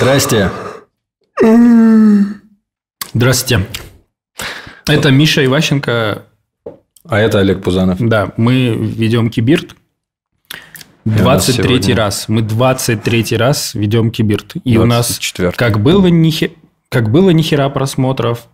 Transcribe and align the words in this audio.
Здрасте. 0.00 0.50
Здравствуйте. 3.12 3.66
Это 4.86 5.10
Миша 5.10 5.44
Иващенко. 5.44 6.22
А 7.04 7.18
это 7.18 7.40
Олег 7.40 7.62
Пузанов. 7.62 7.98
Да, 8.00 8.32
мы 8.38 8.70
ведем 8.74 9.28
Кибирт. 9.28 9.76
23 11.04 11.92
раз. 11.92 12.30
Мы 12.30 12.40
23 12.40 13.36
раз 13.36 13.74
ведем 13.74 14.10
Кибирт. 14.10 14.54
И 14.64 14.78
у 14.78 14.86
нас 14.86 15.08
24. 15.08 15.52
как 15.52 15.82
было, 15.82 16.06
ни, 16.06 16.30
хе- 16.30 16.52
как 16.88 17.10
было 17.10 17.28
ни 17.28 17.42
хера 17.42 17.68
просмотров, 17.68 18.46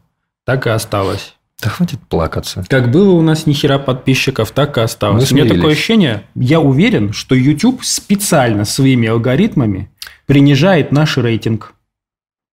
так 0.44 0.66
и 0.66 0.70
осталось. 0.70 1.36
Да 1.62 1.70
хватит 1.70 2.00
плакаться. 2.08 2.64
Как 2.68 2.90
было 2.90 3.10
у 3.12 3.22
нас 3.22 3.46
ни 3.46 3.52
хера 3.54 3.78
подписчиков, 3.78 4.50
так 4.50 4.76
и 4.76 4.82
осталось. 4.82 5.32
У 5.32 5.34
меня 5.34 5.46
такое 5.48 5.72
ощущение, 5.72 6.24
я 6.34 6.60
уверен, 6.60 7.12
что 7.12 7.34
YouTube 7.34 7.82
специально 7.82 8.64
своими 8.66 9.08
алгоритмами 9.08 9.90
принижает 10.26 10.92
наш 10.92 11.16
рейтинг. 11.16 11.72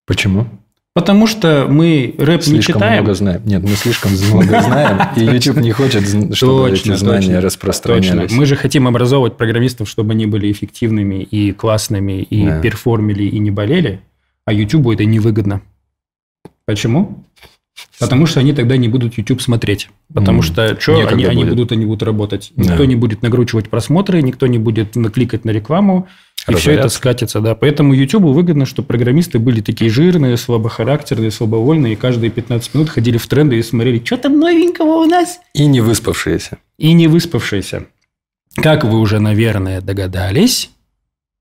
Почему? 0.08 0.48
Потому 0.96 1.26
что 1.26 1.66
мы 1.68 2.14
рэп 2.20 2.42
не 2.42 2.46
Слишком 2.62 2.76
читаем. 2.76 3.04
много 3.04 3.14
знаем. 3.16 3.42
Нет, 3.46 3.64
мы 3.64 3.70
слишком 3.70 4.12
много 4.12 4.62
знаем, 4.62 5.00
и 5.16 5.22
YouTube 5.22 5.58
не 5.58 5.72
хочет, 5.72 6.04
чтобы 6.36 6.70
Точно, 6.70 6.92
эти 6.94 6.98
знания 7.00 7.26
точно. 7.28 7.42
распространялись. 7.42 8.22
Точно. 8.22 8.38
Мы 8.38 8.46
же 8.46 8.56
хотим 8.56 8.88
образовывать 8.88 9.36
программистов, 9.36 9.90
чтобы 9.90 10.14
они 10.14 10.28
были 10.28 10.52
эффективными 10.52 11.24
и 11.24 11.52
классными, 11.52 12.22
и 12.22 12.46
Да. 12.46 12.62
перформили, 12.62 13.24
и 13.24 13.40
не 13.40 13.50
болели. 13.50 14.02
А 14.46 14.54
YouTube 14.54 14.88
это 14.90 15.04
невыгодно. 15.04 15.62
Почему? 16.66 17.26
Потому 18.00 18.26
что 18.26 18.40
они 18.40 18.54
тогда 18.54 18.76
не 18.78 18.88
будут 18.88 19.18
YouTube 19.18 19.42
смотреть. 19.42 19.90
Потому 20.14 20.40
М, 20.40 20.44
что 20.44 20.80
что 20.80 20.96
некогда 20.96 21.16
они, 21.16 21.26
они 21.26 21.46
будут, 21.46 21.72
они 21.72 21.86
будут 21.86 22.04
работать. 22.04 22.52
Да. 22.56 22.64
Никто 22.72 22.86
не 22.86 22.96
будет 22.96 23.22
накручивать 23.22 23.70
просмотры, 23.70 24.22
никто 24.22 24.48
не 24.48 24.58
будет 24.58 24.96
накликать 24.96 25.46
на 25.46 25.52
рекламу. 25.52 26.08
И 26.50 26.54
все 26.56 26.72
это 26.74 26.90
скатится, 26.90 27.40
да. 27.40 27.56
Поэтому 27.56 27.94
YouTube 27.94 28.24
выгодно, 28.24 28.66
чтобы 28.66 28.88
программисты 28.88 29.40
были 29.40 29.62
такие 29.62 29.90
жирные, 29.90 30.36
слабохарактерные, 30.36 31.32
слабовольные, 31.32 31.94
и 31.94 31.96
каждые 31.96 32.32
15 32.32 32.74
минут 32.74 32.90
ходили 32.90 33.18
в 33.18 33.26
тренды 33.28 33.58
и 33.58 33.64
смотрели, 33.64 34.02
что 34.04 34.18
там 34.18 34.38
новенького 34.40 35.04
у 35.04 35.06
нас 35.06 35.40
И 35.54 35.66
не 35.66 35.80
выспавшиеся. 35.80 36.58
и 36.78 36.92
не 36.92 37.08
выспавшиеся. 37.08 37.86
Как 38.56 38.84
вы 38.84 39.00
уже, 39.00 39.20
наверное, 39.20 39.80
догадались, 39.82 40.70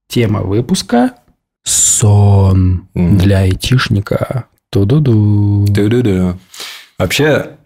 тема 0.08 0.42
выпуска– 0.42 1.14
сон 1.64 2.88
Мгм. 2.94 3.18
для 3.18 3.38
айтишника. 3.40 4.44
Ту-ду-ду. 4.72 5.66
Ду-ду-ду. 5.68 6.38
Вообще, 6.98 7.58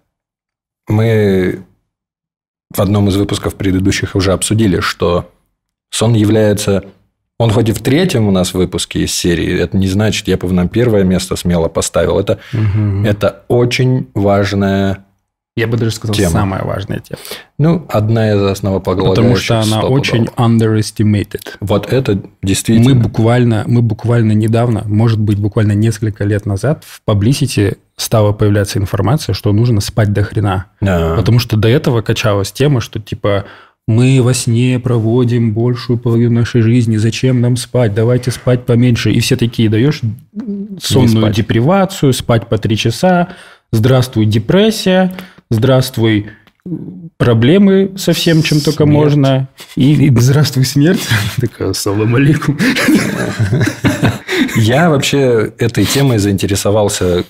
мы 0.88 1.62
в 2.74 2.80
одном 2.80 3.08
из 3.08 3.16
выпусков 3.16 3.54
предыдущих 3.54 4.16
уже 4.16 4.32
обсудили, 4.32 4.80
что 4.80 5.30
сон 5.90 6.14
является... 6.14 6.84
Он 7.38 7.50
хоть 7.50 7.68
и 7.68 7.72
в 7.72 7.80
третьем 7.80 8.26
у 8.26 8.30
нас 8.30 8.54
выпуске 8.54 9.00
из 9.04 9.14
серии, 9.14 9.58
это 9.60 9.76
не 9.76 9.88
значит, 9.88 10.26
я 10.26 10.36
бы 10.38 10.50
на 10.52 10.66
первое 10.68 11.04
место 11.04 11.36
смело 11.36 11.68
поставил. 11.68 12.18
Это, 12.18 12.40
Мгм. 12.52 13.04
это 13.04 13.44
очень 13.48 14.08
важная, 14.14 15.05
Я 15.56 15.66
бы 15.66 15.78
даже 15.78 15.92
сказал, 15.92 16.14
тема. 16.14 16.30
самая 16.30 16.64
важная 16.64 17.00
тема. 17.00 17.18
ну, 17.56 17.86
одна 17.88 18.34
из 18.34 18.42
основополагающих. 18.42 19.14
Потому 19.14 19.36
что 19.36 19.60
она 19.60 19.80
очень 19.80 20.24
underestimated. 20.36 21.54
Вот 21.60 21.90
это 21.90 22.22
действительно... 22.42 22.94
Мы 22.94 23.00
буквально, 23.00 23.64
мы 23.66 23.80
буквально 23.80 24.32
недавно, 24.32 24.82
может 24.86 25.18
быть, 25.18 25.38
буквально 25.38 25.72
несколько 25.72 26.24
лет 26.24 26.44
назад 26.44 26.84
в 26.84 27.00
Publicity 27.08 27.78
стала 27.96 28.32
появляться 28.32 28.78
информация, 28.78 29.32
что 29.32 29.50
нужно 29.54 29.80
спать 29.80 30.12
до 30.12 30.22
хрена. 30.24 30.66
Да. 30.82 31.14
Потому 31.16 31.38
что 31.38 31.56
до 31.56 31.68
этого 31.68 32.02
качалась 32.02 32.52
тема, 32.52 32.82
что 32.82 33.00
типа 33.00 33.46
мы 33.88 34.20
во 34.20 34.34
сне 34.34 34.78
проводим 34.78 35.54
большую 35.54 35.98
половину 35.98 36.40
нашей 36.40 36.60
жизни, 36.60 36.96
зачем 36.96 37.40
нам 37.40 37.56
спать, 37.56 37.94
давайте 37.94 38.30
спать 38.30 38.66
поменьше. 38.66 39.10
И 39.12 39.20
все 39.20 39.36
такие 39.36 39.70
даешь 39.70 40.00
сонную 40.82 41.22
спать. 41.22 41.36
депривацию, 41.36 42.12
спать 42.12 42.48
по 42.48 42.58
три 42.58 42.76
часа, 42.76 43.28
здравствуй 43.70 44.26
депрессия, 44.26 45.14
здравствуй 45.50 46.30
проблемы 47.16 47.92
со 47.96 48.12
всем, 48.12 48.42
чем 48.42 48.60
только 48.60 48.84
Смерть. 48.84 48.96
можно, 48.96 49.48
и, 49.76 49.94
и 50.06 50.16
здравствуй 50.18 50.64
смерть. 50.64 51.06
Такая, 51.40 51.72
салам 51.72 52.14
алейкум. 52.14 52.58
Я 54.56 54.90
вообще 54.90 55.52
этой 55.58 55.84
темой 55.84 56.18
заинтересовался, 56.18 57.24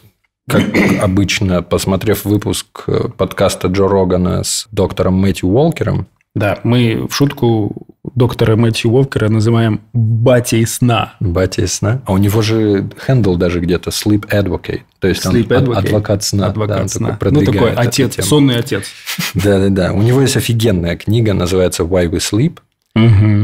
как 0.49 0.65
обычно, 1.01 1.63
посмотрев 1.63 2.25
выпуск 2.25 2.85
э, 2.87 3.09
подкаста 3.17 3.69
Джо 3.69 3.89
Рогана 3.89 4.43
с 4.43 4.67
доктором 4.71 5.15
Мэтью 5.15 5.51
Уолкером. 5.51 6.07
Да, 6.35 6.59
мы 6.65 7.07
в 7.09 7.15
шутку 7.15 7.87
доктора 8.17 8.57
Мэтью 8.57 8.91
Уолкера 8.91 9.29
называем 9.29 9.83
батей 9.93 10.67
сна. 10.67 11.15
Батя 11.21 11.63
из 11.63 11.75
сна. 11.75 12.03
А 12.07 12.13
у 12.13 12.17
него 12.19 12.43
же 12.43 12.89
хендл 13.07 13.37
даже 13.37 13.61
где-то 13.61 13.91
Sleep 13.91 14.27
Advocate. 14.31 14.81
То 14.99 15.07
есть 15.07 15.25
Sleep 15.25 15.55
он 15.55 15.65
advocate. 15.65 15.77
адвокат 15.87 16.25
сна. 16.25 16.47
Адвокат 16.47 16.79
Да, 16.83 16.89
сна. 16.89 17.09
такой 17.13 17.31
ну, 17.33 17.41
такой 17.41 17.53
продвигает 17.55 17.79
эту 17.79 17.89
отец, 17.89 18.27
сонный 18.27 18.57
отец. 18.59 18.85
Да-да-да. 19.35 19.93
У 19.93 20.03
него 20.03 20.23
есть 20.23 20.37
офигенная 20.37 20.97
книга, 20.97 21.35
называется 21.35 21.85
Why 21.85 22.11
We 22.11 22.17
Sleep. 22.19 22.59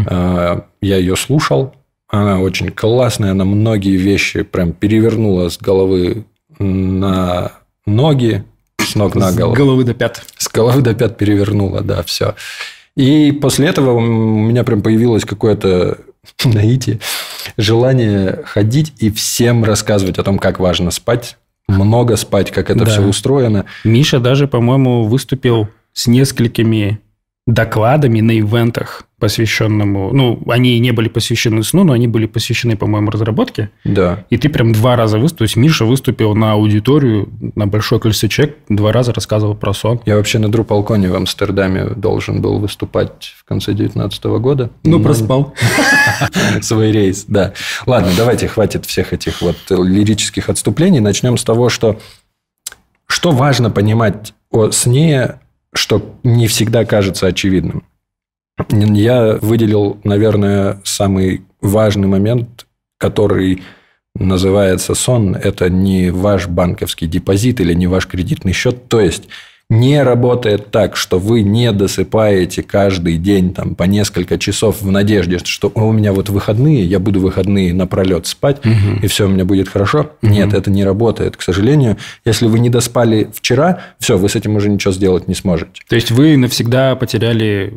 А, 0.09 0.65
Я 0.81 0.97
ее 0.97 1.15
слушал. 1.17 1.75
Она 2.09 2.41
очень 2.41 2.71
классная. 2.71 3.33
Она 3.33 3.45
многие 3.45 3.97
вещи 3.97 4.43
прям 4.43 4.73
перевернула 4.73 5.49
с 5.51 5.59
головы 5.59 6.25
на 6.59 7.53
ноги, 7.87 8.45
с 8.79 8.95
ног 8.95 9.15
на 9.15 9.31
С 9.33 9.37
голову. 9.37 9.55
головы 9.55 9.85
до 9.85 9.95
пят. 9.95 10.23
С 10.39 10.49
головы 10.49 10.81
до 10.83 10.95
пят 10.95 11.17
перевернула, 11.19 11.83
да, 11.83 12.03
все. 12.03 12.35
И 12.97 13.33
после 13.33 13.69
этого 13.69 13.93
у 13.93 14.01
меня 14.01 14.65
прям 14.65 14.83
появилось 14.83 15.25
какое-то 15.25 15.99
наитие, 16.45 17.01
желание 17.57 18.43
ходить 18.45 18.93
и 18.99 19.11
всем 19.11 19.65
рассказывать 19.65 20.19
о 20.19 20.23
том, 20.23 20.39
как 20.39 20.61
важно 20.61 20.91
спать, 20.91 21.39
много 21.69 22.17
спать, 22.17 22.51
как 22.51 22.71
это 22.71 22.85
Да. 22.85 22.91
все 22.91 23.03
устроено. 23.03 23.65
Миша 23.85 24.19
даже, 24.21 24.47
по-моему, 24.47 25.05
выступил 25.05 25.69
с 25.93 26.07
несколькими 26.07 27.01
докладами 27.47 28.21
на 28.21 28.39
ивентах, 28.39 29.05
посвященному... 29.19 30.13
Ну, 30.13 30.41
они 30.49 30.79
не 30.79 30.93
были 30.93 31.09
посвящены 31.09 31.65
сну, 31.65 31.83
но 31.83 31.93
они 31.93 32.07
были 32.07 32.27
посвящены, 32.27 32.77
по-моему, 32.77 33.11
разработке. 33.11 33.71
Да. 33.85 34.25
И 34.31 34.37
ты 34.37 34.49
прям 34.49 34.73
два 34.73 34.95
раза 34.95 35.19
выступил. 35.19 35.39
То 35.39 35.45
есть 35.45 35.57
Миша 35.57 35.85
выступил 35.85 36.35
на 36.35 36.53
аудиторию, 36.53 37.29
на 37.57 37.67
большое 37.67 38.01
количество 38.01 38.29
человек, 38.29 38.59
два 38.69 38.93
раза 38.93 39.13
рассказывал 39.13 39.57
про 39.57 39.73
сон. 39.73 40.01
Я 40.07 40.17
вообще 40.17 40.39
на 40.39 40.47
Drupalcon 40.47 41.09
в 41.09 41.15
Амстердаме 41.17 41.87
должен 41.97 42.41
был 42.41 42.61
выступать 42.61 43.35
в 43.37 43.45
конце 43.45 43.73
2019 43.73 44.25
года. 44.41 44.71
Ну, 44.85 44.99
Но- 44.99 45.05
проспал. 45.05 45.55
свой 46.61 46.93
рейс, 46.93 47.25
да. 47.27 47.55
Ладно, 47.87 48.11
давайте, 48.17 48.47
хватит 48.47 48.87
всех 48.87 49.13
этих 49.13 49.43
вот 49.43 49.57
лирических 49.69 50.49
отступлений. 50.49 51.01
Начнем 51.01 51.37
с 51.37 51.43
того, 51.43 51.69
что 51.71 51.99
что 53.13 53.31
важно 53.31 53.71
понимать 53.71 54.33
о 54.51 54.71
сне, 54.71 55.41
что 55.75 56.19
не 56.23 56.47
всегда 56.47 56.85
кажется 56.85 57.27
очевидным. 57.27 57.85
Я 58.71 59.39
выделил, 59.41 59.99
наверное, 60.05 60.81
самый 60.85 61.43
важный 61.61 62.09
момент, 62.09 62.67
который 62.99 63.63
называется 64.15 64.95
сон. 64.95 65.35
Это 65.35 65.71
не 65.71 66.11
ваш 66.11 66.47
банковский 66.47 67.07
депозит 67.07 67.61
или 67.61 67.73
не 67.73 67.87
ваш 67.87 68.07
кредитный 68.07 68.53
счет. 68.53 68.89
То 68.89 69.01
есть 69.01 69.29
не 69.71 70.03
работает 70.03 70.71
так, 70.71 70.97
что 70.97 71.19
вы 71.19 71.43
не 71.43 71.73
досыпаете 71.73 72.63
каждый 72.63 73.17
день 73.17 73.55
там, 73.55 73.75
по 73.75 73.85
несколько 73.85 74.39
часов 74.39 74.83
в 74.83 74.91
надежде, 74.91 75.39
что 75.39 75.73
«О, 75.75 75.89
у 75.89 75.93
меня 75.93 76.13
вот 76.13 76.29
выходные, 76.29 76.85
я 76.85 76.99
буду 76.99 77.21
выходные 77.21 77.73
напролет 77.73 78.27
спать, 78.27 78.61
и 79.03 79.07
все 79.07 79.27
у 79.27 79.29
меня 79.29 79.45
будет 79.45 79.69
хорошо. 79.69 80.13
Нет, 80.23 80.53
это 80.53 80.71
не 80.71 80.85
работает, 80.85 81.37
к 81.37 81.43
сожалению. 81.43 81.97
Если 82.25 82.47
вы 82.47 82.59
не 82.59 82.69
доспали 82.69 83.31
вчера, 83.33 83.81
все, 83.99 84.19
вы 84.19 84.29
с 84.29 84.37
этим 84.37 84.57
уже 84.57 84.69
ничего 84.69 84.93
сделать 84.93 85.29
не 85.29 85.35
сможете. 85.35 85.83
То 85.89 85.95
есть 85.95 86.11
вы 86.11 86.37
навсегда 86.37 86.95
потеряли 86.97 87.75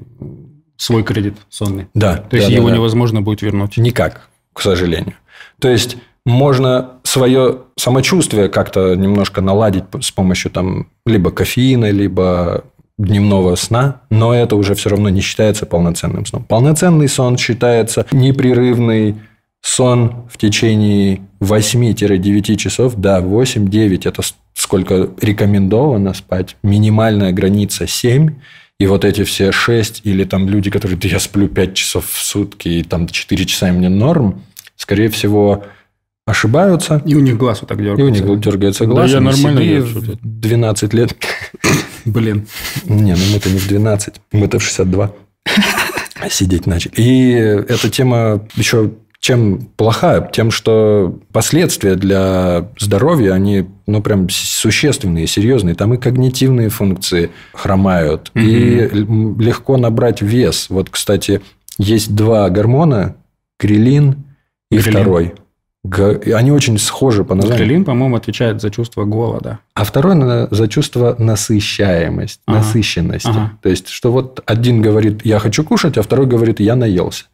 свой 0.78 1.03
кредит 1.03 1.35
сонный. 1.50 1.88
Да. 1.94 2.17
То 2.17 2.35
есть 2.35 2.50
да, 2.50 2.56
его 2.56 2.69
да. 2.69 2.75
невозможно 2.75 3.22
будет 3.22 3.41
вернуть. 3.41 3.78
Никак, 3.78 4.28
к 4.53 4.62
сожалению. 4.62 5.16
То 5.59 5.69
есть 5.69 5.97
можно 6.25 6.91
свое 7.03 7.59
самочувствие 7.77 8.49
как-то 8.49 8.95
немножко 8.95 9.41
наладить 9.41 9.83
с 10.01 10.11
помощью 10.11 10.51
там 10.51 10.87
либо 11.05 11.31
кофеина, 11.31 11.91
либо 11.91 12.63
дневного 12.97 13.55
сна, 13.55 14.01
но 14.09 14.33
это 14.33 14.55
уже 14.55 14.73
все 14.75 14.89
равно 14.89 15.09
не 15.09 15.22
считается 15.22 15.66
полноценным 15.66 16.25
сном. 16.25 16.43
Полноценный 16.43 17.09
сон 17.09 17.37
считается 17.37 18.05
непрерывный 18.11 19.16
сон 19.61 20.27
в 20.31 20.37
течение 20.37 21.22
8-9 21.41 22.55
часов. 22.55 22.95
Да, 22.95 23.19
8-9– 23.19 24.01
это 24.07 24.21
сколько 24.53 25.09
рекомендовано 25.19 26.13
спать. 26.13 26.55
Минимальная 26.63 27.33
граница 27.33 27.87
7. 27.87 28.29
И 28.79 28.87
вот 28.87 29.05
эти 29.05 29.23
все 29.23 29.51
6 29.51 30.01
или 30.03 30.23
там 30.23 30.47
люди, 30.47 30.69
которые, 30.69 30.97
да 30.97 31.07
я 31.07 31.19
сплю 31.19 31.47
5 31.47 31.73
часов 31.73 32.09
в 32.09 32.21
сутки, 32.21 32.67
и 32.67 32.83
там 32.83 33.07
4 33.07 33.45
часа 33.45 33.69
и 33.69 33.71
мне 33.71 33.89
норм, 33.89 34.43
скорее 34.75 35.09
всего, 35.09 35.63
ошибаются. 36.25 37.01
И 37.05 37.16
у 37.16 37.19
них 37.19 37.37
глаз 37.37 37.61
вот 37.61 37.69
так 37.69 37.79
И 37.79 37.83
дергается. 37.83 38.23
у 38.23 38.27
них 38.29 38.39
дергается 38.39 38.85
Да 38.85 38.91
глаз. 38.91 39.11
я 39.11 39.17
они 39.17 39.25
нормально 39.27 39.61
себе 39.61 39.75
держу 39.77 40.01
тут. 40.01 40.22
в 40.22 40.39
12 40.39 40.93
лет. 40.93 41.16
Блин. 42.05 42.47
Не, 42.85 43.13
ну 43.13 43.22
мы-то 43.33 43.49
не 43.49 43.59
в 43.59 43.67
12, 43.67 44.16
мы-то 44.31 44.59
в 44.59 44.63
62 44.63 45.11
сидеть 46.29 46.66
начали. 46.66 46.93
И 46.95 47.31
эта 47.31 47.89
тема 47.89 48.47
еще 48.55 48.91
чем 49.25 49.69
плоха? 49.75 50.22
Тем, 50.22 50.51
что 50.51 51.17
последствия 51.31 51.95
для 51.95 52.69
здоровья, 52.78 53.33
они, 53.33 53.66
ну, 53.87 53.99
прям 54.03 54.29
существенные, 54.29 55.25
серьезные. 55.25 55.73
Там 55.73 55.95
и 55.95 55.97
когнитивные 55.97 56.69
функции 56.69 57.31
хромают, 57.51 58.29
угу. 58.35 58.43
и 58.43 58.87
легко 58.87 59.78
набрать 59.78 60.21
вес. 60.21 60.67
Вот, 60.69 60.91
кстати, 60.91 61.41
есть 61.79 62.13
два 62.13 62.47
гормона, 62.51 63.16
крилин 63.57 64.25
и 64.69 64.78
Грилин. 64.78 64.91
второй. 64.91 65.33
Они 65.91 66.52
очень 66.52 66.78
схожи 66.78 67.23
по 67.23 67.35
названию. 67.35 67.66
Грилин, 67.66 67.85
по-моему, 67.85 68.16
отвечает 68.16 68.61
за 68.61 68.70
чувство 68.70 69.05
голода. 69.05 69.59
А 69.73 69.84
второй 69.84 70.47
за 70.52 70.67
чувство 70.67 71.16
насыщаемость, 71.17 72.41
ага. 72.46 72.58
насыщенности. 72.59 73.28
Ага. 73.28 73.52
То 73.61 73.70
есть, 73.70 73.90
что 73.90 74.11
вот 74.11 74.41
один 74.46 74.82
говорит, 74.82 75.26
я 75.26 75.40
хочу 75.40 75.64
кушать, 75.64 75.97
а 75.97 76.02
второй 76.02 76.28
говорит, 76.28 76.59
я 76.59 76.76
наелся. 76.76 77.26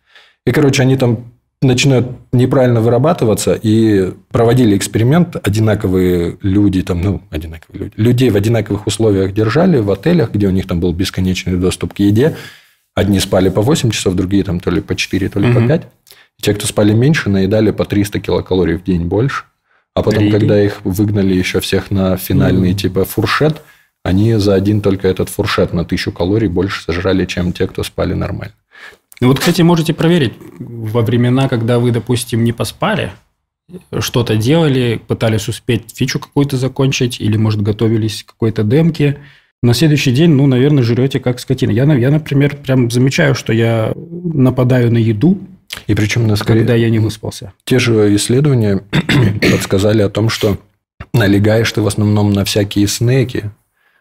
И, 0.46 0.52
короче, 0.52 0.82
они 0.82 0.98
там 0.98 1.32
начинают 1.62 2.08
неправильно 2.32 2.82
вырабатываться, 2.82 3.54
и 3.54 4.14
проводили 4.32 4.76
эксперимент, 4.76 5.36
одинаковые 5.36 6.38
люди, 6.42 6.82
там, 6.82 7.02
ну, 7.02 7.22
одинаковые 7.30 7.84
люди, 7.84 7.94
людей 7.98 8.30
в 8.32 8.36
одинаковых 8.36 8.88
условиях 8.88 9.34
держали 9.34 9.78
в 9.78 9.92
отелях, 9.92 10.32
где 10.34 10.48
у 10.48 10.52
них 10.52 10.68
там 10.68 10.80
был 10.80 10.92
бесконечный 10.92 11.58
доступ 11.58 11.94
к 11.94 12.00
еде. 12.00 12.36
Одни 12.96 13.20
спали 13.20 13.50
по 13.50 13.62
8 13.62 13.92
часов, 13.92 14.16
другие 14.16 14.44
там 14.44 14.60
то 14.60 14.72
ли 14.72 14.82
по 14.82 14.96
4, 14.96 15.30
то 15.30 15.40
ли 15.40 15.50
угу. 15.50 15.62
по 15.62 15.68
5. 15.68 15.88
Те, 16.42 16.54
кто 16.54 16.68
спали 16.68 16.94
меньше, 16.94 17.30
наедали 17.30 17.72
по 17.72 17.86
300 17.86 18.20
килокалорий 18.20 18.76
в 18.76 18.84
день 18.84 19.06
больше. 19.06 19.46
А 19.94 20.04
потом, 20.04 20.24
Риги. 20.24 20.32
когда 20.32 20.62
их 20.62 20.84
выгнали 20.84 21.34
еще 21.34 21.60
всех 21.60 21.92
на 21.92 22.18
финальный 22.18 22.72
mm. 22.72 22.76
типа 22.76 23.06
фуршет, 23.06 23.62
они 24.04 24.34
за 24.36 24.56
один 24.56 24.82
только 24.82 25.08
этот 25.08 25.30
фуршет 25.30 25.74
на 25.74 25.86
тысячу 25.86 26.12
калорий 26.12 26.48
больше 26.48 26.84
сожрали, 26.84 27.26
чем 27.26 27.54
те, 27.54 27.68
кто 27.68 27.84
спали 27.84 28.14
нормально. 28.14 28.54
Ну 29.20 29.28
вот, 29.28 29.40
кстати, 29.40 29.62
можете 29.62 29.94
проверить. 29.94 30.34
Во 30.60 31.02
времена, 31.02 31.48
когда 31.48 31.78
вы, 31.78 31.92
допустим, 31.92 32.44
не 32.44 32.54
поспали, 32.54 33.12
что-то 34.00 34.36
делали, 34.36 35.00
пытались 35.08 35.48
успеть 35.48 35.96
фичу 35.96 36.20
какую-то 36.20 36.58
закончить, 36.58 37.22
или, 37.22 37.38
может, 37.38 37.62
готовились 37.62 38.24
к 38.24 38.32
какой-то 38.32 38.64
демке, 38.64 39.20
на 39.62 39.76
следующий 39.76 40.12
день, 40.12 40.32
ну, 40.32 40.48
наверное, 40.48 40.82
жрете 40.82 41.20
как 41.20 41.40
скотина. 41.40 41.70
Я, 41.70 41.84
я, 41.94 42.10
например, 42.10 42.58
прям 42.58 42.90
замечаю, 42.90 43.36
что 43.36 43.54
я 43.54 43.94
нападаю 43.96 44.92
на 44.92 44.98
еду, 44.98 45.38
и 45.88 45.96
причем, 45.96 46.28
на 46.28 46.36
скорее, 46.36 46.60
когда 46.60 46.76
я 46.76 46.90
не 46.90 47.00
выспался. 47.00 47.54
Те 47.66 47.80
же 47.80 48.14
исследования 48.16 48.84
подсказали 49.52 50.02
о 50.02 50.10
том, 50.10 50.30
что 50.30 50.58
налегаешь 51.14 51.72
ты 51.72 51.82
в 51.82 51.88
основном 51.88 52.32
на 52.32 52.46
всякие 52.46 52.88
снеки, 52.88 53.52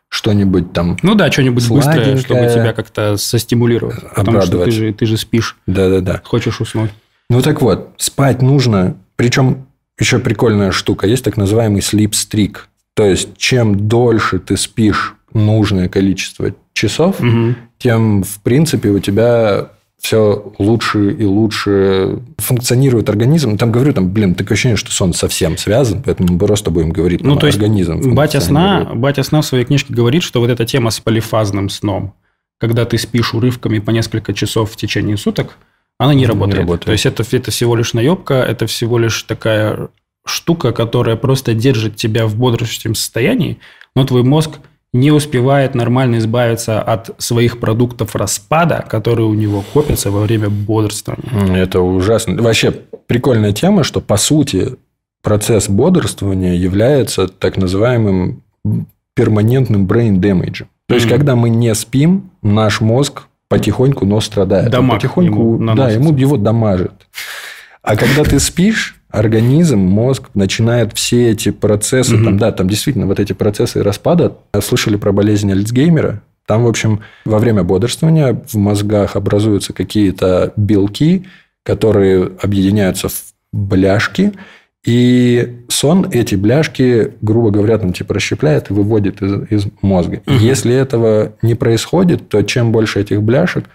что-нибудь 0.08 0.72
там. 0.72 0.98
Ну 1.02 1.14
да, 1.14 1.30
что-нибудь 1.30 1.68
быстрое, 1.68 2.16
чтобы 2.16 2.40
тебя 2.40 2.72
как-то 2.72 3.16
состимулировать. 3.16 4.00
Потому 4.14 4.42
что 4.42 4.64
ты 4.64 4.70
же, 4.70 4.92
ты 4.92 5.06
же 5.06 5.16
спишь. 5.16 5.56
Да-да-да. 5.66 6.20
Хочешь 6.24 6.60
уснуть. 6.60 6.90
Ну 7.28 7.42
так 7.42 7.62
вот, 7.62 7.90
спать 7.96 8.42
нужно. 8.42 8.96
Причем 9.16 9.66
еще 9.98 10.18
прикольная 10.18 10.72
штука. 10.72 11.06
Есть 11.06 11.24
так 11.24 11.36
называемый 11.36 11.80
sleep 11.80 12.10
streak. 12.10 12.56
То 12.94 13.04
есть, 13.04 13.36
чем 13.36 13.88
дольше 13.88 14.40
ты 14.40 14.56
спишь 14.56 15.14
нужное 15.32 15.88
количество 15.88 16.52
часов, 16.72 17.20
угу. 17.20 17.54
тем, 17.78 18.24
в 18.24 18.40
принципе, 18.42 18.88
у 18.88 18.98
тебя 18.98 19.70
все 20.00 20.52
лучше 20.58 21.12
и 21.12 21.24
лучше 21.24 22.20
функционирует 22.38 23.10
организм. 23.10 23.58
Там 23.58 23.70
говорю, 23.70 23.92
там, 23.92 24.10
блин, 24.10 24.34
такое 24.34 24.54
ощущение, 24.54 24.76
что 24.76 24.90
сон 24.90 25.12
совсем 25.12 25.58
связан, 25.58 26.02
поэтому 26.02 26.32
мы 26.32 26.38
просто 26.38 26.70
будем 26.70 26.90
говорить 26.90 27.22
ну, 27.22 27.36
то 27.36 27.46
есть, 27.46 27.58
организм. 27.58 28.14
Батя 28.14 28.40
сна, 28.40 28.90
батя 28.94 29.22
сна 29.22 29.42
в 29.42 29.46
своей 29.46 29.64
книжке 29.64 29.92
говорит, 29.92 30.22
что 30.22 30.40
вот 30.40 30.48
эта 30.48 30.64
тема 30.64 30.90
с 30.90 31.00
полифазным 31.00 31.68
сном, 31.68 32.14
когда 32.58 32.86
ты 32.86 32.96
спишь 32.96 33.34
урывками 33.34 33.78
по 33.78 33.90
несколько 33.90 34.32
часов 34.32 34.72
в 34.72 34.76
течение 34.76 35.18
суток, 35.18 35.58
она 35.98 36.14
не, 36.14 36.24
работает. 36.24 36.54
не 36.54 36.60
работает. 36.60 36.86
То 36.86 36.92
есть, 36.92 37.04
это, 37.04 37.22
это 37.30 37.50
всего 37.50 37.76
лишь 37.76 37.92
наебка, 37.92 38.34
это 38.34 38.66
всего 38.66 38.98
лишь 38.98 39.22
такая 39.24 39.90
штука, 40.24 40.72
которая 40.72 41.16
просто 41.16 41.52
держит 41.52 41.96
тебя 41.96 42.26
в 42.26 42.36
бодрствующем 42.36 42.94
состоянии, 42.94 43.58
но 43.94 44.06
твой 44.06 44.22
мозг 44.22 44.60
не 44.92 45.12
успевает 45.12 45.74
нормально 45.74 46.18
избавиться 46.18 46.82
от 46.82 47.10
своих 47.22 47.60
продуктов 47.60 48.16
распада, 48.16 48.84
которые 48.88 49.26
у 49.26 49.34
него 49.34 49.62
копятся 49.72 50.10
во 50.10 50.20
время 50.22 50.50
бодрствования. 50.50 51.56
Это 51.56 51.80
ужасно. 51.80 52.42
Вообще 52.42 52.72
прикольная 53.06 53.52
тема, 53.52 53.84
что 53.84 54.00
по 54.00 54.16
сути 54.16 54.76
процесс 55.22 55.68
бодрствования 55.68 56.54
является 56.54 57.28
так 57.28 57.56
называемым 57.56 58.42
перманентным 59.14 59.86
brain 59.86 60.16
damage. 60.16 60.66
То 60.86 60.94
есть, 60.94 61.06
mm-hmm. 61.06 61.10
когда 61.10 61.36
мы 61.36 61.50
не 61.50 61.72
спим, 61.74 62.30
наш 62.42 62.80
мозг 62.80 63.22
потихоньку, 63.48 64.06
но 64.06 64.20
страдает. 64.20 64.70
Дамаг 64.70 64.96
потихоньку, 64.96 65.54
ему 65.54 65.74
да, 65.74 65.90
ему 65.90 66.12
его 66.16 66.36
дамажит. 66.36 66.92
А 67.82 67.96
когда 67.96 68.24
ты 68.24 68.38
спишь, 68.40 68.99
организм, 69.10 69.78
мозг 69.78 70.28
начинает 70.34 70.92
все 70.94 71.30
эти 71.30 71.50
процессы, 71.50 72.14
угу. 72.14 72.24
там, 72.24 72.38
да, 72.38 72.52
там 72.52 72.68
действительно 72.68 73.06
вот 73.06 73.20
эти 73.20 73.32
процессы 73.32 73.82
распада. 73.82 74.36
Слышали 74.60 74.96
про 74.96 75.12
болезнь 75.12 75.50
Альцгеймера? 75.50 76.22
Там, 76.46 76.64
в 76.64 76.68
общем, 76.68 77.00
во 77.24 77.38
время 77.38 77.62
бодрствования 77.62 78.42
в 78.48 78.56
мозгах 78.56 79.16
образуются 79.16 79.72
какие-то 79.72 80.52
белки, 80.56 81.26
которые 81.62 82.32
объединяются 82.42 83.08
в 83.08 83.14
бляшки, 83.52 84.32
и 84.84 85.58
сон 85.68 86.08
эти 86.10 86.36
бляшки, 86.36 87.12
грубо 87.20 87.50
говоря, 87.50 87.76
там 87.78 87.92
типа 87.92 88.14
расщепляет 88.14 88.70
и 88.70 88.72
выводит 88.72 89.20
из, 89.20 89.50
из 89.50 89.66
мозга. 89.82 90.22
Угу. 90.26 90.36
Если 90.36 90.74
этого 90.74 91.34
не 91.42 91.54
происходит, 91.54 92.28
то 92.28 92.42
чем 92.42 92.72
больше 92.72 93.00
этих 93.00 93.22
бляшек, 93.22 93.66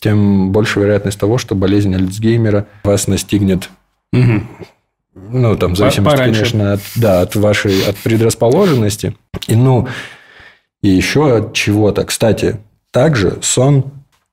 тем 0.00 0.52
больше 0.52 0.80
вероятность 0.80 1.18
того, 1.18 1.38
что 1.38 1.54
болезнь 1.54 1.94
Альцгеймера 1.94 2.66
вас 2.84 3.06
настигнет 3.06 3.70
угу. 4.12 4.42
Ну, 5.14 5.56
там, 5.56 5.74
в 5.74 5.76
зависимости, 5.76 6.16
Пораньше. 6.16 6.40
конечно, 6.40 6.72
от, 6.74 6.80
да, 6.96 7.20
от 7.20 7.34
вашей 7.36 7.84
от 7.84 7.96
предрасположенности. 7.96 9.16
И, 9.48 9.56
ну, 9.56 9.88
и 10.82 10.88
еще 10.88 11.36
от 11.36 11.52
чего-то. 11.52 12.04
Кстати, 12.04 12.58
также 12.92 13.38
сон 13.42 13.84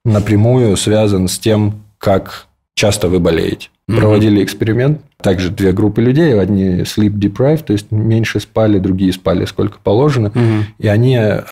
напрямую 0.06 0.78
связан 0.78 1.28
с 1.28 1.40
тем, 1.40 1.84
как 1.98 2.48
часто 2.76 3.10
вы 3.10 3.20
болеете. 3.20 3.70
Mm-hmm. 3.90 3.98
Проводили 3.98 4.44
эксперимент. 4.44 5.02
Также 5.22 5.50
две 5.50 5.72
группы 5.72 6.02
людей. 6.02 6.40
Одни 6.40 6.82
sleep 6.82 7.14
deprived, 7.14 7.64
то 7.64 7.74
есть 7.74 7.92
меньше 7.92 8.40
спали, 8.40 8.80
другие 8.80 9.12
спали 9.14 9.46
сколько 9.46 9.80
положено. 9.80 10.28
Mm-hmm. 10.28 10.64
И 10.78 10.88
они 10.88 11.18
а, 11.18 11.46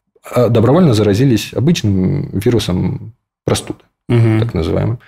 добровольно 0.49 0.93
заразились 0.93 1.51
обычным 1.53 2.29
вирусом 2.37 3.13
простуды, 3.43 3.79
mm-hmm. 4.09 4.39
так 4.39 4.53
называемым. 4.53 4.99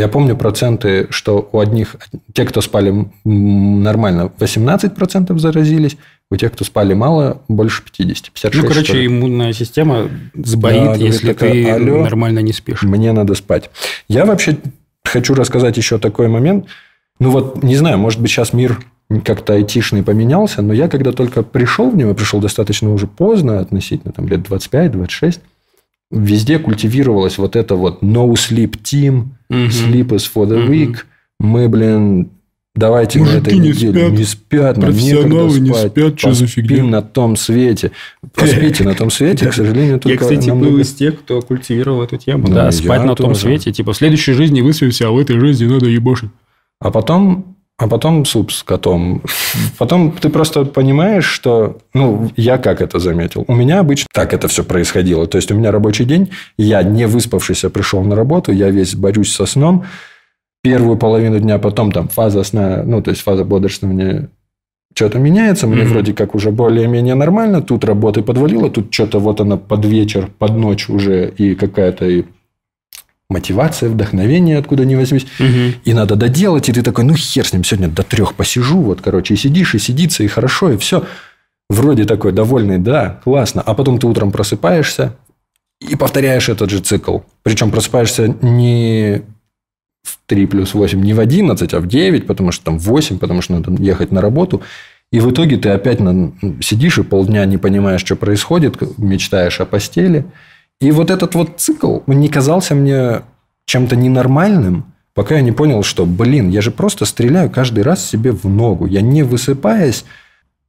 Я 0.00 0.08
помню 0.08 0.34
проценты, 0.34 1.08
что 1.10 1.50
у 1.52 1.58
одних, 1.58 1.96
те, 2.32 2.46
кто 2.46 2.62
спали 2.62 3.06
нормально, 3.24 4.32
18% 4.38 5.38
заразились, 5.38 5.98
у 6.30 6.36
тех, 6.36 6.52
кто 6.52 6.64
спали 6.64 6.94
мало, 6.94 7.42
больше 7.48 7.82
50, 7.84 8.30
56. 8.30 8.54
Ну, 8.54 8.66
короче, 8.66 9.04
иммунная 9.04 9.52
система 9.52 10.08
сбоит, 10.34 10.84
да, 10.84 10.94
если 10.94 11.34
говорит, 11.34 11.66
ты 11.66 11.70
алло, 11.70 12.02
нормально 12.02 12.38
не 12.38 12.54
спишь. 12.54 12.82
Мне 12.82 13.12
надо 13.12 13.34
спать. 13.34 13.68
Я 14.08 14.24
вообще 14.24 14.56
хочу 15.04 15.34
рассказать 15.34 15.76
еще 15.76 15.98
такой 15.98 16.28
момент. 16.28 16.64
Ну, 17.18 17.30
вот, 17.30 17.62
не 17.62 17.76
знаю, 17.76 17.98
может 17.98 18.22
быть, 18.22 18.30
сейчас 18.30 18.54
мир 18.54 18.80
как-то 19.22 19.52
айтишный 19.52 20.02
поменялся, 20.02 20.62
но 20.62 20.72
я 20.72 20.88
когда 20.88 21.12
только 21.12 21.42
пришел 21.42 21.90
в 21.90 21.96
него, 21.96 22.14
пришел 22.14 22.40
достаточно 22.40 22.90
уже 22.90 23.06
поздно, 23.06 23.60
относительно, 23.60 24.14
там, 24.14 24.26
лет 24.28 24.40
25-26, 24.48 25.40
везде 26.10 26.58
культивировалось 26.58 27.38
вот 27.38 27.56
это 27.56 27.74
вот 27.76 28.02
no 28.02 28.32
sleep 28.32 28.80
team, 28.82 29.28
угу. 29.48 29.58
sleep 29.58 30.08
is 30.08 30.30
for 30.32 30.46
the 30.46 30.68
weak. 30.68 30.90
Угу. 30.90 30.98
Мы, 31.40 31.68
блин, 31.68 32.30
давайте 32.74 33.18
Мужики 33.18 33.36
на 33.36 33.40
этой 33.40 33.58
не 33.58 33.68
неделе 33.68 34.00
спят. 34.00 34.12
не 34.12 34.24
спят, 34.24 34.76
нам 34.76 34.90
некогда 34.90 35.50
спать. 35.50 35.60
не 35.60 35.74
спят, 35.74 36.18
что 36.18 36.34
за 36.34 36.46
фигня? 36.46 36.84
на 36.84 37.02
том 37.02 37.36
свете. 37.36 37.92
Поспите 38.34 38.84
на 38.84 38.94
том 38.94 39.10
свете, 39.10 39.48
к 39.48 39.54
сожалению, 39.54 39.98
только... 40.00 40.24
Я, 40.24 40.30
кстати, 40.30 40.50
был 40.50 40.78
из 40.78 40.92
тех, 40.92 41.18
кто 41.20 41.40
культивировал 41.40 42.02
эту 42.02 42.18
тему. 42.18 42.48
Ну, 42.48 42.54
да, 42.54 42.70
спать 42.72 43.04
на 43.04 43.14
том 43.14 43.34
свете. 43.34 43.72
Типа, 43.72 43.92
в 43.92 43.96
следующей 43.96 44.32
жизни 44.32 44.60
выспимся, 44.60 45.08
а 45.08 45.10
в 45.10 45.18
этой 45.18 45.38
жизни 45.38 45.66
надо 45.66 45.86
ебошить. 45.86 46.30
А 46.80 46.90
потом 46.90 47.56
а 47.80 47.88
потом 47.88 48.26
суп 48.26 48.52
с 48.52 48.62
котом. 48.62 49.22
Потом 49.78 50.12
ты 50.12 50.28
просто 50.28 50.66
понимаешь, 50.66 51.24
что... 51.24 51.78
Ну, 51.94 52.30
я 52.36 52.58
как 52.58 52.82
это 52.82 52.98
заметил? 52.98 53.46
У 53.48 53.54
меня 53.54 53.80
обычно 53.80 54.06
так 54.12 54.34
это 54.34 54.48
все 54.48 54.62
происходило. 54.64 55.26
То 55.26 55.38
есть, 55.38 55.50
у 55.50 55.54
меня 55.54 55.72
рабочий 55.72 56.04
день, 56.04 56.30
я 56.58 56.82
не 56.82 57.06
выспавшийся 57.06 57.70
пришел 57.70 58.02
на 58.04 58.14
работу, 58.14 58.52
я 58.52 58.68
весь 58.68 58.94
борюсь 58.94 59.32
со 59.32 59.46
сном. 59.46 59.86
Первую 60.62 60.98
половину 60.98 61.40
дня 61.40 61.58
потом 61.58 61.90
там 61.90 62.08
фаза 62.08 62.42
сна, 62.44 62.82
ну, 62.84 63.02
то 63.02 63.12
есть, 63.12 63.22
фаза 63.22 63.44
бодрствования 63.44 64.28
что-то 64.94 65.18
меняется, 65.18 65.66
мне 65.66 65.84
mm-hmm. 65.84 65.86
вроде 65.86 66.12
как 66.12 66.34
уже 66.34 66.50
более-менее 66.50 67.14
нормально, 67.14 67.62
тут 67.62 67.84
работы 67.84 68.22
подвалило, 68.22 68.68
тут 68.68 68.92
что-то 68.92 69.20
вот 69.20 69.40
она 69.40 69.56
под 69.56 69.86
вечер, 69.86 70.28
под 70.38 70.56
ночь 70.56 70.90
уже 70.90 71.30
и 71.30 71.54
какая-то 71.54 72.24
мотивация, 73.30 73.88
вдохновение, 73.88 74.58
откуда 74.58 74.84
ни 74.84 74.94
возьмись. 74.94 75.26
Угу. 75.38 75.80
И 75.84 75.94
надо 75.94 76.16
доделать, 76.16 76.68
и 76.68 76.72
ты 76.72 76.82
такой, 76.82 77.04
ну 77.04 77.14
хер 77.14 77.46
с 77.46 77.52
ним, 77.52 77.64
сегодня 77.64 77.88
до 77.88 78.02
трех 78.02 78.34
посижу, 78.34 78.80
вот, 78.80 79.00
короче, 79.00 79.34
и 79.34 79.36
сидишь, 79.36 79.74
и 79.74 79.78
сидится, 79.78 80.22
и 80.22 80.26
хорошо, 80.28 80.72
и 80.72 80.76
все. 80.76 81.04
Вроде 81.70 82.04
такой 82.04 82.32
довольный, 82.32 82.78
да, 82.78 83.20
классно. 83.24 83.62
А 83.62 83.74
потом 83.74 83.98
ты 83.98 84.06
утром 84.06 84.32
просыпаешься 84.32 85.16
и 85.80 85.96
повторяешь 85.96 86.48
этот 86.48 86.68
же 86.68 86.80
цикл. 86.80 87.20
Причем 87.42 87.70
просыпаешься 87.70 88.34
не 88.42 89.22
в 90.02 90.18
3 90.26 90.46
плюс 90.46 90.74
8 90.74 91.00
не 91.00 91.14
в 91.14 91.20
11, 91.20 91.74
а 91.74 91.80
в 91.80 91.86
9, 91.86 92.26
потому 92.26 92.52
что 92.52 92.64
там 92.64 92.78
8, 92.78 93.18
потому 93.18 93.42
что 93.42 93.54
надо 93.54 93.82
ехать 93.82 94.10
на 94.10 94.20
работу. 94.20 94.62
И 95.12 95.20
в 95.20 95.30
итоге 95.30 95.56
ты 95.56 95.70
опять 95.70 96.00
на... 96.00 96.32
сидишь 96.60 96.98
и 96.98 97.02
полдня 97.02 97.44
не 97.44 97.58
понимаешь, 97.58 98.00
что 98.00 98.16
происходит, 98.16 98.98
мечтаешь 98.98 99.60
о 99.60 99.66
постели. 99.66 100.24
И 100.80 100.90
вот 100.92 101.10
этот 101.10 101.34
вот 101.34 101.58
цикл 101.58 101.98
не 102.06 102.28
казался 102.28 102.74
мне 102.74 103.22
чем-то 103.66 103.96
ненормальным, 103.96 104.92
пока 105.14 105.36
я 105.36 105.42
не 105.42 105.52
понял, 105.52 105.82
что, 105.82 106.06
блин, 106.06 106.48
я 106.48 106.62
же 106.62 106.70
просто 106.70 107.04
стреляю 107.04 107.50
каждый 107.50 107.84
раз 107.84 108.04
себе 108.04 108.32
в 108.32 108.44
ногу. 108.46 108.86
Я 108.86 109.02
не 109.02 109.22
высыпаясь, 109.22 110.04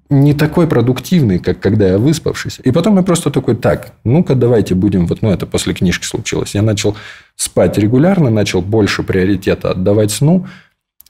не 0.09 0.33
такой 0.33 0.67
продуктивный, 0.67 1.39
как 1.39 1.61
когда 1.61 1.87
я 1.87 1.97
выспавшийся. 1.97 2.61
И 2.63 2.71
потом 2.71 2.97
я 2.97 3.03
просто 3.03 3.31
такой, 3.31 3.55
так, 3.55 3.93
ну-ка 4.03 4.35
давайте 4.35 4.75
будем, 4.75 5.07
вот, 5.07 5.21
ну 5.21 5.31
это 5.31 5.45
после 5.45 5.73
книжки 5.73 6.05
случилось. 6.05 6.53
Я 6.53 6.61
начал 6.61 6.97
спать 7.37 7.77
регулярно, 7.77 8.29
начал 8.29 8.61
больше 8.61 9.03
приоритета 9.03 9.71
отдавать 9.71 10.11
сну. 10.11 10.45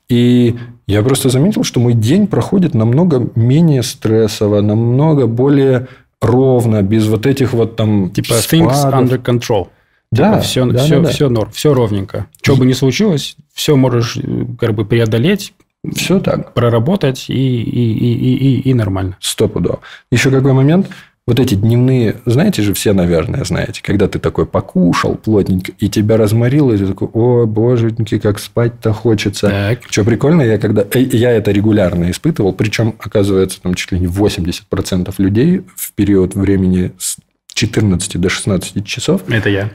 И 0.08 0.56
я 0.86 1.02
просто 1.02 1.30
заметил, 1.30 1.64
что 1.64 1.80
мой 1.80 1.94
день 1.94 2.28
проходит 2.28 2.76
намного 2.76 3.28
менее 3.34 3.82
стрессово, 3.82 4.62
намного 4.62 5.26
более 5.26 5.88
ровно, 6.22 6.82
без 6.82 7.08
вот 7.08 7.26
этих 7.26 7.54
вот 7.54 7.76
там 7.76 8.12
Типа 8.12 8.36
спадов. 8.36 8.72
things 8.72 8.92
under 8.92 9.22
control. 9.22 9.68
Да, 10.12 10.34
типа 10.34 10.42
все, 10.42 10.66
да, 10.66 10.80
все, 10.80 10.96
да, 10.98 11.02
да. 11.04 11.10
все 11.10 11.30
норм, 11.30 11.52
все 11.52 11.74
ровненько. 11.74 12.28
Что 12.42 12.56
бы 12.56 12.66
ни 12.66 12.74
случилось, 12.74 13.36
все 13.54 13.76
можешь 13.76 14.18
э, 14.18 14.46
как 14.60 14.74
бы 14.74 14.86
преодолеть, 14.86 15.54
все 15.96 16.20
так. 16.20 16.54
Проработать 16.54 17.30
и, 17.30 17.34
и, 17.34 17.94
и, 17.94 18.36
и, 18.36 18.70
и 18.70 18.74
нормально. 18.74 19.18
Стопудово. 19.20 19.80
Еще 20.12 20.30
какой 20.30 20.54
момент? 20.54 20.90
Вот 21.32 21.40
эти 21.40 21.56
дневные, 21.56 22.18
знаете 22.26 22.62
же, 22.62 22.74
все, 22.74 22.92
наверное, 22.92 23.46
знаете, 23.46 23.82
когда 23.82 24.10
ты 24.10 24.20
такой 24.20 24.46
покушал 24.46 25.16
плотненько, 25.16 25.72
и 25.80 25.88
тебя 25.88 26.18
разморило, 26.18 26.74
и 26.74 26.78
ты 26.78 26.86
такой, 26.86 27.08
о, 27.14 27.46
боженьки, 27.46 28.20
как 28.20 28.38
спать-то 28.38 28.92
хочется. 28.92 29.48
Так. 29.48 29.80
Что 29.90 30.04
прикольно, 30.04 30.42
я 30.42 30.58
когда... 30.58 30.82
Э, 30.82 31.00
я 31.00 31.32
это 31.32 31.52
регулярно 31.52 32.12
испытывал, 32.12 32.52
причем, 32.52 32.96
оказывается, 33.00 33.62
там 33.62 33.76
чуть 33.76 33.94
ли 33.94 34.00
не 34.02 34.08
80% 34.08 35.14
людей 35.20 35.62
в 35.74 35.94
период 35.94 36.36
времени 36.36 36.92
с 36.98 37.16
14 37.54 38.20
до 38.20 38.28
16 38.28 38.86
часов. 38.86 39.22
Это 39.30 39.48
я. 39.48 39.72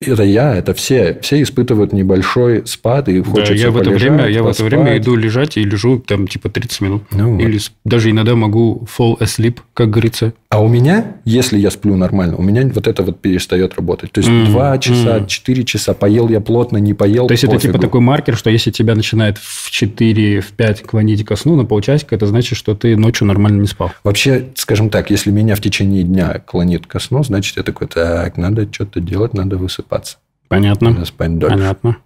Это 0.00 0.24
я, 0.24 0.54
это 0.54 0.74
все. 0.74 1.18
Все 1.22 1.40
испытывают 1.40 1.94
небольшой 1.94 2.66
спад 2.66 3.08
и 3.08 3.22
хочется 3.22 3.54
да, 3.54 3.58
я 3.58 3.70
в 3.70 3.78
это 3.78 3.90
время, 3.90 4.26
Я 4.26 4.42
в 4.42 4.48
это 4.48 4.62
время 4.62 4.98
иду 4.98 5.16
лежать 5.16 5.56
и 5.56 5.64
лежу 5.64 5.98
там 5.98 6.28
типа 6.28 6.50
30 6.50 6.80
минут. 6.82 7.02
Ну, 7.12 7.38
Или 7.38 7.54
вот. 7.54 7.72
даже 7.84 8.10
иногда 8.10 8.36
могу 8.36 8.86
fall 8.94 9.18
asleep, 9.18 9.60
как 9.72 9.88
говорится. 9.88 10.34
А 10.56 10.60
у 10.60 10.68
меня, 10.68 11.18
если 11.26 11.58
я 11.58 11.70
сплю 11.70 11.96
нормально, 11.96 12.36
у 12.36 12.42
меня 12.42 12.66
вот 12.72 12.86
это 12.86 13.02
вот 13.02 13.20
перестает 13.20 13.74
работать. 13.74 14.10
То 14.12 14.20
есть, 14.20 14.30
mm, 14.30 14.46
2 14.46 14.78
часа, 14.78 15.18
mm. 15.18 15.26
4 15.26 15.64
часа, 15.64 15.92
поел 15.92 16.30
я 16.30 16.40
плотно, 16.40 16.78
не 16.78 16.94
поел. 16.94 17.26
То 17.26 17.32
есть, 17.32 17.42
пофигу. 17.42 17.58
это 17.58 17.68
типа 17.68 17.78
такой 17.78 18.00
маркер, 18.00 18.38
что 18.38 18.48
если 18.48 18.70
тебя 18.70 18.94
начинает 18.94 19.36
в 19.36 19.70
4, 19.70 20.40
в 20.40 20.52
5 20.52 20.82
клонить 20.84 21.26
ко 21.26 21.36
сну 21.36 21.56
на 21.56 21.66
полчасика, 21.66 22.14
это 22.14 22.26
значит, 22.26 22.56
что 22.56 22.74
ты 22.74 22.96
ночью 22.96 23.26
нормально 23.26 23.60
не 23.60 23.66
спал. 23.66 23.92
Вообще, 24.02 24.46
скажем 24.54 24.88
так, 24.88 25.10
если 25.10 25.30
меня 25.30 25.56
в 25.56 25.60
течение 25.60 26.04
дня 26.04 26.38
клонит 26.38 26.86
ко 26.86 27.00
сну, 27.00 27.22
значит, 27.22 27.58
я 27.58 27.62
такой, 27.62 27.86
так, 27.88 28.38
надо 28.38 28.66
что-то 28.72 29.00
делать, 29.00 29.34
надо 29.34 29.58
высыпаться. 29.58 30.16
Понятно. 30.48 30.88
Надо 30.88 31.04
спать 31.04 31.38
дольше. 31.38 31.54
Понятно. 31.54 31.96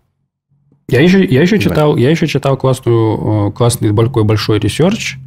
Я 0.89 1.03
еще, 1.03 1.25
я 1.25 1.43
еще 1.43 1.61
читал, 1.61 1.97
я 1.97 2.11
еще 2.11 2.27
читал 2.27 2.57
классную, 2.57 3.51
э, 3.51 3.53
классный 3.53 3.93
большой 3.93 4.25
большой 4.25 4.59
research 4.59 5.19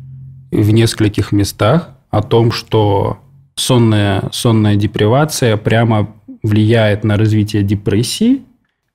в 0.51 0.71
нескольких 0.71 1.31
местах 1.31 1.92
о 2.13 2.21
том, 2.21 2.51
что 2.51 3.17
сонная, 3.55 4.29
сонная 4.31 4.75
депривация 4.75 5.57
прямо 5.57 6.13
влияет 6.43 7.03
на 7.03 7.17
развитие 7.17 7.63
депрессии 7.63 8.41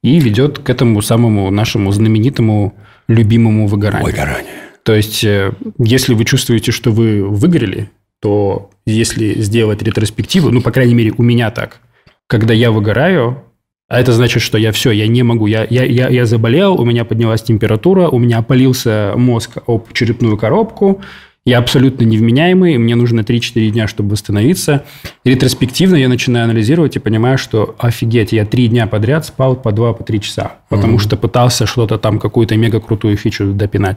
и 0.04 0.20
ведет 0.20 0.60
к 0.60 0.70
этому 0.70 1.02
самому 1.02 1.50
нашему 1.50 1.90
знаменитому 1.90 2.74
любимому 3.08 3.66
выгоранию. 3.66 4.06
Выгорание. 4.06 4.52
То 4.84 4.94
есть, 4.94 5.24
э, 5.24 5.52
если 5.78 6.14
вы 6.14 6.24
чувствуете, 6.24 6.70
что 6.70 6.92
вы 6.92 7.24
выгорели, 7.24 7.90
то 8.20 8.70
если 8.86 9.40
сделать 9.40 9.82
ретроспективу, 9.82 10.50
ну, 10.50 10.62
по 10.62 10.70
крайней 10.70 10.94
мере, 10.94 11.12
у 11.18 11.24
меня 11.24 11.50
так, 11.50 11.80
когда 12.28 12.54
я 12.54 12.70
выгораю, 12.70 13.42
а 13.88 14.00
это 14.00 14.12
значит, 14.12 14.44
что 14.44 14.58
я 14.58 14.70
все, 14.70 14.92
я 14.92 15.08
не 15.08 15.24
могу, 15.24 15.46
я, 15.46 15.66
я, 15.68 15.82
я, 15.84 16.08
я 16.08 16.24
заболел, 16.24 16.80
у 16.80 16.84
меня 16.84 17.04
поднялась 17.04 17.42
температура, 17.42 18.08
у 18.08 18.18
меня 18.18 18.38
опалился 18.38 19.14
мозг 19.16 19.58
об 19.66 19.92
черепную 19.92 20.36
коробку, 20.36 21.00
я 21.48 21.58
абсолютно 21.60 22.04
невменяемый, 22.04 22.76
мне 22.76 22.94
нужно 22.94 23.20
3-4 23.20 23.70
дня, 23.70 23.88
чтобы 23.88 24.10
восстановиться. 24.10 24.84
И 25.24 25.30
ретроспективно 25.30 25.96
я 25.96 26.10
начинаю 26.10 26.44
анализировать 26.44 26.96
и 26.96 26.98
понимаю, 26.98 27.38
что 27.38 27.74
офигеть, 27.78 28.32
я 28.32 28.44
3 28.44 28.68
дня 28.68 28.86
подряд 28.86 29.24
спал 29.24 29.56
по 29.56 29.70
2-3 29.70 29.94
по 29.94 30.18
часа, 30.18 30.56
потому 30.68 30.96
mm-hmm. 30.96 31.00
что 31.00 31.16
пытался 31.16 31.64
что-то 31.64 31.96
там, 31.96 32.18
какую-то 32.18 32.54
мега 32.58 32.80
крутую 32.80 33.16
фичу 33.16 33.54
допинать. 33.54 33.96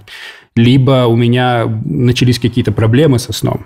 Либо 0.56 1.08
у 1.08 1.18
меня 1.18 1.66
начались 1.84 2.40
какие-то 2.40 2.72
проблемы 2.72 3.20
со 3.20 3.34
сном. 3.34 3.66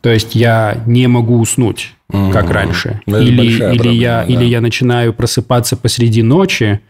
То 0.00 0.10
есть 0.10 0.34
я 0.34 0.82
не 0.86 1.06
могу 1.06 1.38
уснуть, 1.38 1.94
mm-hmm. 2.10 2.32
как 2.32 2.50
раньше. 2.50 3.02
Ну, 3.06 3.20
или 3.20 3.40
или, 3.40 3.58
проблема, 3.58 3.94
я, 3.94 4.24
да. 4.26 4.34
или 4.34 4.44
я 4.46 4.60
начинаю 4.60 5.14
просыпаться 5.14 5.76
посреди 5.76 6.24
ночи 6.24 6.80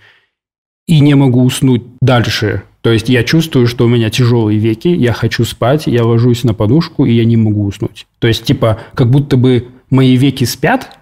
и 0.86 1.00
не 1.00 1.14
могу 1.14 1.44
уснуть 1.44 1.82
дальше 2.00 2.62
то 2.82 2.90
есть 2.90 3.08
я 3.08 3.22
чувствую, 3.22 3.68
что 3.68 3.86
у 3.86 3.88
меня 3.88 4.10
тяжелые 4.10 4.58
веки, 4.58 4.88
я 4.88 5.12
хочу 5.12 5.44
спать, 5.44 5.86
я 5.86 6.04
ложусь 6.04 6.42
на 6.42 6.52
подушку, 6.52 7.06
и 7.06 7.12
я 7.12 7.24
не 7.24 7.36
могу 7.36 7.64
уснуть. 7.64 8.06
То 8.18 8.26
есть, 8.26 8.44
типа, 8.44 8.80
как 8.94 9.08
будто 9.08 9.36
бы 9.36 9.68
мои 9.88 10.16
веки 10.16 10.44
спят, 10.44 10.98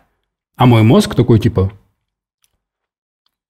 а 0.56 0.66
мой 0.66 0.82
мозг 0.82 1.14
такой, 1.14 1.38
типа, 1.38 1.72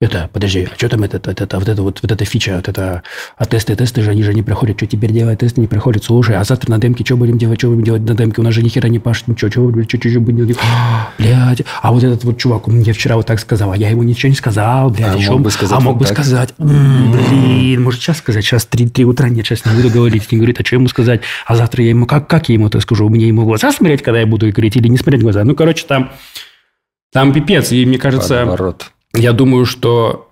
это, 0.01 0.31
подожди, 0.33 0.67
а 0.73 0.75
что 0.77 0.89
там 0.89 1.03
это, 1.03 1.19
это, 1.19 1.45
это, 1.45 1.59
вот 1.59 1.69
это 1.69 1.83
вот, 1.83 1.99
вот 2.01 2.11
эта 2.11 2.25
фича, 2.25 2.57
вот 2.57 2.69
это, 2.69 3.03
а 3.37 3.45
тесты, 3.45 3.77
тесты 3.77 4.01
же, 4.01 4.11
они 4.11 4.23
же 4.23 4.33
не 4.33 4.43
проходят, 4.43 4.79
что 4.79 4.87
теперь 4.87 5.13
делать, 5.13 5.41
тесты 5.41 5.61
не 5.61 5.67
проходят, 5.67 6.03
слушай, 6.05 6.37
а 6.37 6.45
завтра 6.45 6.71
на 6.71 6.79
демке 6.79 7.05
что 7.05 7.19
будем 7.19 7.37
делать, 7.37 7.59
что 7.61 7.69
будем 7.69 7.85
делать 7.85 8.03
на 8.03 8.15
демке, 8.15 8.41
у 8.41 8.45
нас 8.45 8.55
же 8.55 8.63
ни 8.63 8.71
хера 8.71 8.89
не 8.89 8.99
пашет, 8.99 9.29
ничего, 9.29 9.51
что, 9.51 9.83
что, 9.83 9.99
что, 9.99 10.09
что 10.09 10.21
будем 10.21 10.47
делать, 10.47 10.59
блядь, 11.19 11.63
а 11.83 11.93
вот 11.93 12.03
этот 12.03 12.25
вот 12.25 12.39
чувак, 12.39 12.67
мне 12.69 12.95
вчера 12.95 13.17
вот 13.17 13.27
так 13.27 13.39
сказал, 13.41 13.73
а 13.73 13.77
я 13.77 13.91
ему 13.91 14.03
ничего 14.03 14.31
не 14.31 14.37
сказал, 14.37 14.89
блядь, 14.89 15.17
а 15.17 15.19
еще, 15.19 15.33
мог 15.33 15.43
бы 15.43 15.51
сказать, 15.51 15.77
а 15.77 15.81
мог 15.81 15.99
бы 15.99 16.07
так? 16.07 16.15
сказать, 16.15 16.55
блин, 16.57 17.83
может 17.83 18.01
сейчас 18.01 18.17
сказать, 18.17 18.43
сейчас 18.43 18.65
3, 18.65 18.89
3 18.89 19.05
утра, 19.05 19.29
нет, 19.29 19.45
сейчас 19.45 19.67
не 19.67 19.77
буду 19.77 19.91
говорить, 19.91 20.33
не 20.33 20.39
говорит, 20.39 20.59
а 20.59 20.65
что 20.65 20.77
ему 20.77 20.89
сказать, 20.89 21.21
а 21.45 21.55
завтра 21.55 21.85
я 21.85 21.91
ему, 21.91 22.07
как, 22.07 22.27
как 22.27 22.49
я 22.49 22.55
ему 22.55 22.69
это 22.69 22.81
скажу, 22.81 23.07
мне 23.11 23.29
ему 23.29 23.45
глаза 23.45 23.71
смотреть, 23.71 24.03
когда 24.03 24.21
я 24.21 24.27
буду 24.27 24.51
говорить, 24.51 24.77
или 24.77 24.89
не 24.89 24.97
смотреть 24.97 25.21
глаза, 25.21 25.45
ну, 25.45 25.55
короче, 25.55 25.85
там, 25.87 26.11
там 27.13 27.35
пипец, 27.35 27.71
и 27.73 27.85
мне 27.85 27.99
кажется, 27.99 28.47
Подворот. 28.47 28.93
Я 29.21 29.33
думаю, 29.33 29.67
что 29.67 30.29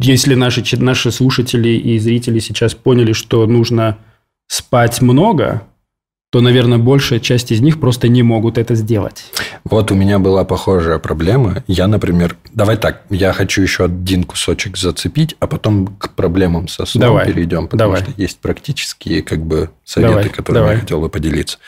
если 0.00 0.34
наши, 0.34 0.62
наши 0.76 1.10
слушатели 1.10 1.70
и 1.70 1.98
зрители 1.98 2.38
сейчас 2.38 2.74
поняли, 2.74 3.12
что 3.12 3.46
нужно 3.46 3.98
спать 4.46 5.02
много, 5.02 5.62
то, 6.30 6.40
наверное, 6.40 6.78
большая 6.78 7.20
часть 7.20 7.52
из 7.52 7.60
них 7.60 7.80
просто 7.80 8.08
не 8.08 8.22
могут 8.22 8.58
это 8.58 8.74
сделать. 8.74 9.24
Вот 9.64 9.90
у 9.90 9.94
меня 9.94 10.18
была 10.18 10.44
похожая 10.44 10.98
проблема. 10.98 11.64
Я, 11.66 11.86
например, 11.86 12.36
давай 12.52 12.76
так, 12.76 13.02
я 13.08 13.32
хочу 13.32 13.62
еще 13.62 13.86
один 13.86 14.24
кусочек 14.24 14.76
зацепить, 14.76 15.36
а 15.40 15.46
потом 15.46 15.86
к 15.98 16.10
проблемам 16.10 16.68
со 16.68 16.84
сном 16.84 17.00
давай, 17.00 17.26
перейдем, 17.26 17.66
потому 17.66 17.94
давай. 17.94 18.02
что 18.02 18.20
есть 18.20 18.38
практические 18.40 19.22
как 19.22 19.42
бы 19.42 19.70
советы, 19.84 20.12
давай, 20.12 20.28
которыми 20.28 20.60
давай. 20.60 20.74
я 20.74 20.80
хотел 20.80 21.00
бы 21.00 21.08
поделиться. 21.08 21.58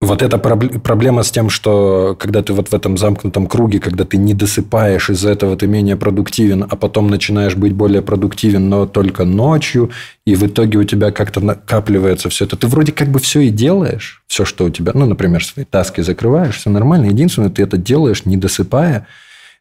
Вот 0.00 0.22
эта 0.22 0.38
проблема 0.38 1.24
с 1.24 1.30
тем, 1.32 1.50
что 1.50 2.16
когда 2.20 2.40
ты 2.40 2.52
вот 2.52 2.68
в 2.68 2.74
этом 2.74 2.96
замкнутом 2.96 3.48
круге, 3.48 3.80
когда 3.80 4.04
ты 4.04 4.16
не 4.16 4.32
досыпаешь, 4.32 5.10
из-за 5.10 5.30
этого 5.30 5.56
ты 5.56 5.66
менее 5.66 5.96
продуктивен, 5.96 6.64
а 6.70 6.76
потом 6.76 7.08
начинаешь 7.08 7.56
быть 7.56 7.72
более 7.72 8.00
продуктивен, 8.00 8.68
но 8.68 8.86
только 8.86 9.24
ночью, 9.24 9.90
и 10.24 10.36
в 10.36 10.46
итоге 10.46 10.78
у 10.78 10.84
тебя 10.84 11.10
как-то 11.10 11.40
накапливается 11.40 12.28
все 12.28 12.44
это. 12.44 12.56
Ты 12.56 12.68
вроде 12.68 12.92
как 12.92 13.08
бы 13.08 13.18
все 13.18 13.40
и 13.40 13.50
делаешь, 13.50 14.22
все, 14.28 14.44
что 14.44 14.66
у 14.66 14.70
тебя, 14.70 14.92
ну, 14.94 15.04
например, 15.04 15.44
свои 15.44 15.64
таски 15.64 16.00
закрываешь, 16.00 16.58
все 16.58 16.70
нормально. 16.70 17.06
Единственное, 17.06 17.50
ты 17.50 17.64
это 17.64 17.76
делаешь, 17.76 18.24
не 18.24 18.36
досыпая, 18.36 19.08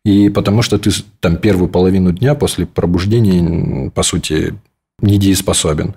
и 0.05 0.29
потому 0.29 0.61
что 0.61 0.77
ты 0.77 0.91
там 1.19 1.37
первую 1.37 1.67
половину 1.67 2.11
дня 2.11 2.35
после 2.35 2.67
пробуждения, 2.67 3.89
по 3.89 4.03
сути, 4.03 4.53
недееспособен. 5.01 5.95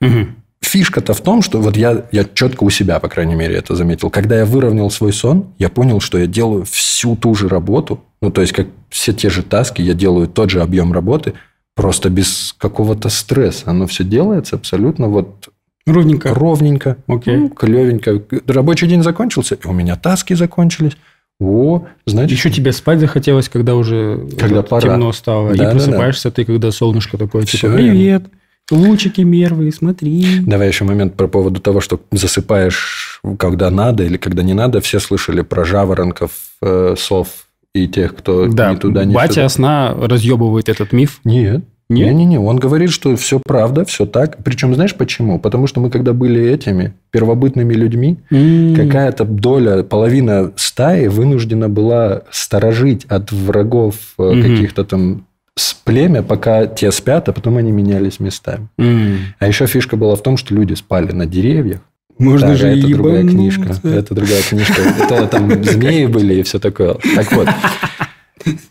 Угу 0.00 0.26
фишка-то 0.62 1.14
в 1.14 1.20
том, 1.20 1.42
что 1.42 1.60
вот 1.60 1.76
я, 1.76 2.04
я 2.12 2.24
четко 2.24 2.64
у 2.64 2.70
себя, 2.70 2.98
по 2.98 3.08
крайней 3.08 3.34
мере, 3.34 3.56
это 3.56 3.74
заметил. 3.74 4.10
Когда 4.10 4.38
я 4.38 4.44
выровнял 4.44 4.90
свой 4.90 5.12
сон, 5.12 5.46
я 5.58 5.68
понял, 5.68 6.00
что 6.00 6.18
я 6.18 6.26
делаю 6.26 6.64
всю 6.64 7.16
ту 7.16 7.34
же 7.34 7.48
работу. 7.48 8.00
Ну, 8.20 8.30
то 8.30 8.40
есть, 8.40 8.52
как 8.52 8.66
все 8.88 9.12
те 9.12 9.30
же 9.30 9.42
таски, 9.42 9.82
я 9.82 9.94
делаю 9.94 10.28
тот 10.28 10.50
же 10.50 10.62
объем 10.62 10.92
работы, 10.92 11.34
просто 11.74 12.10
без 12.10 12.54
какого-то 12.58 13.08
стресса. 13.08 13.64
Оно 13.66 13.86
все 13.86 14.04
делается 14.04 14.56
абсолютно 14.56 15.08
вот 15.08 15.50
Ровненько. 15.86 16.34
Ровненько. 16.34 16.96
Окей. 17.06 17.36
Ну, 17.36 17.48
клевенько. 17.48 18.20
Рабочий 18.48 18.88
день 18.88 19.04
закончился, 19.04 19.54
и 19.54 19.66
у 19.68 19.72
меня 19.72 19.94
таски 19.94 20.34
закончились. 20.34 20.96
О, 21.38 21.86
значит... 22.06 22.32
Еще 22.32 22.50
тебе 22.50 22.72
спать 22.72 22.98
захотелось, 22.98 23.48
когда 23.48 23.76
уже 23.76 24.26
когда 24.38 24.62
пора. 24.62 24.94
темно 24.94 25.12
стало. 25.12 25.54
Да, 25.54 25.68
и 25.68 25.72
просыпаешься 25.72 26.24
да, 26.24 26.30
да. 26.30 26.34
ты, 26.34 26.44
когда 26.44 26.70
солнышко 26.72 27.18
такое, 27.18 27.44
типа, 27.44 27.58
Все 27.58 27.72
привет. 27.72 28.24
Лучики 28.70 29.20
мервые, 29.20 29.72
смотри. 29.72 30.40
Давай 30.40 30.68
еще 30.68 30.84
момент 30.84 31.14
про 31.14 31.28
поводу 31.28 31.60
того, 31.60 31.80
что 31.80 32.00
засыпаешь, 32.10 33.20
когда 33.38 33.70
надо 33.70 34.04
или 34.04 34.16
когда 34.16 34.42
не 34.42 34.54
надо. 34.54 34.80
Все 34.80 34.98
слышали 34.98 35.42
про 35.42 35.64
жаворонков, 35.64 36.32
э, 36.62 36.94
сов 36.98 37.28
и 37.74 37.86
тех, 37.86 38.16
кто 38.16 38.48
да, 38.48 38.72
ни 38.72 38.76
туда, 38.76 39.04
ни 39.04 39.14
батя 39.14 39.34
сюда. 39.34 39.48
сна 39.48 39.94
разъебывает 39.94 40.68
этот 40.68 40.92
миф. 40.92 41.20
Нет. 41.24 41.62
Не-не-не, 41.88 42.40
он 42.40 42.56
говорит, 42.56 42.90
что 42.90 43.14
все 43.14 43.38
правда, 43.38 43.84
все 43.84 44.06
так. 44.06 44.38
Причем 44.42 44.74
знаешь 44.74 44.96
почему? 44.96 45.38
Потому 45.38 45.68
что 45.68 45.80
мы 45.80 45.88
когда 45.88 46.12
были 46.12 46.42
этими 46.50 46.94
первобытными 47.12 47.74
людьми, 47.74 48.18
mm. 48.28 48.74
какая-то 48.74 49.24
доля, 49.24 49.84
половина 49.84 50.52
стаи 50.56 51.06
вынуждена 51.06 51.68
была 51.68 52.22
сторожить 52.32 53.04
от 53.04 53.30
врагов 53.30 53.94
mm-hmm. 54.18 54.42
каких-то 54.42 54.84
там 54.84 55.25
с 55.56 55.72
племя, 55.74 56.22
пока 56.22 56.66
те 56.66 56.92
спят, 56.92 57.28
а 57.28 57.32
потом 57.32 57.56
они 57.56 57.72
менялись 57.72 58.20
местами. 58.20 58.68
Mm. 58.78 59.18
А 59.38 59.46
еще 59.48 59.66
фишка 59.66 59.96
была 59.96 60.14
в 60.14 60.22
том, 60.22 60.36
что 60.36 60.54
люди 60.54 60.74
спали 60.74 61.12
на 61.12 61.26
деревьях. 61.26 61.80
Можно 62.18 62.48
да, 62.48 62.54
же 62.56 62.68
это 62.68 62.88
другая 62.88 63.22
книжка. 63.22 63.74
Это 63.82 64.14
другая 64.14 64.42
книжка. 64.42 64.82
Это 64.82 65.26
там 65.26 65.64
змеи 65.64 66.06
были 66.06 66.34
и 66.34 66.42
все 66.42 66.58
такое. 66.58 66.94
Так 67.14 67.32
вот. 67.32 67.48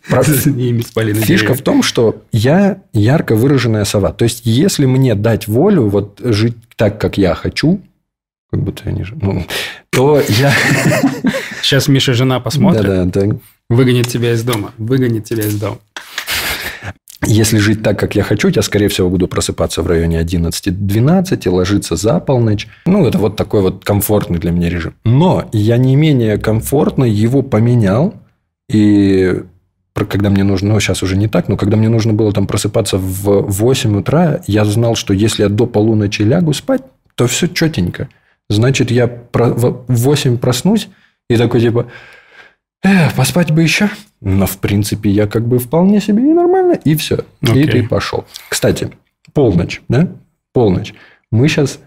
Про... 0.09 0.23
спали 0.83 1.13
на 1.13 1.21
Фишка 1.21 1.53
в 1.53 1.61
том, 1.61 1.83
что 1.83 2.23
я 2.31 2.81
ярко 2.93 3.35
выраженная 3.35 3.85
сова. 3.85 4.13
То 4.13 4.23
есть, 4.23 4.41
если 4.45 4.85
мне 4.85 5.15
дать 5.15 5.47
волю 5.47 5.89
вот 5.89 6.21
жить 6.23 6.55
так, 6.75 6.99
как 6.99 7.17
я 7.17 7.35
хочу, 7.35 7.81
как 8.51 8.63
будто 8.63 8.83
я 8.85 8.91
не 8.91 9.05
ну, 9.21 9.45
то 9.89 10.21
я... 10.27 10.53
Сейчас 11.61 11.87
Миша 11.87 12.13
жена 12.13 12.39
посмотрит. 12.39 12.85
Да, 12.85 13.05
да, 13.05 13.21
да. 13.25 13.37
Выгонит 13.69 14.07
тебя 14.07 14.33
из 14.33 14.43
дома. 14.43 14.71
Выгонит 14.77 15.25
тебя 15.25 15.43
из 15.43 15.59
дома. 15.59 15.79
Если 17.27 17.57
жить 17.57 17.81
так, 17.81 17.99
как 17.99 18.15
я 18.15 18.23
хочу, 18.23 18.49
я, 18.49 18.61
скорее 18.61 18.87
всего, 18.87 19.09
буду 19.09 19.27
просыпаться 19.27 19.81
в 19.81 19.87
районе 19.87 20.21
11-12, 20.21 21.49
ложиться 21.49 21.95
за 21.95 22.19
полночь. 22.19 22.67
Ну, 22.85 23.05
это 23.05 23.17
вот 23.17 23.35
такой 23.35 23.61
вот 23.61 23.83
комфортный 23.83 24.39
для 24.39 24.51
меня 24.51 24.69
режим. 24.69 24.95
Но 25.03 25.49
я 25.51 25.77
не 25.77 25.95
менее 25.95 26.37
комфортно 26.37 27.03
его 27.03 27.41
поменял. 27.41 28.13
И 28.69 29.43
когда 29.93 30.29
мне 30.29 30.43
нужно, 30.43 30.73
ну, 30.73 30.79
сейчас 30.79 31.03
уже 31.03 31.15
не 31.15 31.27
так, 31.27 31.47
но 31.47 31.57
когда 31.57 31.77
мне 31.77 31.89
нужно 31.89 32.13
было 32.13 32.31
там 32.31 32.47
просыпаться 32.47 32.97
в 32.97 33.51
8 33.51 33.97
утра, 33.97 34.41
я 34.45 34.65
знал, 34.65 34.95
что 34.95 35.13
если 35.13 35.43
я 35.43 35.49
до 35.49 35.65
полуночи 35.65 36.21
лягу 36.21 36.53
спать, 36.53 36.81
то 37.15 37.27
все 37.27 37.47
четенько. 37.47 38.09
Значит, 38.49 38.91
я 38.91 39.07
в 39.33 39.85
8 39.87 40.37
проснусь 40.37 40.89
и 41.29 41.37
такой 41.37 41.61
типа, 41.61 41.87
э, 42.83 43.09
поспать 43.15 43.51
бы 43.51 43.63
еще. 43.63 43.89
Но, 44.25 44.47
в 44.47 44.57
принципе, 44.57 45.11
я 45.11 45.27
как 45.27 45.47
бы 45.47 45.59
вполне 45.59 46.01
себе 46.01 46.23
и 46.23 46.33
нормально, 46.33 46.79
и 46.83 46.95
все. 46.95 47.19
Okay. 47.43 47.61
И 47.61 47.67
ты 47.67 47.87
пошел. 47.87 48.25
Кстати, 48.49 48.89
полночь, 49.33 49.83
да? 49.87 50.09
Полночь. 50.51 50.95
Мы 51.29 51.47
сейчас 51.47 51.79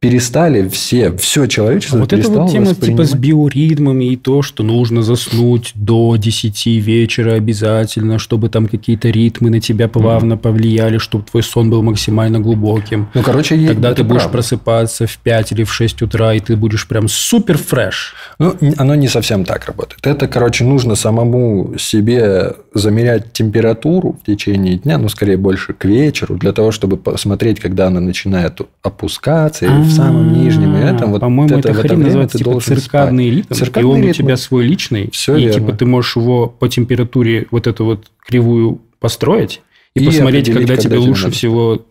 перестали 0.00 0.68
все, 0.68 1.16
все 1.16 1.46
человечество 1.46 1.98
а 1.98 2.02
Вот 2.02 2.12
это 2.12 2.30
вот 2.30 2.52
тема 2.52 2.74
типа 2.74 3.04
с 3.04 3.14
биоритмами 3.14 4.12
и 4.12 4.16
то, 4.16 4.42
что 4.42 4.62
нужно 4.62 5.02
заснуть 5.02 5.72
до 5.74 6.16
10 6.16 6.66
вечера 6.66 7.32
обязательно, 7.32 8.18
чтобы 8.18 8.48
там 8.48 8.68
какие-то 8.68 9.08
ритмы 9.08 9.50
на 9.50 9.60
тебя 9.60 9.88
плавно 9.88 10.34
mm. 10.34 10.38
повлияли, 10.38 10.98
чтобы 10.98 11.24
твой 11.24 11.42
сон 11.42 11.68
был 11.68 11.82
максимально 11.82 12.38
глубоким. 12.38 13.08
Ну, 13.14 13.22
короче, 13.22 13.56
Тогда 13.66 13.92
ты 13.92 14.04
будешь 14.04 14.22
правда. 14.22 14.38
просыпаться 14.38 15.06
в 15.06 15.18
5 15.18 15.52
или 15.52 15.64
в 15.64 15.72
6 15.72 16.02
утра, 16.02 16.34
и 16.34 16.40
ты 16.40 16.56
будешь 16.56 16.86
прям 16.86 17.08
супер 17.08 17.58
фреш. 17.58 18.14
Ну, 18.38 18.54
оно 18.76 18.94
не 18.94 19.08
совсем 19.08 19.44
так 19.44 19.66
работает. 19.66 20.06
Это, 20.06 20.28
короче, 20.28 20.64
нужно 20.64 20.94
самому 20.94 21.74
себе 21.76 22.54
замерять 22.72 23.32
температуру 23.32 24.16
в 24.22 24.26
течение 24.26 24.76
дня, 24.76 24.98
ну, 24.98 25.08
скорее 25.08 25.36
больше 25.36 25.72
к 25.72 25.84
вечеру, 25.84 26.36
для 26.36 26.52
того, 26.52 26.70
чтобы 26.70 26.96
посмотреть, 26.96 27.58
когда 27.58 27.88
она 27.88 28.00
начинает 28.00 28.60
опускаться, 28.82 29.66
а 29.68 29.87
в 29.88 29.92
самом 29.92 30.32
нижнем 30.32 30.74
этом. 30.74 31.12
Вот 31.12 31.20
По-моему, 31.20 31.58
это, 31.58 31.70
это 31.70 31.80
хрень 31.80 31.98
называется 31.98 32.38
типа 32.38 32.60
циркадный 32.60 33.30
ритм. 33.30 33.54
Циркадный 33.54 33.90
и 33.90 33.94
он 33.94 34.00
ритм. 34.00 34.10
у 34.10 34.14
тебя 34.14 34.36
свой 34.36 34.64
личный. 34.64 35.10
Все 35.10 35.36
и 35.36 35.44
верно. 35.44 35.60
типа 35.60 35.72
ты 35.72 35.86
можешь 35.86 36.16
его 36.16 36.46
по 36.48 36.68
температуре 36.68 37.46
вот 37.50 37.66
эту 37.66 37.84
вот 37.84 38.10
кривую 38.24 38.80
построить 39.00 39.62
и, 39.94 40.02
и 40.02 40.06
посмотреть, 40.06 40.46
когда, 40.46 40.60
когда 40.60 40.76
тебе 40.76 40.98
лучше 40.98 41.24
надо 41.24 41.34
всего 41.34 41.86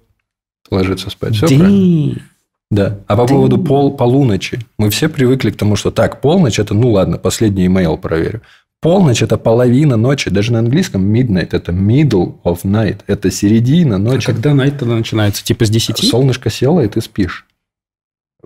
ложиться 0.69 1.09
спать. 1.09 1.35
Все 1.35 1.47
Ди... 1.47 1.57
правильно. 1.57 2.21
Да. 2.69 2.99
А 3.07 3.15
по 3.15 3.25
Ди... 3.25 3.33
поводу 3.33 3.57
пол, 3.57 3.95
полуночи. 3.95 4.59
Мы 4.77 4.89
все 4.89 5.09
привыкли 5.09 5.51
к 5.51 5.57
тому, 5.57 5.75
что 5.75 5.91
так, 5.91 6.21
полночь 6.21 6.59
это, 6.59 6.73
ну 6.73 6.91
ладно, 6.91 7.17
последний 7.17 7.65
имейл 7.65 7.97
проверю. 7.97 8.41
Полночь– 8.79 9.21
это 9.23 9.37
половина 9.37 9.97
ночи. 9.97 10.29
Даже 10.29 10.53
на 10.53 10.59
английском 10.59 11.11
midnight– 11.11 11.49
это 11.51 11.71
middle 11.71 12.35
of 12.43 12.59
night. 12.63 12.99
Это 13.07 13.31
середина 13.31 13.97
ночи. 13.97 14.29
А 14.29 14.33
когда 14.33 14.51
night 14.51 14.77
тогда 14.77 14.95
начинается? 14.95 15.43
Типа 15.43 15.65
с 15.65 15.69
10? 15.71 15.97
Солнышко 15.97 16.51
село, 16.51 16.83
и 16.83 16.87
ты 16.87 17.01
спишь. 17.01 17.46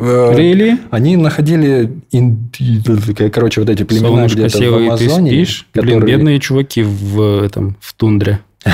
Really? 0.01 0.79
Они 0.89 1.15
находили, 1.15 1.91
короче, 3.29 3.61
вот 3.61 3.69
эти 3.69 3.83
племена 3.83 4.25
где-то 4.25 4.57
в 4.57 4.75
Амазоне. 4.75 5.29
Ты 5.29 5.35
спишь? 5.35 5.67
Которые... 5.71 5.99
Блин, 5.99 6.17
бедные 6.17 6.39
чуваки 6.39 6.81
в, 6.81 7.43
этом, 7.43 7.77
в 7.79 7.93
тундре. 7.93 8.39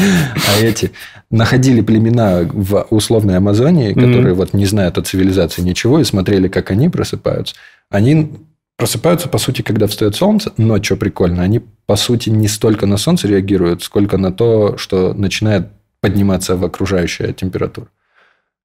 А 0.00 0.60
эти 0.60 0.92
находили 1.30 1.80
племена 1.80 2.48
в 2.52 2.86
условной 2.90 3.36
Амазонии, 3.36 3.92
которые 3.92 4.34
вот 4.34 4.54
не 4.54 4.64
знают 4.64 4.96
о 4.98 5.02
цивилизации 5.02 5.62
ничего, 5.62 6.00
и 6.00 6.04
смотрели, 6.04 6.48
как 6.48 6.70
они 6.70 6.88
просыпаются. 6.88 7.56
Они 7.90 8.32
просыпаются, 8.76 9.28
по 9.28 9.38
сути, 9.38 9.62
когда 9.62 9.88
встает 9.88 10.14
солнце, 10.14 10.52
но 10.56 10.82
что 10.82 10.96
прикольно, 10.96 11.42
они, 11.42 11.60
по 11.86 11.96
сути, 11.96 12.30
не 12.30 12.48
столько 12.48 12.86
на 12.86 12.96
солнце 12.96 13.26
реагируют, 13.28 13.82
сколько 13.82 14.18
на 14.18 14.32
то, 14.32 14.76
что 14.78 15.14
начинает 15.14 15.68
подниматься 16.00 16.56
в 16.56 16.64
окружающая 16.64 17.32
температура. 17.32 17.88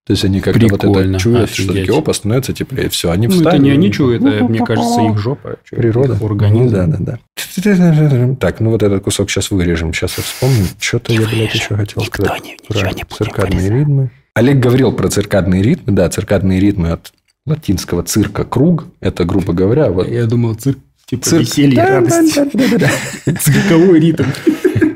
То 0.05 0.11
есть 0.11 0.25
они 0.25 0.41
как-то 0.41 0.67
вот 0.67 0.83
это 0.83 1.17
чуют, 1.17 1.43
Офигеть. 1.43 1.63
что 1.63 1.73
такие, 1.73 1.97
опа, 1.97 2.13
становится 2.13 2.51
теплее, 2.51 2.89
все, 2.89 3.09
они 3.09 3.29
встали. 3.29 3.43
Ну, 3.43 3.49
это 3.49 3.57
не 3.59 3.71
они 3.71 3.91
чуют, 3.91 4.21
это, 4.21 4.43
мне 4.43 4.59
кажется, 4.59 5.01
их 5.01 5.17
жопа. 5.17 5.55
Природа. 5.69 6.17
Организм. 6.21 6.63
Ну, 6.65 6.69
да, 6.69 6.87
да, 6.87 6.97
да. 6.99 8.35
Так, 8.35 8.59
ну 8.59 8.71
вот 8.71 8.83
этот 8.83 9.01
кусок 9.01 9.29
сейчас 9.29 9.49
вырежем. 9.49 9.93
Сейчас 9.93 10.17
я 10.17 10.23
вспомню. 10.23 10.65
Что-то 10.77 11.13
я, 11.13 11.21
блядь, 11.21 11.53
еще 11.53 11.75
хотел 11.75 12.03
Никто 12.03 12.23
сказать. 12.25 12.43
Не, 12.43 12.57
про 12.67 12.91
не 12.91 13.03
циркадные 13.09 13.69
ритмы. 13.69 14.11
Олег 14.35 14.59
говорил 14.59 14.91
про 14.91 15.07
циркадные 15.07 15.63
ритмы. 15.63 15.93
Да, 15.93 16.09
циркадные 16.09 16.59
ритмы 16.59 16.91
от 16.91 17.13
латинского 17.45 18.03
цирка 18.03 18.43
круг. 18.43 18.87
Это, 18.99 19.23
грубо 19.23 19.53
говоря... 19.53 19.89
Вот... 19.89 20.09
Я 20.09 20.25
думал, 20.25 20.55
цирк 20.55 20.79
типа 21.05 21.25
цирк. 21.25 21.41
веселье, 21.43 21.75
да, 21.77 21.87
радость. 21.87 22.35
Да, 22.35 22.45
да, 22.51 22.67
да, 22.71 22.89
да. 23.25 23.33
Цирковой 23.39 23.99
ритм. 24.01 24.25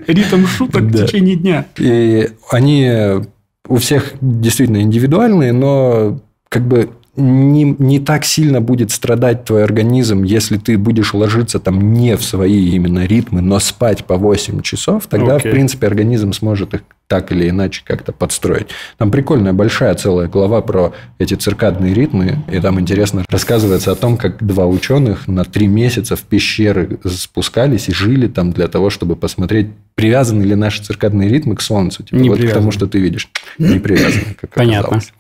Ритм 0.08 0.46
шуток 0.48 0.82
в 0.84 1.06
течение 1.06 1.36
дня. 1.36 1.66
И 1.78 2.30
они 2.50 3.22
у 3.68 3.78
всех 3.78 4.14
действительно 4.22 4.82
индивидуальные, 4.82 5.54
но 5.54 6.20
как 6.50 6.64
бы 6.64 6.90
не, 7.18 7.76
не 7.80 8.00
так 8.00 8.26
сильно 8.26 8.62
будет 8.62 8.92
страдать 8.92 9.44
твой 9.44 9.64
организм, 9.64 10.24
если 10.24 10.58
ты 10.58 10.78
будешь 10.78 11.14
ложиться 11.14 11.60
там 11.60 11.94
не 11.94 12.16
в 12.16 12.24
свои 12.24 12.70
именно 12.70 13.06
ритмы, 13.06 13.42
но 13.42 13.60
спать 13.60 14.06
по 14.06 14.18
8 14.18 14.62
часов, 14.62 15.08
тогда, 15.08 15.38
okay. 15.38 15.50
в 15.50 15.52
принципе, 15.52 15.88
организм 15.88 16.32
сможет 16.32 16.76
их 16.76 16.82
так 17.08 17.32
или 17.32 17.50
иначе 17.50 17.82
как-то 17.86 18.12
подстроить. 18.12 18.68
Там 18.98 19.12
прикольная 19.12 19.54
большая 19.54 19.96
целая 19.96 20.28
глава 20.28 20.62
про 20.62 20.94
эти 21.20 21.36
циркадные 21.36 21.94
ритмы, 21.94 22.40
и 22.52 22.60
там 22.60 22.80
интересно 22.80 23.24
рассказывается 23.30 23.92
о 23.94 23.96
том, 23.96 24.18
как 24.18 24.46
два 24.46 24.68
ученых 24.68 25.28
на 25.28 25.46
три 25.46 25.68
месяца 25.68 26.16
в 26.16 26.22
пещеры 26.22 27.00
спускались 27.06 27.88
и 27.88 27.94
жили 27.94 28.28
там 28.28 28.52
для 28.52 28.68
того, 28.68 28.90
чтобы 28.90 29.16
посмотреть, 29.16 29.70
привязаны 29.96 30.44
ли 30.44 30.56
наши 30.56 30.84
циркадные 30.84 31.30
ритмы 31.30 31.56
к 31.56 31.62
Солнцу. 31.62 32.04
Типа, 32.04 32.16
не 32.16 32.30
вот 32.30 32.40
привязаны. 32.40 32.52
к 32.52 32.62
тому, 32.62 32.72
что 32.72 32.88
ты 32.88 33.00
видишь. 33.00 33.30
Не 33.58 33.80
привязаны, 33.80 34.36
как 34.40 34.54
Понятно. 34.54 34.98
Оказалось. 34.98 35.14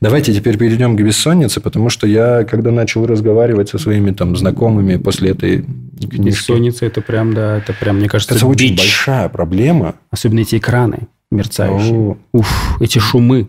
Давайте 0.00 0.34
теперь 0.34 0.58
перейдем 0.58 0.96
к 0.96 1.00
бессоннице, 1.00 1.29
потому 1.60 1.90
что 1.90 2.06
я, 2.06 2.44
когда 2.44 2.70
начал 2.70 3.06
разговаривать 3.06 3.68
со 3.68 3.78
своими 3.78 4.10
там 4.12 4.36
знакомыми 4.36 4.96
после 4.96 5.30
этой 5.30 5.64
книжки... 5.98 6.50
Бессонница– 6.50 6.86
это 6.86 7.00
прям, 7.00 7.34
да, 7.34 7.58
это 7.58 7.72
прям, 7.72 7.96
мне 7.98 8.08
кажется, 8.08 8.34
это 8.34 8.46
очень 8.46 8.76
большая 8.76 9.28
проблема. 9.28 9.94
Особенно 10.10 10.40
эти 10.40 10.56
экраны 10.56 11.08
мерцающие. 11.30 11.94
О. 11.94 12.16
Уф, 12.32 12.76
эти 12.80 12.98
шумы. 12.98 13.48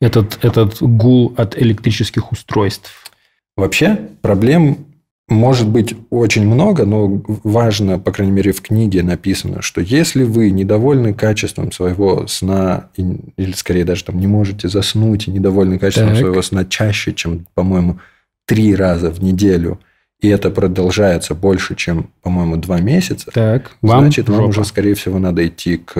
Этот, 0.00 0.38
этот 0.44 0.80
гул 0.80 1.34
от 1.36 1.60
электрических 1.60 2.30
устройств. 2.30 2.92
Вообще 3.56 3.98
проблем 4.22 4.86
может 5.28 5.68
быть 5.68 5.94
очень 6.10 6.46
много, 6.46 6.86
но 6.86 7.22
важно, 7.44 7.98
по 7.98 8.12
крайней 8.12 8.32
мере, 8.32 8.52
в 8.52 8.62
книге 8.62 9.02
написано, 9.02 9.60
что 9.60 9.80
если 9.80 10.24
вы 10.24 10.50
недовольны 10.50 11.12
качеством 11.12 11.70
своего 11.70 12.26
сна, 12.26 12.88
или 12.96 13.52
скорее 13.52 13.84
даже 13.84 14.04
там 14.04 14.18
не 14.18 14.26
можете 14.26 14.68
заснуть, 14.68 15.28
и 15.28 15.30
недовольны 15.30 15.78
качеством 15.78 16.10
так. 16.10 16.18
своего 16.18 16.42
сна 16.42 16.64
чаще, 16.64 17.12
чем, 17.12 17.46
по-моему, 17.54 17.98
три 18.46 18.74
раза 18.74 19.10
в 19.10 19.22
неделю, 19.22 19.78
и 20.20 20.28
это 20.28 20.50
продолжается 20.50 21.34
больше, 21.34 21.76
чем, 21.76 22.10
по-моему, 22.22 22.56
два 22.56 22.80
месяца, 22.80 23.30
так, 23.30 23.76
вам 23.82 24.00
значит, 24.00 24.28
вам 24.28 24.38
жопа. 24.38 24.48
уже, 24.48 24.64
скорее 24.64 24.94
всего, 24.94 25.18
надо 25.18 25.46
идти 25.46 25.76
к 25.76 25.94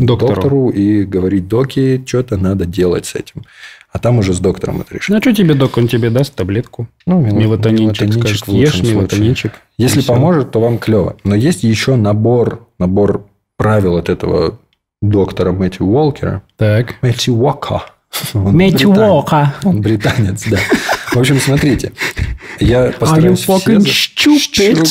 доктору, 0.00 0.34
доктору 0.34 0.68
и 0.70 1.04
говорить, 1.04 1.46
доки, 1.46 2.02
что-то 2.04 2.36
надо 2.36 2.64
делать 2.64 3.06
с 3.06 3.14
этим. 3.14 3.44
А 3.92 3.98
там 3.98 4.18
уже 4.18 4.34
с 4.34 4.38
доктором 4.38 4.80
это 4.80 4.94
решить. 4.94 5.10
Ну, 5.10 5.16
а 5.16 5.20
что 5.20 5.34
тебе 5.34 5.54
док? 5.54 5.76
Он 5.76 5.88
тебе 5.88 6.10
даст 6.10 6.34
таблетку. 6.34 6.86
Ну, 7.06 7.20
мелатонинчик, 7.20 8.08
мелатонинчик 8.08 8.36
скажет, 8.36 8.48
ешь 8.48 8.82
мелатонинчик. 8.82 9.52
Если 9.78 10.00
поможет, 10.02 10.52
то 10.52 10.60
вам 10.60 10.78
клево. 10.78 11.16
Но 11.24 11.34
есть 11.34 11.64
еще 11.64 11.96
набор, 11.96 12.68
набор 12.78 13.26
правил 13.56 13.96
от 13.96 14.08
этого 14.08 14.58
доктора 15.02 15.52
Мэтью 15.52 15.86
Уолкера. 15.86 16.42
Так. 16.56 16.94
Мэтью 17.02 17.34
Уока. 17.34 17.84
Мэтью 18.34 18.90
Уока. 18.90 19.54
Он 19.64 19.80
британец, 19.80 20.44
да. 20.48 20.58
В 21.12 21.16
общем, 21.16 21.40
смотрите. 21.40 21.92
Я 22.60 22.92
постараюсь 22.92 23.48
Are 23.48 23.64
you 23.64 23.64
fucking 23.64 23.86
stupid? 23.86 24.86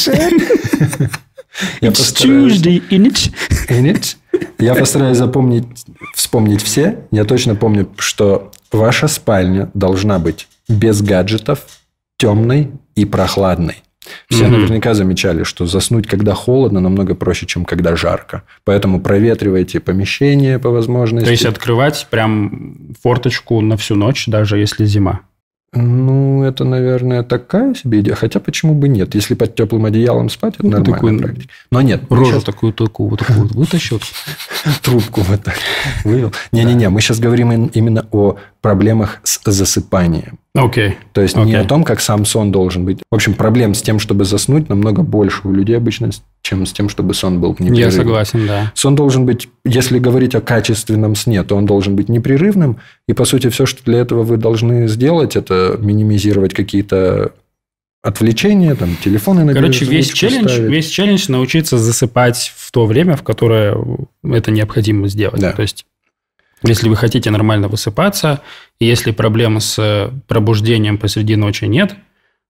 Я 1.81 1.89
It's 1.89 2.13
Tuesday, 2.13 2.81
in 2.89 3.07
it? 3.07 3.31
In 3.69 3.85
it? 3.85 4.15
Я 4.59 4.75
постараюсь 4.75 5.17
запомнить, 5.17 5.65
вспомнить 6.13 6.62
все. 6.62 6.99
Я 7.12 7.25
точно 7.25 7.55
помню, 7.55 7.89
что 7.97 8.51
ваша 8.71 9.08
спальня 9.08 9.69
должна 9.73 10.19
быть 10.19 10.47
без 10.67 11.01
гаджетов, 11.01 11.65
темной 12.17 12.71
и 12.95 13.05
прохладной. 13.05 13.84
Все 14.29 14.45
mm-hmm. 14.45 14.49
наверняка 14.49 14.93
замечали, 14.93 15.43
что 15.43 15.65
заснуть, 15.65 16.08
когда 16.08 16.34
холодно, 16.34 16.79
намного 16.79 17.15
проще, 17.15 17.45
чем 17.45 17.65
когда 17.65 17.95
жарко. 17.95 18.43
Поэтому 18.63 19.01
проветривайте 19.01 19.79
помещение 19.79 20.58
по 20.60 20.69
возможности. 20.69 21.25
То 21.25 21.32
есть 21.32 21.45
открывать 21.45 22.08
прям 22.10 22.95
форточку 23.01 23.62
на 23.62 23.77
всю 23.77 23.95
ночь, 23.95 24.25
даже 24.27 24.58
если 24.58 24.86
зима. 24.86 25.21
Ну, 25.71 26.43
это, 26.43 26.63
наверное, 26.63 27.21
такая 27.21 27.75
себе 27.75 27.99
идея. 27.99 28.15
Хотя, 28.15 28.39
почему 28.39 28.73
бы 28.73 28.88
нет? 28.88 29.13
Если 29.13 29.36
под 29.36 29.55
теплым 29.55 29.86
одеялом 29.86 30.29
спать, 30.29 30.55
это 30.55 30.65
ну, 30.65 30.71
нормально. 30.71 31.27
Такой, 31.27 31.47
Но 31.71 31.82
нет. 31.82 32.01
Рожу 32.10 32.32
сейчас... 32.32 32.43
такую, 32.43 32.73
такую, 32.73 33.10
вот 33.10 33.19
такую 33.19 33.43
вот 33.43 33.51
вытащил. 33.51 34.01
Трубку 34.82 35.21
вот 35.21 35.43
так 35.43 35.55
вывел. 36.03 36.34
Не-не-не, 36.51 36.89
мы 36.89 37.01
сейчас 37.01 37.19
говорим 37.19 37.67
именно 37.67 38.05
о 38.12 38.38
проблемах 38.62 39.19
с 39.23 39.39
засыпанием. 39.45 40.39
Окей. 40.55 40.89
Okay. 40.89 40.93
То 41.13 41.21
есть 41.21 41.36
okay. 41.36 41.45
не 41.45 41.55
о 41.55 41.63
том, 41.63 41.84
как 41.84 42.01
сам 42.01 42.25
сон 42.25 42.51
должен 42.51 42.84
быть. 42.84 42.99
В 43.12 43.15
общем, 43.15 43.34
проблем 43.36 43.73
с 43.73 43.82
тем, 43.82 43.99
чтобы 43.99 44.25
заснуть, 44.25 44.67
намного 44.67 45.03
больше 45.03 45.47
у 45.47 45.51
людей 45.51 45.77
обычно, 45.77 46.10
чем 46.41 46.65
с 46.65 46.73
тем, 46.73 46.89
чтобы 46.89 47.13
сон 47.13 47.39
был 47.39 47.51
непрерывным. 47.51 47.79
Я 47.79 47.91
согласен, 47.91 48.47
да. 48.47 48.71
Сон 48.73 48.95
должен 48.95 49.25
быть, 49.25 49.47
если 49.63 49.99
говорить 49.99 50.36
о 50.36 50.41
качественном 50.41 51.15
сне, 51.15 51.43
то 51.43 51.55
он 51.55 51.65
должен 51.65 51.95
быть 51.95 52.10
непрерывным. 52.10 52.77
И, 53.09 53.13
по 53.13 53.25
сути, 53.25 53.49
все, 53.49 53.65
что 53.65 53.83
для 53.83 53.97
этого 53.97 54.21
вы 54.21 54.37
должны 54.37 54.87
сделать, 54.87 55.35
это 55.35 55.77
минимизировать 55.79 56.53
какие-то 56.53 57.33
отвлечения, 58.03 58.75
там, 58.75 58.95
телефоны 59.03 59.45
на 59.45 59.55
Короче, 59.55 59.83
весь 59.85 60.13
челлендж, 60.13 60.59
весь 60.59 60.87
челлендж 60.89 61.25
научиться 61.27 61.79
засыпать 61.79 62.53
в 62.55 62.71
то 62.71 62.85
время, 62.85 63.15
в 63.15 63.23
которое 63.23 63.75
это 64.21 64.51
необходимо 64.51 65.07
сделать. 65.07 65.41
Да. 65.41 65.53
То 65.53 65.63
есть 65.63 65.87
если 66.63 66.87
вы 66.87 66.95
хотите 66.95 67.31
нормально 67.31 67.67
высыпаться, 67.67 68.41
и 68.79 68.85
если 68.85 69.09
проблем 69.09 69.59
с 69.59 70.13
пробуждением 70.27 70.99
посреди 70.99 71.35
ночи 71.35 71.65
нет, 71.65 71.95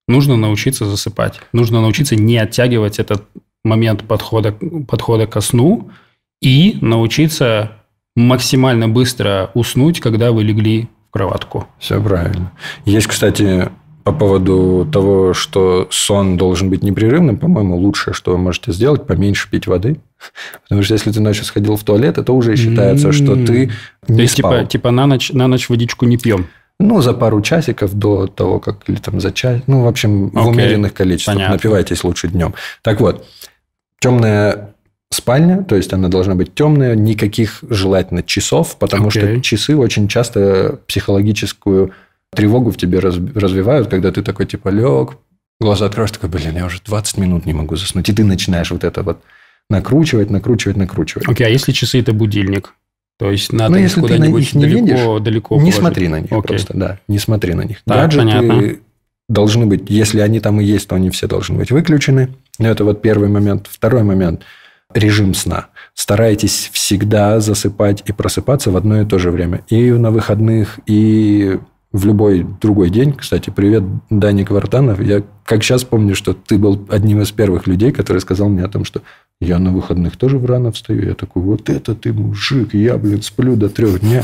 нужно 0.10 0.36
научиться 0.36 0.84
засыпать. 0.84 1.40
Нужно 1.54 1.80
научиться 1.80 2.18
не 2.18 2.38
оттягивать 2.38 3.00
этот 3.00 3.24
момент 3.64 4.04
подхода, 4.04 4.52
подхода 4.52 5.26
ко 5.26 5.40
сну 5.40 5.90
и 6.42 6.78
научиться 6.82 7.79
максимально 8.20 8.88
быстро 8.90 9.50
уснуть, 9.54 10.00
когда 10.00 10.32
вы 10.32 10.44
легли 10.44 10.90
в 11.10 11.14
кроватку. 11.14 11.68
Все 11.80 12.02
правильно. 12.02 12.52
Есть, 12.86 13.08
кстати, 13.08 13.70
по 14.04 14.12
поводу 14.12 14.88
того, 14.92 15.34
что 15.34 15.88
сон 15.92 16.38
должен 16.38 16.70
быть 16.70 16.84
непрерывным, 16.84 17.38
по-моему, 17.38 17.78
лучшее, 17.78 18.14
что 18.14 18.32
вы 18.32 18.38
можете 18.38 18.72
сделать, 18.72 19.06
поменьше 19.06 19.50
пить 19.50 19.68
воды. 19.68 20.00
Потому 20.64 20.84
что 20.84 20.94
если 20.94 21.12
ты 21.12 21.22
ночью 21.22 21.46
сходил 21.46 21.76
в 21.76 21.84
туалет, 21.84 22.18
это 22.18 22.34
уже 22.34 22.56
считается, 22.56 23.12
что 23.12 23.36
ты 23.36 23.72
не 24.08 24.16
То 24.16 24.22
есть, 24.22 24.36
типа, 24.36 24.48
спал. 24.50 24.60
типа, 24.60 24.72
типа 24.72 24.92
на, 24.92 25.06
ночь, 25.08 25.32
на 25.32 25.48
ночь 25.48 25.70
водичку 25.70 26.06
не 26.06 26.18
пьем? 26.18 26.48
Ну, 26.80 27.02
за 27.02 27.14
пару 27.14 27.42
часиков 27.42 27.94
до 27.94 28.28
того, 28.28 28.60
как... 28.60 28.78
Или 28.88 28.98
там 28.98 29.20
за 29.20 29.32
час. 29.32 29.62
Ну, 29.68 29.84
в 29.84 29.88
общем, 29.88 30.28
okay. 30.28 30.42
в 30.44 30.48
умеренных 30.48 30.94
количествах. 30.94 31.36
Понятно. 31.36 31.56
Напивайтесь 31.56 32.04
лучше 32.04 32.30
днем. 32.30 32.54
Так 32.82 33.02
вот, 33.02 33.26
темная 34.00 34.74
спальня, 35.12 35.64
то 35.64 35.76
есть 35.76 35.92
она 35.94 36.08
должна 36.08 36.36
быть 36.36 36.54
темная, 36.54 36.96
никаких 36.96 37.64
желательно 37.68 38.24
часов, 38.24 38.78
потому 38.78 39.08
okay. 39.08 39.10
что 39.10 39.42
часы 39.42 39.76
очень 39.76 40.08
часто 40.08 40.80
психологическую 40.88 41.94
тревогу 42.32 42.72
в 42.72 42.78
тебе 42.78 43.00
развивают, 43.00 43.90
когда 43.90 44.12
ты 44.12 44.22
такой 44.22 44.46
типа 44.46 44.70
лег, 44.70 45.18
глаза 45.60 45.88
откроешь, 45.88 46.12
такой, 46.12 46.30
блин, 46.30 46.56
я 46.56 46.66
уже 46.66 46.80
20 46.86 47.18
минут 47.18 47.46
не 47.46 47.54
могу 47.54 47.76
заснуть. 47.76 48.08
И 48.10 48.14
ты 48.14 48.24
начинаешь 48.24 48.70
вот 48.70 48.84
это 48.84 49.02
вот 49.02 49.22
накручивать, 49.70 50.30
накручивать, 50.30 50.78
накручивать. 50.78 51.28
Окей, 51.28 51.46
okay, 51.46 51.50
а 51.50 51.52
если 51.52 51.72
часы 51.72 52.00
это 52.00 52.14
будильник? 52.14 52.76
То 53.18 53.32
есть 53.32 53.52
надо 53.52 53.74
ну, 53.74 53.78
если 53.80 54.00
куда-нибудь 54.00 54.54
не 54.54 54.62
далеко, 54.62 54.80
видишь, 54.80 55.24
далеко 55.24 55.56
не 55.56 55.60
положить. 55.60 55.80
смотри 55.80 56.08
на 56.08 56.20
них 56.22 56.32
okay. 56.32 56.42
просто, 56.42 56.74
да, 56.78 57.00
не 57.08 57.20
смотри 57.20 57.54
на 57.54 57.64
них. 57.64 57.82
Так, 57.84 57.98
Гаджеты 57.98 58.28
понятно. 58.28 58.76
должны 59.28 59.66
быть, 59.66 59.90
если 59.90 60.22
они 60.22 60.40
там 60.40 60.62
и 60.62 60.64
есть, 60.64 60.88
то 60.88 60.96
они 60.96 61.10
все 61.10 61.28
должны 61.28 61.58
быть 61.58 61.72
выключены. 61.72 62.30
Это 62.60 62.86
вот 62.86 63.02
первый 63.02 63.28
момент. 63.28 63.68
Второй 63.70 64.04
момент– 64.04 64.44
режим 64.94 65.34
сна. 65.34 65.68
Старайтесь 65.94 66.70
всегда 66.74 67.40
засыпать 67.40 68.04
и 68.06 68.12
просыпаться 68.12 68.72
в 68.72 68.78
одно 68.78 69.02
и 69.02 69.06
то 69.06 69.20
же 69.20 69.32
время. 69.32 69.62
И 69.70 69.92
на 69.92 70.12
выходных, 70.12 70.80
и 70.86 71.60
в 71.92 72.06
любой 72.06 72.46
другой 72.62 72.90
день. 72.90 73.14
Кстати, 73.14 73.50
привет, 73.50 73.84
Дани 74.10 74.44
Квартанов. 74.44 75.02
Я 75.02 75.24
как 75.44 75.64
сейчас 75.64 75.84
помню, 75.84 76.16
что 76.16 76.34
ты 76.34 76.58
был 76.58 76.86
одним 76.90 77.22
из 77.22 77.32
первых 77.32 77.66
людей, 77.66 77.92
который 77.92 78.20
сказал 78.20 78.50
мне 78.50 78.64
о 78.64 78.68
том, 78.68 78.86
что 78.86 79.02
я 79.42 79.58
на 79.58 79.72
выходных 79.72 80.16
тоже 80.16 80.38
в 80.38 80.46
рано 80.46 80.72
встаю. 80.72 81.04
Я 81.04 81.16
такой, 81.16 81.42
вот 81.42 81.70
это 81.70 81.96
ты 81.96 82.14
мужик, 82.14 82.74
я, 82.74 82.98
блин, 82.98 83.22
сплю 83.24 83.56
до 83.56 83.70
трех 83.70 84.02
дня. 84.02 84.24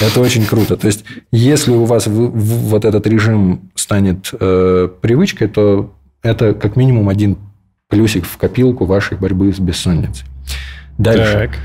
Это 0.00 0.20
очень 0.20 0.44
круто. 0.44 0.76
То 0.76 0.88
есть, 0.88 1.04
если 1.30 1.70
у 1.70 1.84
вас 1.84 2.06
вот 2.08 2.84
этот 2.84 3.06
режим 3.06 3.70
станет 3.74 4.30
э, 4.32 4.88
привычкой, 5.00 5.48
то 5.48 5.94
это 6.22 6.54
как 6.54 6.74
минимум 6.74 7.08
один 7.08 7.38
плюсик 7.88 8.24
в 8.24 8.36
копилку 8.36 8.84
вашей 8.84 9.16
борьбы 9.16 9.52
с 9.52 9.58
бессонницей. 9.58 10.26
Дальше. 10.98 11.50
Так. 11.50 11.58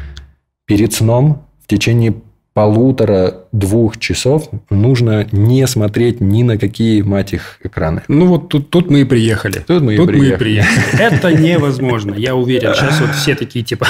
Перед 0.66 0.94
сном 0.94 1.46
в 1.64 1.68
течение 1.68 2.16
полутора-двух 2.54 3.98
часов 3.98 4.48
нужно 4.70 5.28
не 5.32 5.66
смотреть 5.66 6.22
ни 6.22 6.44
на 6.44 6.60
какие, 6.60 7.02
мать 7.02 7.34
их, 7.34 7.58
экраны. 7.64 8.04
Ну, 8.08 8.28
вот 8.28 8.50
тут, 8.50 8.70
тут 8.70 8.92
мы 8.92 9.02
и 9.02 9.04
приехали. 9.06 9.64
Тут 9.66 9.82
мы, 9.82 9.96
тут 9.96 10.10
и, 10.10 10.14
приехали. 10.14 10.30
мы 10.30 10.36
и 10.36 10.38
приехали. 10.38 11.00
Это 11.00 11.34
невозможно. 11.34 12.14
Я 12.14 12.36
уверен. 12.36 12.74
Сейчас 12.76 13.02
вот 13.02 13.10
все 13.12 13.34
такие 13.36 13.66
типа 13.66 13.88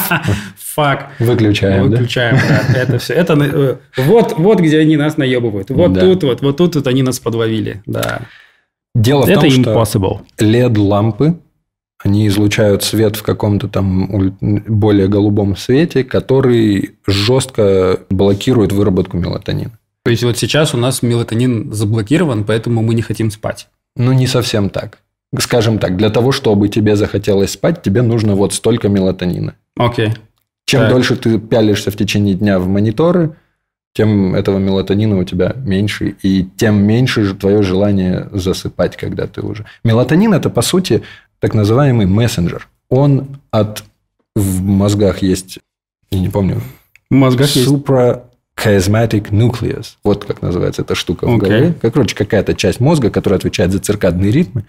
фак. 0.56 1.10
Выключаем, 1.18 1.90
Выключаем, 1.90 2.38
да. 2.48 2.78
Это 2.78 2.98
все. 2.98 3.14
Это 3.14 3.34
э, 3.34 3.76
вот, 3.96 4.38
вот 4.38 4.60
где 4.60 4.78
они 4.78 4.96
нас 4.96 5.16
наебывают. 5.16 5.70
Вот 5.70 5.92
да. 5.92 6.00
тут 6.00 6.22
вот, 6.22 6.40
вот 6.40 6.56
тут 6.56 6.76
вот 6.76 6.86
они 6.86 7.02
нас 7.02 7.18
подловили. 7.18 7.82
Да. 7.84 8.20
Дело 8.94 9.26
в 9.26 9.32
том, 9.32 9.50
что 9.50 10.22
LED-лампы 10.38 11.36
они 11.98 12.28
излучают 12.28 12.84
свет 12.84 13.16
в 13.16 13.22
каком-то 13.22 13.68
там 13.68 14.36
более 14.40 15.08
голубом 15.08 15.56
свете, 15.56 16.04
который 16.04 16.92
жестко 17.06 18.00
блокирует 18.08 18.72
выработку 18.72 19.16
мелатонина. 19.16 19.78
То 20.04 20.10
есть, 20.10 20.22
вот 20.22 20.38
сейчас 20.38 20.74
у 20.74 20.78
нас 20.78 21.02
мелатонин 21.02 21.72
заблокирован, 21.72 22.44
поэтому 22.44 22.82
мы 22.82 22.94
не 22.94 23.02
хотим 23.02 23.30
спать. 23.30 23.68
Ну, 23.96 24.12
не 24.12 24.26
совсем 24.26 24.70
так. 24.70 24.98
Скажем 25.38 25.78
так, 25.78 25.96
для 25.96 26.08
того, 26.08 26.32
чтобы 26.32 26.68
тебе 26.68 26.96
захотелось 26.96 27.50
спать, 27.50 27.82
тебе 27.82 28.02
нужно 28.02 28.34
вот 28.34 28.54
столько 28.54 28.88
мелатонина. 28.88 29.54
Окей. 29.76 30.14
Чем 30.64 30.82
так. 30.82 30.90
дольше 30.90 31.16
ты 31.16 31.38
пялишься 31.38 31.90
в 31.90 31.96
течение 31.96 32.34
дня 32.34 32.58
в 32.58 32.68
мониторы, 32.68 33.36
тем 33.94 34.34
этого 34.34 34.58
мелатонина 34.58 35.18
у 35.18 35.24
тебя 35.24 35.54
меньше, 35.56 36.16
и 36.22 36.46
тем 36.56 36.82
меньше 36.84 37.24
же 37.24 37.34
твое 37.34 37.62
желание 37.62 38.28
засыпать, 38.32 38.96
когда 38.96 39.26
ты 39.26 39.40
уже... 39.42 39.66
Мелатонин– 39.82 40.32
это, 40.34 40.50
по 40.50 40.62
сути, 40.62 41.02
так 41.40 41.54
называемый 41.54 42.06
мессенджер. 42.06 42.68
Он 42.88 43.40
от... 43.50 43.84
В 44.34 44.62
мозгах 44.62 45.22
есть, 45.22 45.58
я 46.10 46.20
не 46.20 46.28
помню, 46.28 46.60
в 47.10 47.14
мозгах 47.14 47.48
supra 47.48 48.22
chiasmatic 48.56 49.30
nucleus. 49.30 49.96
Вот 50.04 50.24
как 50.24 50.42
называется 50.42 50.82
эта 50.82 50.94
штука 50.94 51.26
okay. 51.26 51.34
в 51.34 51.38
голове. 51.38 51.74
Как, 51.80 51.94
короче, 51.94 52.14
какая-то 52.14 52.54
часть 52.54 52.80
мозга, 52.80 53.10
которая 53.10 53.38
отвечает 53.38 53.72
за 53.72 53.78
циркадные 53.78 54.30
ритмы, 54.30 54.64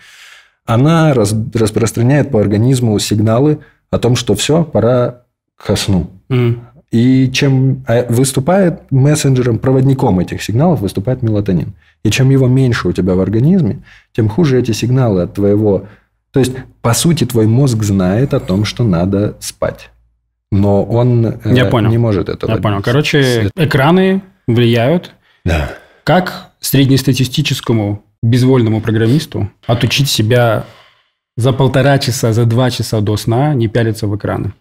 она 0.65 1.13
раз, 1.13 1.35
распространяет 1.53 2.31
по 2.31 2.39
организму 2.39 2.97
сигналы 2.99 3.59
о 3.89 3.99
том, 3.99 4.15
что 4.15 4.35
все, 4.35 4.63
пора 4.63 5.23
ко 5.57 5.75
сну. 5.75 6.09
Mm. 6.29 6.59
И 6.91 7.29
чем 7.31 7.83
а 7.87 8.05
выступает 8.09 8.91
мессенджером, 8.91 9.59
проводником 9.59 10.19
этих 10.19 10.41
сигналов 10.41 10.81
выступает 10.81 11.21
мелатонин. 11.21 11.73
И 12.03 12.09
чем 12.09 12.29
его 12.29 12.47
меньше 12.47 12.87
у 12.87 12.91
тебя 12.91 13.15
в 13.15 13.19
организме, 13.19 13.83
тем 14.13 14.29
хуже 14.29 14.59
эти 14.59 14.71
сигналы 14.71 15.23
от 15.23 15.33
твоего 15.33 15.87
то 16.31 16.39
есть, 16.39 16.53
по 16.81 16.93
сути, 16.93 17.25
твой 17.25 17.47
мозг 17.47 17.81
знает 17.83 18.33
о 18.33 18.39
том, 18.39 18.65
что 18.65 18.83
надо 18.83 19.35
спать. 19.39 19.89
Но 20.51 20.83
он 20.83 21.25
э, 21.25 21.39
Я 21.45 21.65
понял. 21.65 21.89
не 21.89 21.97
может 21.97 22.29
этого. 22.29 22.51
Я 22.51 22.57
понял. 22.57 22.81
Короче, 22.81 23.49
экраны 23.55 24.21
влияют. 24.47 25.11
Да. 25.45 25.71
Как 26.03 26.49
среднестатистическому 26.59 28.03
безвольному 28.21 28.81
программисту 28.81 29.49
отучить 29.65 30.09
себя 30.09 30.65
за 31.37 31.53
полтора 31.53 31.97
часа, 31.99 32.33
за 32.33 32.45
два 32.45 32.69
часа 32.69 32.99
до 32.99 33.15
сна 33.15 33.53
не 33.53 33.67
пялиться 33.67 34.07
в 34.07 34.15
экраны? 34.15 34.53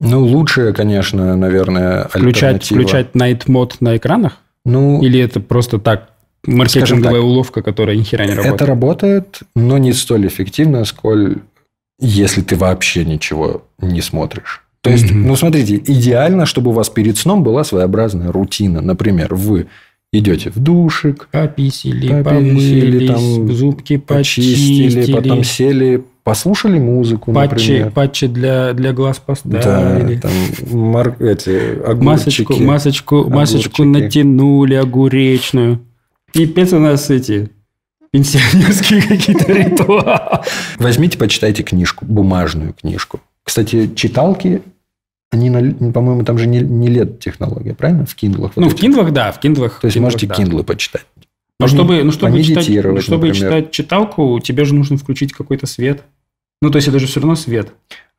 Ну, 0.00 0.24
лучше, 0.24 0.72
конечно, 0.72 1.36
наверное, 1.36 2.04
включать, 2.08 2.64
включать 2.64 3.12
night 3.14 3.46
mode 3.46 3.74
на 3.80 3.96
экранах? 3.96 4.38
Ну, 4.64 5.02
Или 5.02 5.20
это 5.20 5.40
просто 5.40 5.78
так 5.78 6.10
маркетинговая 6.48 7.20
так, 7.20 7.24
уловка, 7.24 7.62
которая 7.62 7.96
ни 7.96 8.02
хера 8.02 8.24
не 8.24 8.32
работает. 8.32 8.54
Это 8.54 8.66
работает, 8.66 9.40
но 9.54 9.78
не 9.78 9.92
столь 9.92 10.26
эффективно, 10.26 10.84
сколь 10.84 11.38
если 12.00 12.42
ты 12.42 12.56
вообще 12.56 13.04
ничего 13.04 13.64
не 13.80 14.00
смотришь. 14.00 14.62
То 14.80 14.90
есть, 14.90 15.06
mm-hmm. 15.06 15.26
ну, 15.26 15.36
смотрите, 15.36 15.76
идеально, 15.76 16.46
чтобы 16.46 16.70
у 16.70 16.72
вас 16.72 16.88
перед 16.88 17.18
сном 17.18 17.42
была 17.42 17.64
своеобразная 17.64 18.30
рутина. 18.30 18.80
Например, 18.80 19.34
вы 19.34 19.66
идете 20.12 20.50
в 20.50 20.58
душик, 20.58 21.28
пописили, 21.32 22.22
пописили 22.22 23.08
помылись, 23.08 23.10
там, 23.10 23.52
зубки 23.52 23.96
почистили, 23.96 24.84
почистили, 24.84 25.12
потом 25.12 25.44
сели, 25.44 26.04
послушали 26.22 26.78
музыку, 26.78 27.32
патчи, 27.32 27.50
например. 27.50 27.90
Патчи 27.90 28.26
для, 28.28 28.72
для 28.72 28.92
глаз 28.92 29.18
поставили. 29.18 30.14
Да, 30.14 30.28
там 30.28 30.78
мар... 30.78 31.16
эти 31.20 31.82
огурчики. 31.84 32.04
Масочку, 32.04 32.56
масочку, 32.60 33.24
масочку 33.28 33.84
натянули 33.84 34.74
огуречную. 34.74 35.80
Пипец 36.32 36.72
у 36.72 36.78
нас 36.78 37.10
эти 37.10 37.50
пенсионерские 38.10 39.02
какие-то 39.02 39.52
ритуалы. 39.52 40.44
Возьмите, 40.78 41.18
почитайте 41.18 41.62
книжку, 41.62 42.04
бумажную 42.04 42.72
книжку. 42.74 43.20
Кстати, 43.44 43.90
читалки 43.94 44.62
они, 45.30 45.50
по-моему, 45.92 46.24
там 46.24 46.38
же 46.38 46.46
не, 46.46 46.60
не 46.60 46.88
лет 46.88 47.20
технология, 47.20 47.74
правильно? 47.74 48.06
В 48.06 48.14
киндлах. 48.14 48.52
Вот 48.56 48.62
ну, 48.62 48.70
в 48.70 48.74
киндлах, 48.74 49.12
да, 49.12 49.30
в 49.30 49.40
киндлах. 49.40 49.80
То 49.80 49.86
есть, 49.86 49.98
можете 49.98 50.26
да. 50.26 50.34
киндлы 50.34 50.64
почитать. 50.64 51.04
Но 51.60 51.66
Поми- 51.66 51.70
чтобы, 51.70 52.02
ну, 52.02 52.12
чтобы, 52.12 52.42
читать, 52.42 52.68
ну, 52.68 53.00
чтобы 53.00 53.32
читать 53.32 53.70
читалку, 53.70 54.40
тебе 54.40 54.64
же 54.64 54.74
нужно 54.74 54.96
включить 54.96 55.32
какой-то 55.32 55.66
свет. 55.66 56.02
Ну, 56.62 56.70
то 56.70 56.76
есть, 56.76 56.88
это 56.88 56.98
же 56.98 57.06
все 57.06 57.20
равно 57.20 57.34
свет. 57.34 57.74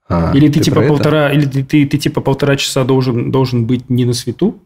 А, 0.08 0.32
или 0.36 0.48
ты, 0.48 0.60
ты 0.60 0.66
типа 0.66 0.82
полтора, 0.82 1.32
или 1.32 1.46
ты, 1.46 1.64
ты, 1.64 1.86
ты 1.86 1.98
типа 1.98 2.22
полтора 2.22 2.56
часа 2.58 2.84
должен, 2.84 3.32
должен 3.32 3.66
быть 3.66 3.90
не 3.90 4.06
на 4.06 4.14
свету. 4.14 4.60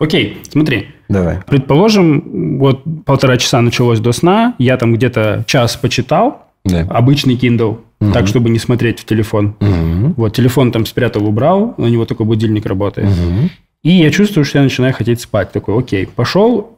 Окей, 0.00 0.38
смотри. 0.50 0.88
Давай. 1.08 1.40
Предположим, 1.46 2.58
вот 2.58 2.82
полтора 3.04 3.36
часа 3.36 3.60
началось 3.60 4.00
до 4.00 4.12
сна, 4.12 4.54
я 4.58 4.76
там 4.76 4.94
где-то 4.94 5.44
час 5.46 5.76
почитал, 5.76 6.46
да. 6.64 6.80
обычный 6.90 7.36
Kindle, 7.36 7.80
угу. 8.00 8.12
так, 8.12 8.26
чтобы 8.26 8.50
не 8.50 8.58
смотреть 8.58 9.00
в 9.00 9.04
телефон. 9.04 9.54
Угу. 9.60 10.14
Вот, 10.16 10.34
телефон 10.34 10.72
там 10.72 10.86
спрятал, 10.86 11.26
убрал, 11.26 11.74
на 11.76 11.86
него 11.86 12.04
только 12.06 12.24
будильник 12.24 12.66
работает. 12.66 13.08
Угу. 13.08 13.50
И 13.84 13.90
я 13.90 14.10
чувствую, 14.10 14.44
что 14.44 14.58
я 14.58 14.64
начинаю 14.64 14.94
хотеть 14.94 15.20
спать. 15.20 15.50
Такой, 15.52 15.78
окей, 15.78 16.06
пошел, 16.06 16.74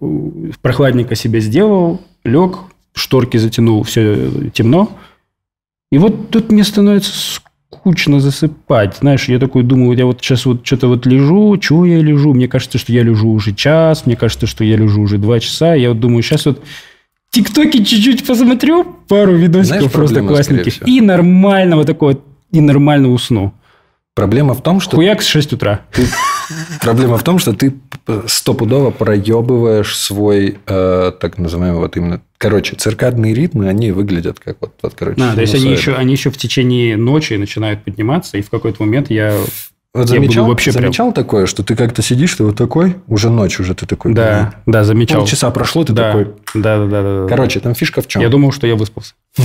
прохладненько 0.62 1.14
себе 1.14 1.40
сделал, 1.40 2.00
лег, 2.24 2.58
шторки 2.94 3.36
затянул, 3.36 3.82
все 3.82 4.50
темно. 4.52 4.90
И 5.92 5.98
вот 5.98 6.30
тут 6.30 6.50
мне 6.50 6.64
становится 6.64 7.40
скучно 7.74 8.20
засыпать. 8.20 8.96
Знаешь, 8.96 9.28
я 9.28 9.38
такой 9.38 9.62
думаю, 9.62 9.96
я 9.96 10.06
вот 10.06 10.20
сейчас 10.20 10.46
вот 10.46 10.66
что-то 10.66 10.88
вот 10.88 11.06
лежу, 11.06 11.56
чего 11.58 11.84
я 11.84 12.00
лежу? 12.00 12.32
Мне 12.32 12.48
кажется, 12.48 12.78
что 12.78 12.92
я 12.92 13.02
лежу 13.02 13.30
уже 13.30 13.52
час, 13.52 14.06
мне 14.06 14.16
кажется, 14.16 14.46
что 14.46 14.64
я 14.64 14.76
лежу 14.76 15.02
уже 15.02 15.18
два 15.18 15.40
часа. 15.40 15.74
Я 15.74 15.90
вот 15.90 16.00
думаю, 16.00 16.22
сейчас 16.22 16.46
вот 16.46 16.62
ТикТоке 17.30 17.84
чуть-чуть 17.84 18.26
посмотрю, 18.26 18.84
пару 19.08 19.34
видосиков 19.36 19.78
Знаешь, 19.78 19.92
просто 19.92 20.22
классненьких, 20.22 20.86
и 20.86 21.00
нормально 21.00 21.76
вот 21.76 21.86
такой 21.86 22.18
и 22.52 22.60
нормально 22.60 23.10
усну. 23.10 23.52
Проблема 24.14 24.54
в 24.54 24.62
том, 24.62 24.80
что... 24.80 24.96
Хуяк 24.96 25.22
с 25.22 25.26
6 25.26 25.54
утра. 25.54 25.80
Ты... 25.92 26.04
Проблема 26.80 27.18
в 27.18 27.22
том, 27.22 27.38
что 27.38 27.52
ты 27.52 27.74
стопудово 28.26 28.90
проебываешь 28.90 29.96
свой, 29.96 30.58
э, 30.66 31.12
так 31.18 31.38
называемый, 31.38 31.80
вот 31.80 31.96
именно... 31.96 32.20
Короче, 32.38 32.76
циркадные 32.76 33.34
ритмы, 33.34 33.68
они 33.68 33.92
выглядят 33.92 34.40
как 34.40 34.58
вот, 34.60 34.74
вот 34.82 34.94
короче... 34.94 35.22
А, 35.22 35.34
то 35.34 35.40
есть, 35.40 35.54
они 35.54 35.70
еще, 35.70 35.94
они 35.94 36.12
еще 36.12 36.30
в 36.30 36.36
течение 36.36 36.96
ночи 36.96 37.34
начинают 37.34 37.84
подниматься, 37.84 38.36
и 38.36 38.42
в 38.42 38.50
какой-то 38.50 38.82
момент 38.82 39.10
я 39.10 39.38
вот 39.94 40.08
замечал, 40.08 40.46
вообще 40.46 40.72
замечал 40.72 41.12
прям... 41.12 41.24
такое, 41.24 41.46
что 41.46 41.62
ты 41.62 41.76
как-то 41.76 42.02
сидишь, 42.02 42.34
ты 42.34 42.42
вот 42.42 42.56
такой, 42.56 42.96
уже 43.06 43.30
ночь 43.30 43.60
уже 43.60 43.74
ты 43.74 43.86
такой. 43.86 44.12
Да, 44.12 44.54
да, 44.66 44.82
замечал. 44.82 45.20
Полчаса 45.20 45.52
прошло, 45.52 45.84
ты 45.84 45.92
да, 45.92 46.08
такой. 46.08 46.24
Да, 46.52 46.78
да, 46.78 46.86
да, 46.86 47.02
да. 47.22 47.26
Короче, 47.28 47.60
там 47.60 47.76
фишка 47.76 48.02
в 48.02 48.08
чем? 48.08 48.20
Я 48.20 48.28
думал, 48.28 48.50
что 48.50 48.66
я 48.66 48.74
выспался. 48.74 49.14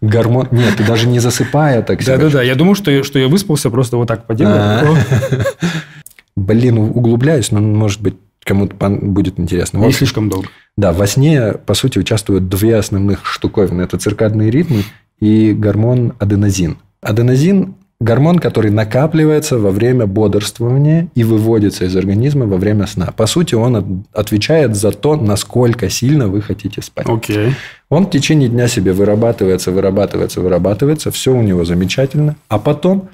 Гормон. 0.00 0.46
Нет, 0.52 0.76
ты 0.76 0.84
даже 0.84 1.08
не 1.08 1.18
засыпая 1.18 1.82
так. 1.82 2.04
Да, 2.04 2.18
да, 2.18 2.28
да. 2.28 2.42
Я 2.42 2.54
думал, 2.54 2.76
что 2.76 3.02
что 3.02 3.18
я 3.18 3.26
выспался, 3.26 3.68
просто 3.68 3.96
вот 3.96 4.06
так 4.06 4.28
поделал. 4.28 4.96
Блин, 6.40 6.78
углубляюсь, 6.78 7.50
но 7.52 7.60
может 7.60 8.00
быть 8.00 8.14
кому-то 8.44 8.74
будет 8.88 9.38
интересно. 9.38 9.78
Не 9.78 9.92
слишком 9.92 10.28
долго. 10.28 10.48
Да, 10.76 10.92
во 10.92 11.06
сне, 11.06 11.52
по 11.52 11.74
сути, 11.74 11.98
участвуют 11.98 12.48
две 12.48 12.76
основных 12.76 13.26
штуковины. 13.26 13.82
Это 13.82 13.98
циркадные 13.98 14.50
ритмы 14.50 14.84
и 15.20 15.52
гормон 15.52 16.14
аденозин. 16.18 16.78
Аденозин 17.02 17.74
Гормон, 18.02 18.38
который 18.38 18.70
накапливается 18.70 19.58
во 19.58 19.70
время 19.70 20.06
бодрствования 20.06 21.08
и 21.14 21.22
выводится 21.22 21.84
из 21.84 21.94
организма 21.94 22.46
во 22.46 22.56
время 22.56 22.86
сна. 22.86 23.12
По 23.14 23.26
сути, 23.26 23.54
он 23.54 24.06
отвечает 24.14 24.74
за 24.74 24.90
то, 24.90 25.16
насколько 25.16 25.90
сильно 25.90 26.26
вы 26.26 26.40
хотите 26.40 26.80
спать. 26.80 27.06
Okay. 27.06 27.52
Он 27.90 28.06
в 28.06 28.10
течение 28.10 28.48
дня 28.48 28.68
себе 28.68 28.94
вырабатывается, 28.94 29.70
вырабатывается, 29.70 30.40
вырабатывается. 30.40 31.10
Все 31.10 31.34
у 31.34 31.42
него 31.42 31.66
замечательно. 31.66 32.36
А 32.48 32.58
потом 32.58 33.10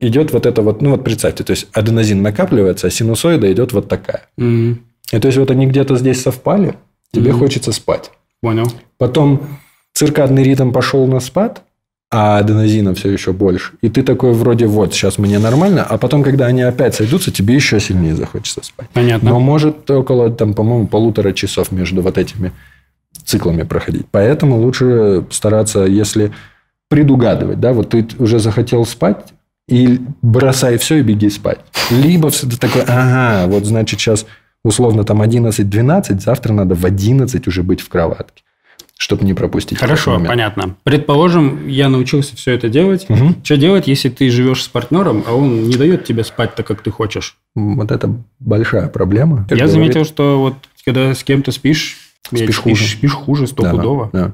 идет 0.00 0.32
вот 0.32 0.46
это 0.46 0.62
вот, 0.62 0.82
ну 0.82 0.90
вот 0.90 1.04
представьте, 1.04 1.44
то 1.44 1.52
есть 1.52 1.68
аденозин 1.72 2.22
накапливается, 2.22 2.86
а 2.86 2.90
синусоида 2.90 3.50
идет 3.52 3.72
вот 3.72 3.88
такая. 3.88 4.28
Mm. 4.38 4.78
И 5.12 5.18
то 5.18 5.26
есть 5.26 5.38
вот 5.38 5.50
они 5.50 5.66
где-то 5.66 5.96
здесь 5.96 6.22
совпали, 6.22 6.74
тебе 7.12 7.30
mm. 7.30 7.38
хочется 7.38 7.72
спать. 7.72 8.10
Понял. 8.40 8.70
Потом 8.98 9.46
циркадный 9.94 10.42
ритм 10.42 10.72
пошел 10.72 11.06
на 11.06 11.20
спад, 11.20 11.62
а 12.10 12.38
аденозина 12.38 12.94
все 12.94 13.10
еще 13.10 13.32
больше. 13.32 13.72
И 13.80 13.88
ты 13.88 14.02
такой 14.02 14.32
вроде 14.32 14.66
вот, 14.66 14.94
сейчас 14.94 15.18
мне 15.18 15.38
нормально, 15.38 15.84
а 15.88 15.98
потом, 15.98 16.22
когда 16.22 16.46
они 16.46 16.62
опять 16.62 16.94
сойдутся, 16.94 17.32
тебе 17.32 17.54
еще 17.54 17.80
сильнее 17.80 18.14
захочется 18.14 18.62
спать. 18.62 18.88
Понятно. 18.92 19.30
Но 19.30 19.40
может 19.40 19.90
около, 19.90 20.30
там, 20.30 20.54
по-моему, 20.54 20.86
полутора 20.86 21.32
часов 21.32 21.72
между 21.72 22.02
вот 22.02 22.18
этими 22.18 22.52
циклами 23.24 23.64
проходить. 23.64 24.06
Поэтому 24.10 24.60
лучше 24.60 25.24
стараться, 25.30 25.84
если 25.84 26.32
предугадывать, 26.88 27.58
да, 27.58 27.72
вот 27.72 27.90
ты 27.90 28.06
уже 28.18 28.38
захотел 28.38 28.84
спать, 28.84 29.32
и 29.68 30.00
бросай 30.22 30.78
все 30.78 30.96
и 30.96 31.02
беги 31.02 31.28
спать. 31.30 31.60
Либо 31.90 32.30
все 32.30 32.48
ты 32.48 32.56
такой, 32.56 32.82
ага, 32.82 33.46
вот 33.50 33.64
значит 33.64 34.00
сейчас 34.00 34.26
условно 34.64 35.04
там 35.04 35.22
11-12, 35.22 36.20
завтра 36.20 36.52
надо 36.52 36.74
в 36.74 36.84
11 36.84 37.46
уже 37.46 37.62
быть 37.62 37.80
в 37.80 37.88
кроватке 37.88 38.42
чтобы 38.98 39.26
не 39.26 39.34
пропустить. 39.34 39.78
Хорошо, 39.78 40.18
понятно. 40.26 40.76
Предположим, 40.82 41.68
я 41.68 41.88
научился 41.88 42.34
все 42.34 42.52
это 42.52 42.70
делать. 42.70 43.04
Угу. 43.08 43.36
Что 43.44 43.56
делать, 43.58 43.88
если 43.88 44.08
ты 44.08 44.30
живешь 44.30 44.64
с 44.64 44.68
партнером, 44.68 45.22
а 45.26 45.34
он 45.34 45.64
не 45.64 45.76
дает 45.76 46.04
тебе 46.04 46.24
спать 46.24 46.54
так, 46.54 46.66
как 46.66 46.80
ты 46.82 46.90
хочешь? 46.90 47.36
Вот 47.54 47.90
это 47.90 48.14
большая 48.40 48.88
проблема. 48.88 49.46
Я 49.50 49.56
говорит... 49.56 49.70
заметил, 49.70 50.04
что 50.04 50.38
вот 50.38 50.54
когда 50.84 51.14
с 51.14 51.22
кем-то 51.24 51.52
спишь, 51.52 51.98
спишь 52.26 52.56
хуже, 52.56 52.86
спишь 52.86 53.12
хуже 53.12 53.46
стопудово. 53.46 54.08
Да, 54.12 54.24
да. 54.24 54.32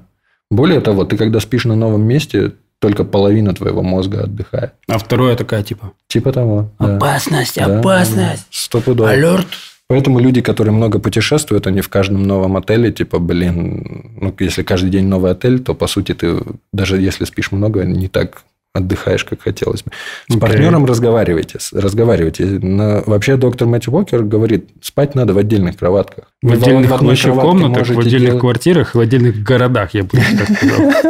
Более 0.51 0.81
того, 0.81 1.05
ты 1.05 1.17
когда 1.17 1.41
спишь 1.41 1.65
на 1.65 1.75
новом 1.75 2.03
месте, 2.03 2.53
только 2.83 3.05
половина 3.05 3.55
твоего 3.55 3.81
мозга 3.81 4.25
отдыхает. 4.25 4.73
А 4.89 4.99
второе 4.99 5.37
такая 5.37 5.63
типа? 5.63 5.93
Типа 6.09 6.33
того. 6.33 6.69
Опасность, 6.79 7.55
да. 7.55 7.79
опасность. 7.79 8.47
Стопудово. 8.51 9.09
Алерт. 9.09 9.47
Поэтому 9.87 10.19
люди, 10.19 10.41
которые 10.41 10.75
много 10.75 10.99
путешествуют, 10.99 11.69
они 11.69 11.81
в 11.81 11.89
каждом 11.89 12.25
новом 12.25 12.57
отеле, 12.57 12.91
типа, 12.91 13.21
блин, 13.21 14.17
ну, 14.21 14.35
если 14.41 14.65
каждый 14.65 14.91
день 14.91 15.07
новый 15.07 15.31
отель, 15.31 15.61
то, 15.61 15.75
по 15.75 15.87
сути, 15.87 16.13
ты, 16.13 16.41
даже 16.73 17.01
если 17.01 17.25
спишь 17.25 17.53
много, 17.53 17.85
не 17.85 18.09
так 18.09 18.43
отдыхаешь, 18.75 19.25
как 19.25 19.43
хотелось 19.43 19.83
бы. 19.83 19.91
С 20.29 20.35
okay. 20.35 20.41
партнером 20.41 20.87
разговаривайте. 20.87 21.59
Разговаривайте. 21.73 22.45
На, 22.45 23.03
вообще 23.07 23.37
доктор 23.37 23.69
Мэтью 23.69 23.93
Уокер 23.93 24.23
говорит, 24.23 24.71
спать 24.81 25.15
надо 25.15 25.35
в 25.35 25.39
отдельных 25.39 25.77
кроватках. 25.77 26.33
В 26.43 26.53
отдельных 26.53 26.91
в 26.91 26.95
одной 26.95 27.17
комнатах, 27.17 27.89
в 27.89 28.01
отдельных 28.01 28.21
делать... 28.21 28.41
квартирах, 28.41 28.95
в 28.95 29.01
отдельных 29.01 29.43
городах, 29.43 29.95
я 29.95 30.05
бы 30.05 30.11
так 30.11 30.57
сказал. 30.57 30.93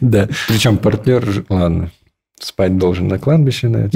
Да. 0.00 0.28
Причем 0.48 0.78
партнер, 0.78 1.44
ладно, 1.48 1.90
спать 2.40 2.78
должен 2.78 3.08
на 3.08 3.18
кладбище. 3.18 3.68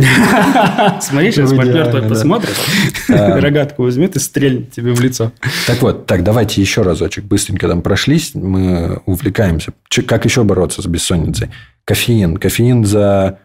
Смотри, 1.00 1.32
сейчас 1.32 1.52
партнер 1.52 1.88
твой 1.90 2.02
посмотрит, 2.02 2.56
рогатку 3.08 3.84
возьмет 3.84 4.16
и 4.16 4.18
стрельнет 4.18 4.72
тебе 4.72 4.92
в 4.92 5.00
лицо. 5.00 5.32
Так 5.66 5.80
вот, 5.82 6.06
так, 6.06 6.22
давайте 6.22 6.60
еще 6.60 6.82
разочек 6.82 7.24
быстренько 7.24 7.68
там 7.68 7.82
прошлись, 7.82 8.34
мы 8.34 9.00
увлекаемся. 9.06 9.72
Как 10.06 10.24
еще 10.24 10.44
бороться 10.44 10.82
с 10.82 10.87
бессонницей? 10.87 11.50
Кофеин. 11.84 12.36
Кофеин 12.36 12.84
за 12.84 13.38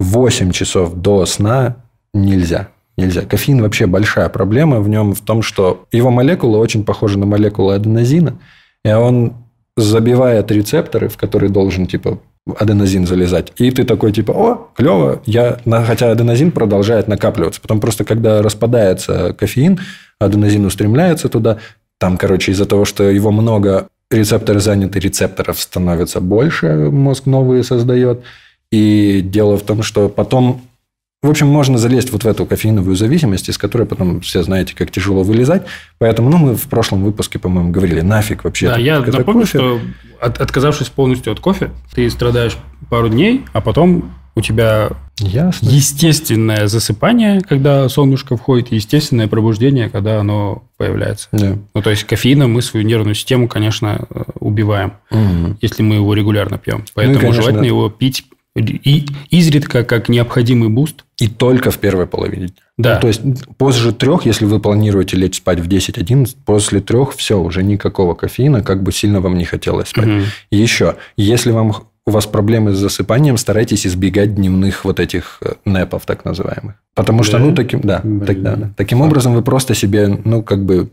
8 0.00 0.50
часов 0.52 0.94
до 0.94 1.26
сна 1.26 1.76
нельзя. 2.14 2.68
Нельзя. 2.96 3.22
Кофеин 3.22 3.62
вообще 3.62 3.86
большая 3.86 4.28
проблема 4.28 4.80
в 4.80 4.88
нем 4.88 5.14
в 5.14 5.20
том, 5.20 5.42
что 5.42 5.86
его 5.92 6.10
молекула 6.10 6.58
очень 6.58 6.84
похожа 6.84 7.18
на 7.18 7.26
молекулу 7.26 7.70
аденозина, 7.70 8.38
и 8.84 8.90
он 8.90 9.34
забивает 9.76 10.50
рецепторы, 10.50 11.08
в 11.08 11.16
которые 11.16 11.50
должен 11.50 11.86
типа 11.86 12.18
аденозин 12.58 13.06
залезать. 13.06 13.52
И 13.56 13.70
ты 13.70 13.84
такой 13.84 14.12
типа, 14.12 14.32
о, 14.32 14.70
клево, 14.74 15.22
я... 15.24 15.58
хотя 15.86 16.10
аденозин 16.10 16.50
продолжает 16.50 17.08
накапливаться. 17.08 17.60
Потом 17.60 17.80
просто, 17.80 18.04
когда 18.04 18.42
распадается 18.42 19.32
кофеин, 19.32 19.80
аденозин 20.18 20.66
устремляется 20.66 21.28
туда. 21.28 21.58
Там, 21.98 22.18
короче, 22.18 22.52
из-за 22.52 22.66
того, 22.66 22.84
что 22.84 23.04
его 23.04 23.30
много, 23.30 23.88
рецепторы 24.12 24.60
заняты, 24.60 24.98
рецепторов 24.98 25.60
становится 25.60 26.20
больше, 26.20 26.90
мозг 26.90 27.26
новые 27.26 27.64
создает. 27.64 28.22
И 28.70 29.20
дело 29.22 29.56
в 29.58 29.62
том, 29.62 29.82
что 29.82 30.08
потом 30.08 30.62
в 31.22 31.30
общем, 31.30 31.46
можно 31.46 31.78
залезть 31.78 32.10
вот 32.10 32.24
в 32.24 32.26
эту 32.26 32.46
кофеиновую 32.46 32.96
зависимость, 32.96 33.48
из 33.48 33.56
которой 33.56 33.86
потом 33.86 34.20
все 34.22 34.42
знаете, 34.42 34.74
как 34.74 34.90
тяжело 34.90 35.22
вылезать. 35.22 35.62
Поэтому, 35.98 36.30
ну, 36.30 36.36
мы 36.36 36.56
в 36.56 36.64
прошлом 36.64 37.04
выпуске, 37.04 37.38
по-моему, 37.38 37.70
говорили, 37.70 38.00
нафиг 38.00 38.42
вообще. 38.42 38.66
Да, 38.66 38.76
я 38.76 38.98
напомню, 38.98 39.42
кофе. 39.42 39.58
что 39.58 39.80
от, 40.20 40.40
отказавшись 40.40 40.88
полностью 40.88 41.32
от 41.32 41.38
кофе, 41.38 41.70
ты 41.94 42.10
страдаешь 42.10 42.56
пару 42.90 43.08
дней, 43.08 43.44
а 43.52 43.60
потом 43.60 44.12
у 44.34 44.40
тебя 44.40 44.90
Ясно. 45.18 45.68
естественное 45.68 46.66
засыпание, 46.66 47.40
когда 47.40 47.88
солнышко 47.88 48.36
входит, 48.36 48.72
и 48.72 48.76
естественное 48.76 49.28
пробуждение, 49.28 49.90
когда 49.90 50.20
оно 50.20 50.64
появляется. 50.76 51.28
Да. 51.32 51.58
Ну, 51.74 51.82
то 51.82 51.90
есть, 51.90 52.04
кофеином 52.04 52.52
мы 52.52 52.62
свою 52.62 52.86
нервную 52.86 53.14
систему, 53.14 53.48
конечно, 53.48 54.06
убиваем, 54.40 54.94
угу. 55.10 55.56
если 55.60 55.82
мы 55.82 55.96
его 55.96 56.14
регулярно 56.14 56.58
пьем. 56.58 56.84
Поэтому 56.94 57.16
ну, 57.16 57.20
конечно, 57.20 57.42
желательно 57.42 57.64
его 57.64 57.90
пить 57.90 58.24
и 58.54 59.06
изредка 59.30 59.82
как 59.82 60.08
необходимый 60.08 60.68
boost. 60.68 61.04
И 61.18 61.28
только 61.28 61.70
в 61.70 61.78
первой 61.78 62.06
половине 62.06 62.48
дня. 62.48 62.56
Да. 62.76 62.94
Ну, 62.96 63.00
то 63.02 63.06
есть 63.06 63.20
позже 63.56 63.92
трех, 63.92 64.26
если 64.26 64.44
вы 64.44 64.60
планируете 64.60 65.16
лечь 65.16 65.36
спать 65.36 65.60
в 65.60 65.68
10-11, 65.68 66.36
после 66.44 66.80
трех 66.80 67.14
все, 67.14 67.38
уже 67.38 67.62
никакого 67.62 68.14
кофеина, 68.14 68.62
как 68.62 68.82
бы 68.82 68.92
сильно 68.92 69.20
вам 69.20 69.38
не 69.38 69.44
хотелось 69.44 69.88
спать. 69.88 70.08
Угу. 70.08 70.20
И 70.50 70.56
еще, 70.56 70.96
если 71.16 71.52
вам 71.52 71.74
у 72.06 72.10
вас 72.10 72.26
проблемы 72.26 72.72
с 72.72 72.78
засыпанием, 72.78 73.36
старайтесь 73.36 73.86
избегать 73.86 74.34
дневных 74.34 74.84
вот 74.84 74.98
этих 74.98 75.38
э, 75.40 75.54
nap 75.64 75.84
ов, 75.84 76.04
так 76.04 76.24
называемых. 76.24 76.74
Потому 76.94 77.18
да? 77.18 77.24
что, 77.24 77.38
ну, 77.38 77.54
таким, 77.54 77.80
да, 77.80 78.00
так, 78.00 78.42
да, 78.42 78.56
да. 78.56 78.70
таким 78.76 78.98
Факт. 78.98 79.10
образом 79.10 79.34
вы 79.34 79.42
просто 79.42 79.74
себе, 79.74 80.08
ну, 80.08 80.42
как 80.42 80.64
бы, 80.64 80.90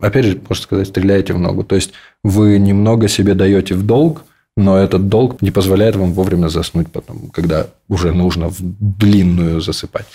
опять 0.00 0.24
же, 0.24 0.40
можно 0.48 0.62
сказать, 0.62 0.88
стреляете 0.88 1.32
в 1.32 1.38
ногу. 1.38 1.64
То 1.64 1.74
есть, 1.74 1.92
вы 2.22 2.58
немного 2.58 3.08
себе 3.08 3.34
даете 3.34 3.74
в 3.74 3.84
долг, 3.84 4.24
но 4.60 4.76
этот 4.76 5.08
долг 5.08 5.40
не 5.42 5.50
позволяет 5.50 5.96
вам 5.96 6.12
вовремя 6.12 6.48
заснуть 6.48 6.92
потом, 6.92 7.30
когда 7.30 7.68
уже 7.88 8.12
нужно 8.12 8.48
в 8.48 8.56
длинную 8.60 9.60
засыпать. 9.60 10.06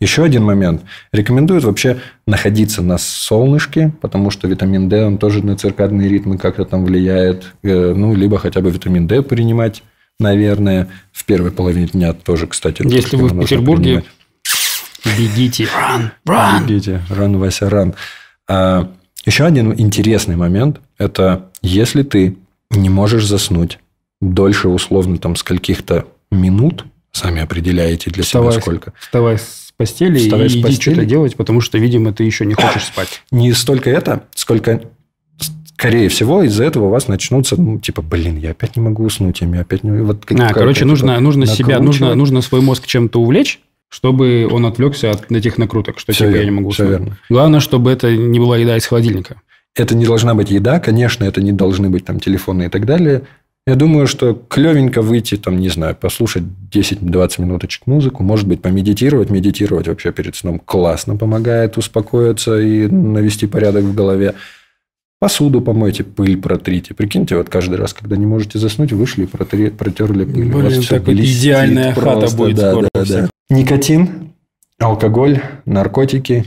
Еще 0.00 0.24
один 0.24 0.42
момент. 0.42 0.82
Рекомендуют 1.12 1.64
вообще 1.64 1.98
находиться 2.26 2.82
на 2.82 2.96
солнышке, 2.98 3.92
потому 4.00 4.30
что 4.30 4.48
витамин 4.48 4.88
D, 4.88 5.04
он 5.04 5.18
тоже 5.18 5.44
на 5.44 5.56
циркадные 5.56 6.08
ритмы 6.08 6.38
как-то 6.38 6.64
там 6.64 6.84
влияет. 6.84 7.52
Э, 7.62 7.92
ну, 7.94 8.14
либо 8.14 8.38
хотя 8.38 8.60
бы 8.60 8.70
витамин 8.70 9.06
D 9.06 9.22
принимать, 9.22 9.82
наверное. 10.18 10.88
В 11.12 11.24
первой 11.26 11.50
половине 11.50 11.86
дня 11.86 12.14
тоже, 12.14 12.46
кстати. 12.46 12.82
Если 12.86 13.16
вы 13.16 13.28
в 13.28 13.40
Петербурге, 13.40 14.04
бегите. 15.04 15.64
Run, 15.64 16.10
run. 16.26 16.66
Бегите. 16.66 17.02
Run, 17.10 17.36
Вася, 17.36 17.66
run. 17.66 17.94
А, 18.48 18.90
еще 19.26 19.44
один 19.44 19.74
интересный 19.78 20.36
момент– 20.36 20.80
это 20.98 21.50
если 21.60 22.02
ты 22.02 22.38
не 22.70 22.88
можешь 22.88 23.26
заснуть 23.26 23.78
дольше 24.20 24.68
условно 24.68 25.18
там 25.18 25.36
скольких-то 25.36 26.06
минут, 26.30 26.84
сами 27.12 27.42
определяете 27.42 28.10
для 28.10 28.22
вставай, 28.22 28.52
себя 28.52 28.60
сколько. 28.60 28.92
Вставай 28.98 29.38
с 29.38 29.72
постели 29.76 30.18
вставай 30.18 30.46
и 30.46 30.48
с 30.48 30.52
иди 30.52 30.62
постели. 30.62 30.94
что-то 30.94 31.06
делать, 31.06 31.36
потому 31.36 31.60
что, 31.60 31.78
видимо, 31.78 32.12
ты 32.12 32.24
еще 32.24 32.46
не 32.46 32.54
хочешь 32.54 32.84
спать. 32.84 33.22
Не 33.30 33.52
столько 33.52 33.90
это, 33.90 34.24
сколько 34.34 34.82
скорее 35.80 36.10
всего, 36.10 36.42
из-за 36.42 36.64
этого 36.64 36.84
у 36.84 36.90
вас 36.90 37.08
начнутся, 37.08 37.58
ну, 37.58 37.78
типа, 37.78 38.02
блин, 38.02 38.36
я 38.36 38.50
опять 38.50 38.76
не 38.76 38.82
могу 38.82 39.02
уснуть, 39.02 39.40
я 39.40 39.60
опять 39.60 39.82
не... 39.82 40.02
Вот, 40.02 40.30
а, 40.30 40.52
короче, 40.52 40.84
нужно, 40.84 41.18
нужно 41.20 41.46
себя, 41.46 41.80
нужно, 41.80 42.14
нужно 42.14 42.42
свой 42.42 42.60
мозг 42.60 42.86
чем-то 42.86 43.18
увлечь, 43.18 43.60
чтобы 43.88 44.46
он 44.50 44.66
отвлекся 44.66 45.10
от 45.10 45.32
этих 45.32 45.56
накруток, 45.56 45.98
что 45.98 46.12
все 46.12 46.26
типа 46.26 46.34
верно, 46.34 46.40
я 46.40 46.44
не 46.44 46.50
могу 46.50 46.68
уснуть. 46.68 46.88
Верно. 46.90 47.18
Главное, 47.30 47.60
чтобы 47.60 47.90
это 47.90 48.14
не 48.14 48.38
была 48.38 48.58
еда 48.58 48.76
из 48.76 48.84
холодильника. 48.84 49.40
Это 49.74 49.94
не 49.94 50.04
должна 50.04 50.34
быть 50.34 50.50
еда, 50.50 50.80
конечно, 50.80 51.24
это 51.24 51.40
не 51.40 51.52
должны 51.52 51.88
быть 51.88 52.04
там 52.04 52.20
телефоны 52.20 52.64
и 52.64 52.68
так 52.68 52.84
далее. 52.84 53.22
Я 53.66 53.74
думаю, 53.74 54.06
что 54.06 54.34
клевенько 54.34 55.02
выйти, 55.02 55.36
там, 55.36 55.58
не 55.58 55.68
знаю, 55.68 55.94
послушать 55.94 56.44
10-20 56.72 57.40
минуточек 57.42 57.86
музыку, 57.86 58.22
может 58.22 58.48
быть, 58.48 58.62
помедитировать. 58.62 59.30
Медитировать 59.30 59.86
вообще 59.86 60.12
перед 60.12 60.34
сном 60.34 60.58
классно 60.58 61.16
помогает 61.16 61.76
успокоиться 61.76 62.58
и 62.58 62.86
навести 62.86 63.46
порядок 63.46 63.84
в 63.84 63.94
голове. 63.94 64.34
Посуду 65.20 65.60
помойте, 65.60 66.02
пыль 66.02 66.40
протрите. 66.40 66.94
Прикиньте, 66.94 67.36
вот 67.36 67.50
каждый 67.50 67.76
раз, 67.76 67.92
когда 67.92 68.16
не 68.16 68.24
можете 68.24 68.58
заснуть, 68.58 68.92
вышли 68.92 69.24
и 69.24 69.26
протри, 69.26 69.68
протерли 69.68 70.24
пыль. 70.24 70.46
Блин, 70.46 70.54
У 70.54 70.60
вас 70.62 70.86
так 70.86 71.06
идеальная 71.08 71.94
просто, 71.94 72.20
хата 72.22 72.36
будет 72.36 72.56
да, 72.56 72.72
скоро. 72.72 72.88
Да, 72.94 73.04
да. 73.04 73.30
Никотин, 73.50 74.32
алкоголь, 74.78 75.42
наркотики. 75.66 76.46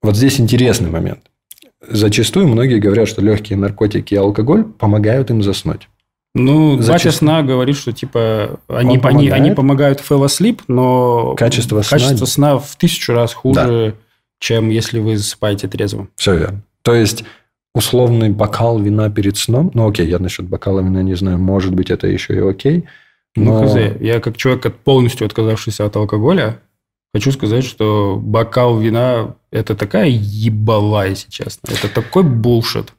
Вот 0.00 0.16
здесь 0.16 0.38
интересный 0.38 0.90
момент. 0.90 1.20
Зачастую 1.86 2.46
многие 2.46 2.78
говорят, 2.78 3.08
что 3.08 3.20
легкие 3.20 3.58
наркотики 3.58 4.14
и 4.14 4.16
алкоголь 4.16 4.62
помогают 4.62 5.30
им 5.30 5.42
заснуть. 5.42 5.88
Ну, 6.34 6.78
Зачем? 6.78 6.92
батя 6.92 7.12
сна 7.12 7.42
говорит, 7.42 7.76
что 7.76 7.92
типа 7.92 8.58
они, 8.68 8.98
они, 9.02 9.28
они 9.28 9.50
помогают 9.50 10.00
fall 10.00 10.24
asleep, 10.24 10.62
но 10.66 11.34
качество, 11.34 11.82
качество 11.82 12.24
сна... 12.24 12.26
сна 12.26 12.58
в 12.58 12.76
тысячу 12.76 13.12
раз 13.12 13.34
хуже, 13.34 13.94
да. 13.96 14.04
чем 14.38 14.70
если 14.70 14.98
вы 14.98 15.18
засыпаете 15.18 15.68
трезвым. 15.68 16.08
Все 16.16 16.34
верно. 16.36 16.62
То 16.82 16.94
есть 16.94 17.24
условный 17.74 18.30
бокал 18.30 18.78
вина 18.78 19.10
перед 19.10 19.36
сном, 19.36 19.70
ну 19.74 19.88
окей, 19.88 20.08
я 20.08 20.18
насчет 20.18 20.46
бокала 20.46 20.80
вина 20.80 21.02
не 21.02 21.14
знаю, 21.14 21.38
может 21.38 21.74
быть 21.74 21.90
это 21.90 22.06
еще 22.06 22.34
и 22.34 22.40
окей. 22.40 22.84
Ну, 23.36 23.44
но... 23.44 23.62
Ну, 23.62 23.68
хз, 23.68 24.00
я 24.00 24.20
как 24.20 24.36
человек, 24.36 24.74
полностью 24.76 25.26
отказавшийся 25.26 25.84
от 25.84 25.96
алкоголя, 25.96 26.60
хочу 27.14 27.30
сказать, 27.32 27.64
что 27.64 28.18
бокал 28.22 28.78
вина– 28.78 29.36
это 29.50 29.74
такая 29.74 30.08
ебала, 30.08 31.06
если 31.08 31.30
честно. 31.30 31.68
Это 31.70 31.88
такой 31.88 32.22
булшит. 32.22 32.92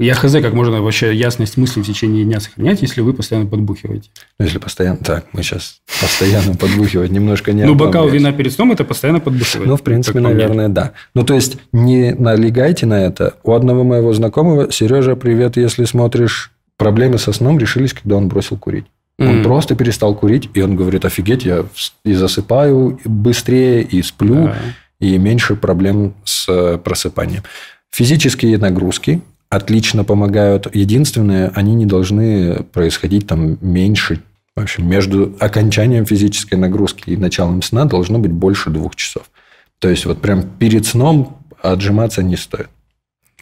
Я 0.00 0.14
хз, 0.14 0.32
как 0.32 0.54
можно 0.54 0.80
вообще 0.80 1.14
ясность 1.14 1.58
мысли 1.58 1.82
в 1.82 1.86
течение 1.86 2.24
дня 2.24 2.40
сохранять, 2.40 2.80
если 2.80 3.02
вы 3.02 3.12
постоянно 3.12 3.46
подбухиваете. 3.46 4.08
Ну, 4.38 4.46
если 4.46 4.56
постоянно... 4.56 4.96
Так, 4.96 5.26
мы 5.34 5.42
сейчас 5.42 5.82
постоянно 6.00 6.56
подбухивать 6.56 7.10
немножко 7.10 7.52
не 7.52 7.64
Ну, 7.64 7.74
бокал 7.74 8.08
вина 8.08 8.32
перед 8.32 8.50
сном– 8.50 8.72
это 8.72 8.84
постоянно 8.84 9.20
подбухивать. 9.20 9.66
Ну, 9.66 9.76
в 9.76 9.82
принципе, 9.82 10.20
наверное, 10.20 10.70
да. 10.70 10.92
Ну, 11.12 11.22
то 11.22 11.34
есть, 11.34 11.58
не 11.72 12.14
налегайте 12.14 12.86
на 12.86 13.04
это. 13.04 13.34
У 13.44 13.52
одного 13.52 13.84
моего 13.84 14.14
знакомого, 14.14 14.72
Сережа, 14.72 15.16
привет, 15.16 15.58
если 15.58 15.84
смотришь, 15.84 16.50
проблемы 16.78 17.18
со 17.18 17.34
сном 17.34 17.58
решились, 17.58 17.92
когда 17.92 18.16
он 18.16 18.28
бросил 18.28 18.56
курить. 18.56 18.86
Он 19.18 19.40
mm. 19.40 19.42
просто 19.42 19.74
перестал 19.74 20.14
курить, 20.14 20.48
и 20.54 20.62
он 20.62 20.76
говорит, 20.76 21.04
офигеть, 21.04 21.44
я 21.44 21.66
и 22.06 22.14
засыпаю 22.14 22.98
быстрее, 23.04 23.82
и 23.82 24.00
сплю, 24.00 24.46
yeah. 24.46 24.56
и 24.98 25.18
меньше 25.18 25.56
проблем 25.56 26.14
с 26.24 26.78
просыпанием. 26.82 27.42
Физические 27.90 28.56
нагрузки 28.56 29.20
отлично 29.50 30.04
помогают. 30.04 30.74
Единственное, 30.74 31.52
они 31.54 31.74
не 31.74 31.84
должны 31.84 32.62
происходить 32.72 33.26
там 33.26 33.58
меньше. 33.60 34.22
В 34.56 34.60
общем, 34.62 34.88
между 34.88 35.36
окончанием 35.38 36.06
физической 36.06 36.54
нагрузки 36.54 37.10
и 37.10 37.16
началом 37.16 37.60
сна 37.62 37.84
должно 37.84 38.18
быть 38.18 38.32
больше 38.32 38.70
двух 38.70 38.96
часов. 38.96 39.30
То 39.78 39.88
есть, 39.88 40.06
вот 40.06 40.20
прям 40.20 40.42
перед 40.42 40.86
сном 40.86 41.38
отжиматься 41.62 42.22
не 42.22 42.36
стоит. 42.36 42.68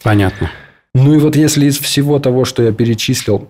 Понятно. 0.03 0.51
Ну 0.93 1.13
и 1.13 1.19
вот 1.19 1.35
если 1.35 1.65
из 1.65 1.77
всего 1.77 2.19
того, 2.19 2.45
что 2.45 2.63
я 2.63 2.71
перечислил, 2.71 3.49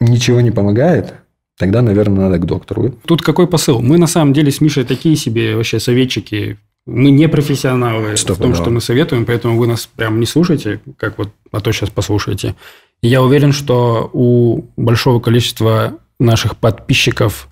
ничего 0.00 0.40
не 0.40 0.50
помогает, 0.50 1.14
тогда, 1.58 1.82
наверное, 1.82 2.24
надо 2.24 2.38
к 2.38 2.46
доктору. 2.46 2.90
Тут 3.06 3.22
какой 3.22 3.46
посыл? 3.46 3.80
Мы 3.80 3.98
на 3.98 4.06
самом 4.06 4.32
деле 4.32 4.50
с 4.50 4.60
Мишей 4.60 4.84
такие 4.84 5.16
себе 5.16 5.56
вообще 5.56 5.78
советчики 5.78 6.58
мы 6.86 7.10
не 7.10 7.28
профессионалы 7.28 8.16
Стоп, 8.16 8.38
в 8.38 8.40
том, 8.40 8.52
да. 8.52 8.56
что 8.56 8.70
мы 8.70 8.80
советуем, 8.80 9.26
поэтому 9.26 9.58
вы 9.58 9.66
нас 9.66 9.86
прям 9.86 10.20
не 10.20 10.26
слушайте, 10.26 10.80
как 10.98 11.18
вот, 11.18 11.30
а 11.50 11.60
то 11.60 11.72
сейчас 11.72 11.90
послушаете. 11.90 12.54
И 13.02 13.08
я 13.08 13.22
уверен, 13.22 13.52
что 13.52 14.08
у 14.12 14.64
большого 14.76 15.20
количества 15.20 15.98
наших 16.18 16.56
подписчиков 16.56 17.48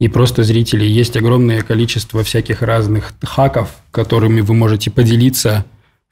и 0.00 0.08
просто 0.08 0.42
зрителей 0.42 0.88
есть 0.88 1.16
огромное 1.16 1.62
количество 1.62 2.24
всяких 2.24 2.62
разных 2.62 3.14
хаков, 3.22 3.70
которыми 3.90 4.40
вы 4.40 4.54
можете 4.54 4.90
поделиться 4.90 5.64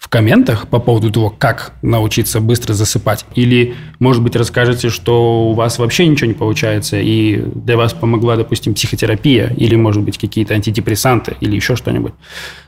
в 0.03 0.09
комментах 0.09 0.67
по 0.67 0.81
поводу 0.81 1.13
того, 1.13 1.31
как 1.31 1.75
научиться 1.81 2.41
быстро 2.41 2.73
засыпать. 2.73 3.25
Или, 3.37 3.77
может 4.01 4.21
быть, 4.21 4.35
расскажете, 4.35 4.89
что 4.89 5.49
у 5.51 5.53
вас 5.53 5.79
вообще 5.79 6.09
ничего 6.09 6.27
не 6.27 6.35
получается, 6.35 6.99
и 6.99 7.37
для 7.37 7.77
вас 7.77 7.93
помогла, 7.93 8.35
допустим, 8.35 8.75
психотерапия, 8.75 9.55
или, 9.57 9.77
может 9.77 10.03
быть, 10.03 10.19
какие-то 10.19 10.55
антидепрессанты, 10.55 11.37
или 11.39 11.55
еще 11.55 11.77
что-нибудь. 11.77 12.15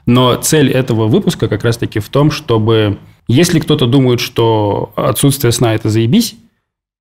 Но 0.06 0.36
цель 0.36 0.70
этого 0.70 1.08
выпуска 1.08 1.48
как 1.48 1.64
раз-таки 1.64 1.98
в 1.98 2.08
том, 2.08 2.30
чтобы, 2.30 2.98
если 3.26 3.58
кто-то 3.58 3.86
думает, 3.86 4.20
что 4.20 4.92
отсутствие 4.94 5.50
сна– 5.50 5.74
это 5.74 5.90
заебись, 5.90 6.36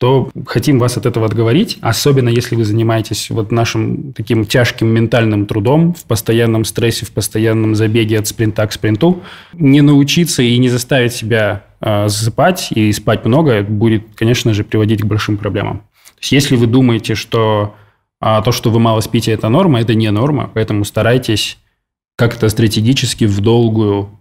то 0.04 0.30
хотим 0.46 0.80
вас 0.80 0.98
от 0.98 1.06
этого 1.06 1.28
отговорить, 1.28 1.78
особенно 1.80 2.28
если 2.28 2.58
вы 2.58 2.66
занимаетесь 2.66 3.30
вот 3.30 3.54
нашим 3.54 4.12
таким 4.12 4.46
тяжким 4.46 4.90
ментальным 4.90 5.46
трудом 5.46 5.94
в 5.94 6.04
постоянном 6.04 6.66
стрессе, 6.66 7.06
в 7.06 7.14
постоянном 7.14 7.74
забеге 7.74 8.20
от 8.20 8.28
спринта 8.28 8.68
к 8.68 8.74
спринту. 8.74 9.24
Не 9.54 9.80
научиться 9.80 10.44
и 10.44 10.58
не 10.58 10.68
заставить 10.68 11.14
себя 11.14 11.64
э, 11.80 12.10
засыпать 12.10 12.74
и 12.74 12.92
спать 12.92 13.24
много 13.24 13.64
будет, 13.64 14.08
конечно 14.16 14.54
же, 14.54 14.66
приводить 14.66 15.04
к 15.04 15.06
большим 15.06 15.38
проблемам. 15.38 15.78
То 15.78 16.20
есть, 16.20 16.34
если 16.34 16.58
вы 16.58 16.68
думаете, 16.68 17.16
что 17.16 17.74
а, 18.20 18.42
то, 18.42 18.52
что 18.52 18.72
вы 18.72 18.82
мало 18.82 19.00
спите, 19.00 19.32
это 19.32 19.48
норма, 19.48 19.80
это 19.80 19.96
не 19.96 20.12
норма, 20.12 20.52
поэтому 20.54 20.84
старайтесь 20.84 21.58
как-то 22.18 22.50
стратегически 22.50 23.24
в 23.24 23.40
долгую 23.40 24.20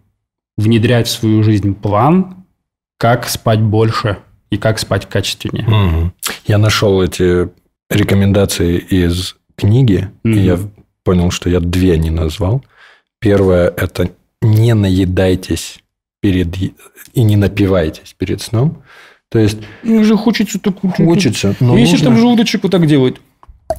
внедрять 0.57 1.09
в 1.09 1.11
свою 1.11 1.43
жизнь 1.43 1.75
план, 1.75 2.45
как 2.99 3.29
спать 3.29 3.61
больше– 3.61 4.19
и 4.53 4.59
как 4.59 4.79
спать 4.79 5.09
качественнее. 5.09 5.67
Угу. 5.67 6.13
Я 6.47 6.59
нашел 6.59 7.03
эти 7.03 7.49
рекомендации 7.89 8.77
из 8.77 9.37
книги, 9.57 10.11
угу. 10.23 10.35
и 10.35 10.41
я 10.41 10.59
понял, 11.05 11.31
что 11.31 11.49
я 11.49 11.59
две 11.59 11.97
не 11.97 12.11
назвал. 12.11 12.63
Первое– 13.19 13.73
это 13.77 14.11
не 14.43 14.75
наедайтесь 14.75 15.79
перед 16.21 16.55
и 16.59 17.23
не 17.23 17.37
напивайтесь 17.37 18.15
перед 18.19 18.43
сном. 18.43 18.83
То 19.31 19.39
есть... 19.39 19.57
Ну, 19.83 20.05
же 20.05 20.17
хочется 20.19 20.59
так... 20.59 20.75
Хочется, 20.99 21.57
но 21.59 21.79
Если 21.79 21.93
нужно... 21.93 22.07
там 22.11 22.19
желудочек 22.19 22.63
вот 22.63 22.73
так 22.73 22.87
делать... 22.87 23.17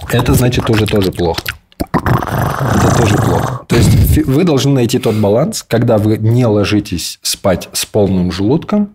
Это 0.10 0.34
значит 0.34 0.68
уже 0.72 0.88
тоже 0.88 1.12
плохо. 1.12 1.44
Это 1.94 2.96
тоже 2.98 3.16
плохо. 3.18 3.66
То 3.68 3.76
есть 3.76 4.26
вы 4.26 4.44
должны 4.44 4.72
найти 4.72 4.98
тот 4.98 5.14
баланс, 5.16 5.62
когда 5.62 6.00
вы 6.00 6.18
не 6.18 6.48
ложитесь 6.48 7.20
спать 7.22 7.70
с 7.74 7.86
полным 7.86 8.32
желудком, 8.32 8.90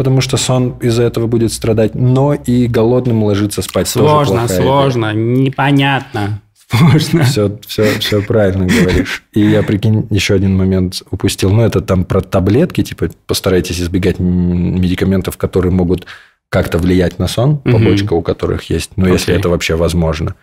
потому 0.00 0.22
что 0.22 0.38
сон 0.38 0.76
из-за 0.80 1.02
этого 1.02 1.26
будет 1.26 1.52
страдать, 1.52 1.94
но 1.94 2.32
и 2.32 2.66
голодным 2.68 3.22
ложиться 3.22 3.60
спать 3.60 3.86
Сложно, 3.86 4.48
сложно, 4.48 5.12
идея. 5.12 5.22
непонятно. 5.22 6.40
Сложно. 6.70 7.24
Все, 7.24 7.58
все, 7.66 7.98
все 7.98 8.22
правильно 8.22 8.64
говоришь. 8.64 9.22
И 9.34 9.40
я, 9.40 9.62
прикинь, 9.62 10.06
еще 10.08 10.32
один 10.32 10.56
момент 10.56 11.02
упустил. 11.10 11.50
Ну, 11.50 11.60
это 11.60 11.82
там 11.82 12.06
про 12.06 12.22
таблетки, 12.22 12.82
типа, 12.82 13.10
постарайтесь 13.26 13.78
избегать 13.78 14.18
медикаментов, 14.18 15.36
которые 15.36 15.70
могут 15.70 16.06
как-то 16.48 16.78
влиять 16.78 17.18
на 17.18 17.28
сон, 17.28 17.58
побочка 17.58 18.14
угу. 18.14 18.20
у 18.20 18.22
которых 18.22 18.70
есть, 18.70 18.92
ну, 18.96 19.04
okay. 19.04 19.12
если 19.12 19.34
это 19.34 19.50
вообще 19.50 19.76
возможно. 19.76 20.34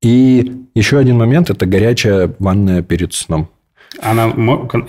И 0.00 0.50
еще 0.74 0.96
один 0.96 1.18
момент– 1.18 1.50
это 1.50 1.66
горячая 1.66 2.34
ванная 2.38 2.80
перед 2.80 3.12
сном. 3.12 3.50
Она, 4.00 4.32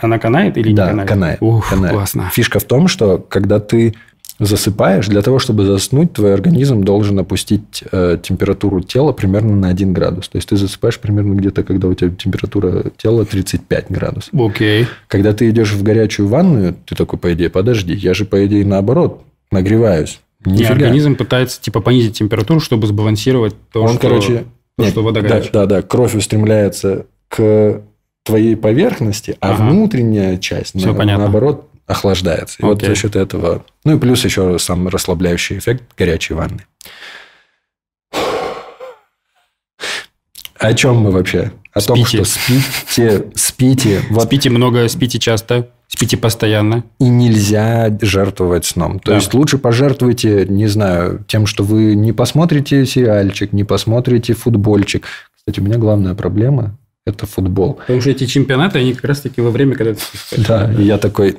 она 0.01 0.19
канает 0.19 0.57
или 0.57 0.73
да, 0.73 0.85
не 0.85 0.89
канает? 0.91 1.09
канает. 1.09 1.37
Ух, 1.41 1.69
канает. 1.69 1.93
классно. 1.93 2.29
Фишка 2.33 2.59
в 2.59 2.63
том, 2.63 2.87
что 2.87 3.17
когда 3.17 3.59
ты 3.59 3.93
засыпаешь, 4.39 5.07
для 5.07 5.21
того, 5.21 5.39
чтобы 5.39 5.65
заснуть, 5.65 6.13
твой 6.13 6.33
организм 6.33 6.83
должен 6.83 7.19
опустить 7.19 7.83
э, 7.91 8.17
температуру 8.21 8.81
тела 8.81 9.11
примерно 9.11 9.55
на 9.55 9.69
1 9.69 9.93
градус. 9.93 10.27
То 10.27 10.37
есть, 10.37 10.49
ты 10.49 10.57
засыпаешь 10.57 10.99
примерно 10.99 11.35
где-то, 11.35 11.63
когда 11.63 11.87
у 11.87 11.93
тебя 11.93 12.11
температура 12.11 12.91
тела 12.97 13.25
35 13.25 13.85
градусов. 13.89 14.33
Окей. 14.33 14.83
Okay. 14.83 14.87
Когда 15.07 15.33
ты 15.33 15.49
идешь 15.49 15.71
в 15.71 15.83
горячую 15.83 16.27
ванную, 16.27 16.75
ты 16.85 16.95
такой, 16.95 17.17
по 17.17 17.33
идее, 17.33 17.49
подожди, 17.49 17.93
я 17.93 18.13
же, 18.13 18.25
по 18.25 18.45
идее, 18.45 18.65
наоборот, 18.65 19.23
нагреваюсь. 19.51 20.19
Нифига. 20.45 20.69
Не, 20.69 20.71
организм 20.73 21.15
пытается 21.15 21.61
типа 21.61 21.79
понизить 21.81 22.17
температуру, 22.17 22.59
чтобы 22.59 22.87
сбалансировать 22.87 23.55
то, 23.71 23.81
Он, 23.81 23.89
что, 23.89 23.99
короче, 23.99 24.45
то, 24.77 24.83
нет, 24.83 24.91
что 24.91 25.01
вода 25.01 25.21
горячая. 25.21 25.51
Да, 25.51 25.65
да, 25.65 25.75
да, 25.77 25.81
кровь 25.81 26.13
устремляется 26.13 27.07
к 27.29 27.81
твоей 28.23 28.55
поверхности, 28.55 29.37
а 29.39 29.53
ага. 29.53 29.69
внутренняя 29.69 30.37
часть, 30.37 30.77
Все 30.77 30.87
на, 30.87 30.93
понятно. 30.93 31.25
наоборот, 31.25 31.69
охлаждается. 31.87 32.57
И 32.59 32.63
okay. 32.63 32.67
вот 32.67 32.81
за 32.81 32.95
счет 32.95 33.15
этого... 33.15 33.65
Ну, 33.83 33.95
и 33.95 33.99
плюс 33.99 34.23
еще 34.25 34.57
сам 34.59 34.87
расслабляющий 34.87 35.57
эффект 35.57 35.83
горячей 35.97 36.33
ванны. 36.33 36.65
О 40.57 40.73
чем 40.73 40.97
мы 40.97 41.11
вообще? 41.11 41.51
О 41.73 41.81
спите. 41.81 42.17
том, 42.17 42.25
что 42.25 42.25
спите, 42.25 43.25
спите. 43.35 44.01
Вот. 44.09 44.23
Спите 44.23 44.49
много, 44.49 44.87
спите 44.87 45.19
часто. 45.19 45.69
Спите 45.87 46.17
постоянно. 46.17 46.83
И 46.99 47.07
нельзя 47.07 47.95
жертвовать 48.01 48.65
сном. 48.65 48.99
То 48.99 49.11
да. 49.11 49.17
есть, 49.17 49.33
лучше 49.33 49.57
пожертвуйте, 49.57 50.45
не 50.47 50.67
знаю, 50.67 51.23
тем, 51.27 51.45
что 51.45 51.63
вы 51.63 51.93
не 51.93 52.11
посмотрите 52.11 52.85
сериальчик, 52.85 53.53
не 53.53 53.63
посмотрите 53.63 54.33
футбольчик. 54.33 55.05
Кстати, 55.35 55.59
у 55.59 55.63
меня 55.63 55.77
главная 55.77 56.15
проблема– 56.15 56.77
это 57.05 57.27
футбол. 57.27 57.75
Потому 57.75 58.01
что 58.01 58.09
эти 58.09 58.25
чемпионаты, 58.25 58.79
они 58.79 58.93
как 58.93 59.05
раз-таки 59.05 59.39
во 59.39 59.51
время, 59.51 59.75
когда 59.75 59.93
ты 59.93 60.01
спишь. 60.01 60.45
Да, 60.45 60.73
и 60.73 60.83
я 60.83 60.97
такой... 60.97 61.37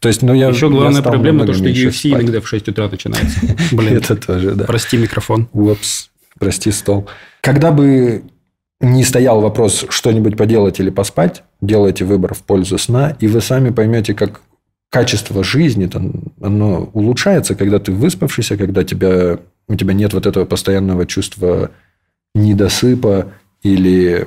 То 0.00 0.08
есть, 0.08 0.22
ну, 0.22 0.32
я... 0.32 0.48
Еще 0.48 0.70
главная 0.70 1.02
проблема– 1.02 1.44
то, 1.46 1.52
что 1.52 1.64
UFC 1.64 2.12
иногда 2.12 2.40
в 2.40 2.48
6 2.48 2.68
утра 2.68 2.88
начинается. 2.88 3.40
Блин. 3.72 3.98
Это 3.98 4.16
тоже, 4.16 4.54
да. 4.54 4.64
Прости 4.64 4.96
микрофон. 4.96 5.48
Упс. 5.52 6.10
Прости 6.38 6.72
стол. 6.72 7.08
Когда 7.42 7.72
бы 7.72 8.24
не 8.80 9.04
стоял 9.04 9.40
вопрос 9.40 9.84
что-нибудь 9.90 10.36
поделать 10.36 10.80
или 10.80 10.90
поспать, 10.90 11.44
делайте 11.60 12.04
выбор 12.04 12.34
в 12.34 12.42
пользу 12.42 12.78
сна, 12.78 13.16
и 13.20 13.28
вы 13.28 13.40
сами 13.40 13.70
поймете, 13.70 14.14
как 14.14 14.40
качество 14.90 15.44
жизни 15.44 15.86
там, 15.86 16.12
оно 16.40 16.90
улучшается, 16.92 17.54
когда 17.54 17.78
ты 17.78 17.92
выспавшийся, 17.92 18.56
когда 18.56 18.82
тебя, 18.82 19.38
у 19.68 19.74
тебя 19.74 19.94
нет 19.94 20.14
вот 20.14 20.26
этого 20.26 20.44
постоянного 20.44 21.06
чувства 21.06 21.70
недосыпа 22.34 23.32
или, 23.62 24.26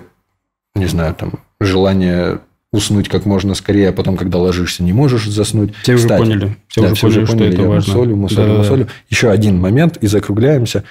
не 0.76 0.86
знаю, 0.86 1.16
там, 1.16 1.40
желания 1.60 2.40
уснуть 2.72 3.08
как 3.10 3.26
можно 3.26 3.56
скорее, 3.56 3.90
а 3.90 3.94
потом, 3.94 4.18
когда 4.18 4.38
ложишься, 4.38 4.84
не 4.84 4.94
можешь 4.94 5.28
заснуть. 5.28 5.74
Все 5.82 5.96
уже 5.96 6.08
поняли. 6.08 6.58
Все 6.68 6.82
да, 6.82 6.88
уже 6.92 6.96
все 6.96 7.08
поняли, 7.08 7.24
уже 7.24 7.32
поняли, 7.32 7.52
что 7.52 7.62
это 7.62 7.70
важно. 7.70 7.94
Мусолю, 7.94 8.16
мусолю, 8.16 8.48
да, 8.48 8.58
мусолю. 8.58 8.86
Да. 8.86 8.92
Еще 9.10 9.32
один 9.32 9.60
момент, 9.60 9.98
и 9.98 10.08
закругляемся. 10.08 10.84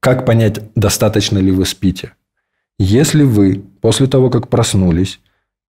Как 0.00 0.24
понять, 0.24 0.60
достаточно 0.74 1.38
ли 1.38 1.50
вы 1.50 1.66
спите? 1.66 2.12
Если 2.78 3.22
вы 3.22 3.62
после 3.80 4.06
того, 4.06 4.30
как 4.30 4.48
проснулись, 4.48 5.20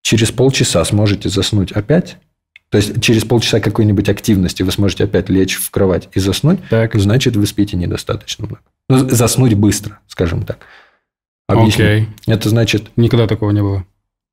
через 0.02 0.32
полчаса 0.32 0.84
сможете 0.86 1.30
заснуть 1.30 1.72
опять, 1.72 2.18
то 2.70 2.78
есть 2.78 3.02
через 3.02 3.24
полчаса 3.24 3.60
какой-нибудь 3.60 4.10
активности 4.10 4.64
вы 4.64 4.72
сможете 4.72 5.04
опять 5.04 5.30
лечь 5.30 5.56
в 5.56 5.70
кровать 5.70 6.10
и 6.14 6.20
заснуть, 6.20 6.60
так. 6.70 6.96
значит, 6.96 7.36
вы 7.36 7.46
спите 7.46 7.78
недостаточно 7.78 8.48
много. 8.48 8.62
Ну, 8.90 9.10
заснуть 9.10 9.54
быстро, 9.54 10.00
скажем 10.08 10.44
так. 10.44 10.60
Объясню. 11.48 11.86
Окей. 11.86 12.08
Это 12.28 12.50
значит... 12.50 12.91
Никогда 12.96 13.28
такого 13.28 13.52
не 13.52 13.62
было. 13.62 13.86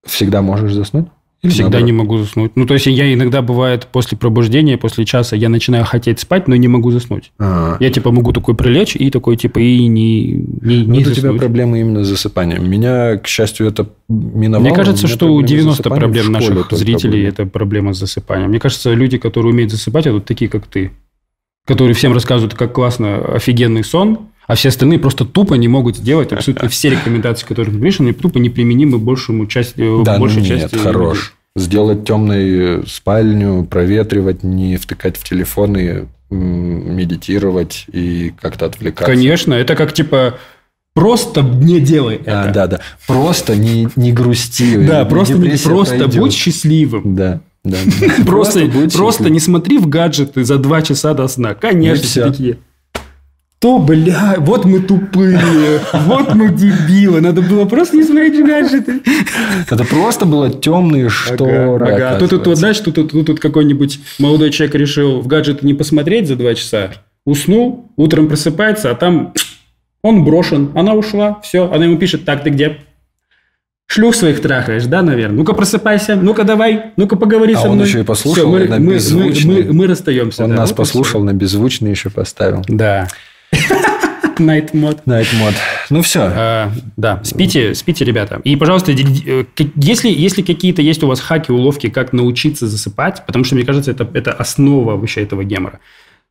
Всегда 0.04 0.42
можешь 0.42 0.72
заснуть? 0.72 1.06
Или 1.42 1.52
Всегда 1.52 1.64
наоборот? 1.70 1.86
не 1.86 1.92
могу 1.92 2.18
заснуть. 2.18 2.52
Ну, 2.54 2.66
то 2.66 2.74
есть, 2.74 2.86
я 2.86 3.14
иногда 3.14 3.40
бывает 3.40 3.86
после 3.90 4.18
пробуждения, 4.18 4.76
после 4.76 5.06
часа, 5.06 5.36
я 5.36 5.48
начинаю 5.48 5.86
хотеть 5.86 6.20
спать, 6.20 6.48
но 6.48 6.56
не 6.56 6.68
могу 6.68 6.90
заснуть. 6.90 7.32
А-а-а. 7.38 7.82
Я, 7.82 7.90
типа, 7.90 8.10
могу 8.10 8.32
такой 8.32 8.54
прилечь 8.54 8.94
и 8.94 9.10
такой, 9.10 9.38
типа, 9.38 9.58
и 9.58 9.86
не, 9.86 10.32
не, 10.32 10.84
не 10.84 10.98
Вот 11.02 11.12
у 11.12 11.14
тебя 11.14 11.32
проблемы 11.32 11.80
именно 11.80 12.04
с 12.04 12.08
засыпанием. 12.08 12.70
Меня, 12.70 13.16
к 13.16 13.26
счастью, 13.26 13.68
это 13.68 13.88
миновало. 14.10 14.66
Мне 14.66 14.76
кажется, 14.76 15.08
что 15.08 15.32
у 15.32 15.40
90 15.40 15.82
проблем 15.88 16.30
наших 16.30 16.70
зрителей 16.72 17.24
это 17.24 17.46
проблема 17.46 17.94
с 17.94 17.98
засыпанием. 17.98 18.50
Мне 18.50 18.60
кажется, 18.60 18.92
люди, 18.92 19.16
которые 19.16 19.54
умеют 19.54 19.70
засыпать, 19.70 20.06
это 20.06 20.16
вот 20.16 20.26
такие, 20.26 20.50
как 20.50 20.66
ты, 20.66 20.92
которые 21.64 21.94
всем 21.94 22.12
рассказывают, 22.12 22.52
как 22.52 22.74
классно, 22.74 23.16
офигенный 23.16 23.82
сон, 23.82 24.28
а 24.50 24.56
все 24.56 24.70
остальные 24.70 24.98
просто 24.98 25.24
тупо 25.24 25.54
не 25.54 25.68
могут 25.68 25.96
сделать 25.96 26.32
абсолютно 26.32 26.68
все 26.68 26.90
рекомендации, 26.90 27.46
которые 27.46 27.72
ты 27.72 27.78
говоришь, 27.78 28.00
они 28.00 28.12
тупо 28.12 28.38
неприменимы 28.38 28.98
большему 28.98 29.46
части, 29.46 30.02
да, 30.02 30.18
большей 30.18 30.42
ну 30.42 30.48
нет, 30.48 30.60
части. 30.62 30.74
хорош. 30.74 31.34
Сделать 31.54 32.04
темную 32.04 32.84
спальню, 32.84 33.64
проветривать, 33.64 34.42
не 34.42 34.76
втыкать 34.76 35.16
в 35.16 35.22
телефоны, 35.22 36.08
медитировать 36.30 37.84
и 37.92 38.32
как-то 38.40 38.66
отвлекаться. 38.66 39.12
Конечно, 39.12 39.54
это 39.54 39.76
как 39.76 39.92
типа 39.92 40.34
Просто 40.94 41.42
не 41.42 41.78
делай 41.78 42.16
это. 42.16 42.42
А, 42.42 42.52
да, 42.52 42.66
да. 42.66 42.80
Просто 43.06 43.54
не, 43.54 43.88
не 43.94 44.12
грусти. 44.12 44.76
Да, 44.84 45.04
просто, 45.04 45.34
не, 45.34 45.56
просто 45.56 46.08
будь 46.08 46.32
счастливым. 46.32 47.14
Да. 47.14 47.40
Да, 47.62 47.76
просто, 48.26 48.66
просто, 48.66 48.98
просто 48.98 49.30
не 49.30 49.38
смотри 49.38 49.78
в 49.78 49.86
гаджеты 49.86 50.44
за 50.44 50.58
два 50.58 50.82
часа 50.82 51.14
до 51.14 51.28
сна. 51.28 51.54
Конечно, 51.54 52.24
такие 52.32 52.58
то, 53.60 53.78
бля, 53.78 54.36
вот 54.38 54.64
мы 54.64 54.80
тупые, 54.80 55.38
вот 55.92 56.34
мы 56.34 56.48
дебилы. 56.48 57.20
Надо 57.20 57.42
было 57.42 57.66
просто 57.66 57.98
не 57.98 58.04
смотреть 58.04 58.42
гаджеты. 58.42 59.02
Это 59.70 59.84
просто 59.84 60.24
было 60.24 60.50
темные 60.50 61.10
шторы. 61.10 61.74
Ага, 61.74 61.94
ага. 61.94 62.18
Тут, 62.18 62.30
тут, 62.30 62.44
тут, 62.44 62.56
знаешь, 62.56 62.80
тут, 62.80 62.94
тут, 62.94 63.12
тут, 63.12 63.26
тут 63.26 63.38
какой-нибудь 63.38 64.00
молодой 64.18 64.50
человек 64.50 64.76
решил 64.76 65.20
в 65.20 65.26
гаджеты 65.26 65.66
не 65.66 65.74
посмотреть 65.74 66.26
за 66.26 66.36
два 66.36 66.54
часа, 66.54 66.92
уснул, 67.26 67.90
утром 67.96 68.28
просыпается, 68.28 68.90
а 68.90 68.94
там 68.94 69.34
он 70.00 70.24
брошен, 70.24 70.70
она 70.74 70.94
ушла, 70.94 71.38
все. 71.42 71.70
Она 71.70 71.84
ему 71.84 71.98
пишет, 71.98 72.24
так, 72.24 72.42
ты 72.42 72.48
где? 72.48 72.78
Шлюх 73.86 74.14
своих 74.14 74.40
трахаешь, 74.40 74.86
да, 74.86 75.02
наверное? 75.02 75.36
Ну-ка 75.36 75.52
просыпайся, 75.52 76.16
ну-ка 76.16 76.44
давай, 76.44 76.92
ну-ка 76.96 77.16
поговори 77.16 77.52
а 77.54 77.58
со 77.58 77.66
мной. 77.66 77.80
он 77.80 77.84
еще 77.84 78.00
и 78.00 78.04
послушал 78.04 78.34
Все, 78.34 78.48
мы, 78.48 78.68
на 78.68 78.78
мы, 78.78 78.98
мы, 79.12 79.34
мы, 79.44 79.72
мы 79.72 79.86
расстаемся. 79.86 80.44
Он 80.44 80.50
да, 80.50 80.56
нас 80.56 80.70
вот 80.70 80.76
послушал, 80.76 81.22
на 81.24 81.34
беззвучный 81.34 81.90
еще 81.90 82.08
поставил. 82.08 82.62
Да. 82.68 83.08
Night 84.40 84.70
мод. 84.72 85.02
Night 85.06 85.28
мод. 85.38 85.54
Ну 85.90 86.02
все. 86.02 86.20
А, 86.22 86.72
да, 86.96 87.20
спите, 87.24 87.74
спите, 87.74 88.04
ребята. 88.04 88.40
И, 88.44 88.56
пожалуйста, 88.56 88.92
э, 88.92 89.44
если, 89.76 90.08
если 90.08 90.42
какие-то 90.42 90.82
есть 90.82 91.02
у 91.02 91.06
вас 91.06 91.20
хаки, 91.20 91.52
уловки, 91.52 91.90
как 91.90 92.12
научиться 92.12 92.66
засыпать, 92.66 93.24
потому 93.26 93.44
что, 93.44 93.54
мне 93.54 93.64
кажется, 93.64 93.90
это, 93.90 94.08
это 94.14 94.32
основа 94.32 94.96
вообще 94.96 95.22
этого 95.22 95.44
гемора 95.44 95.80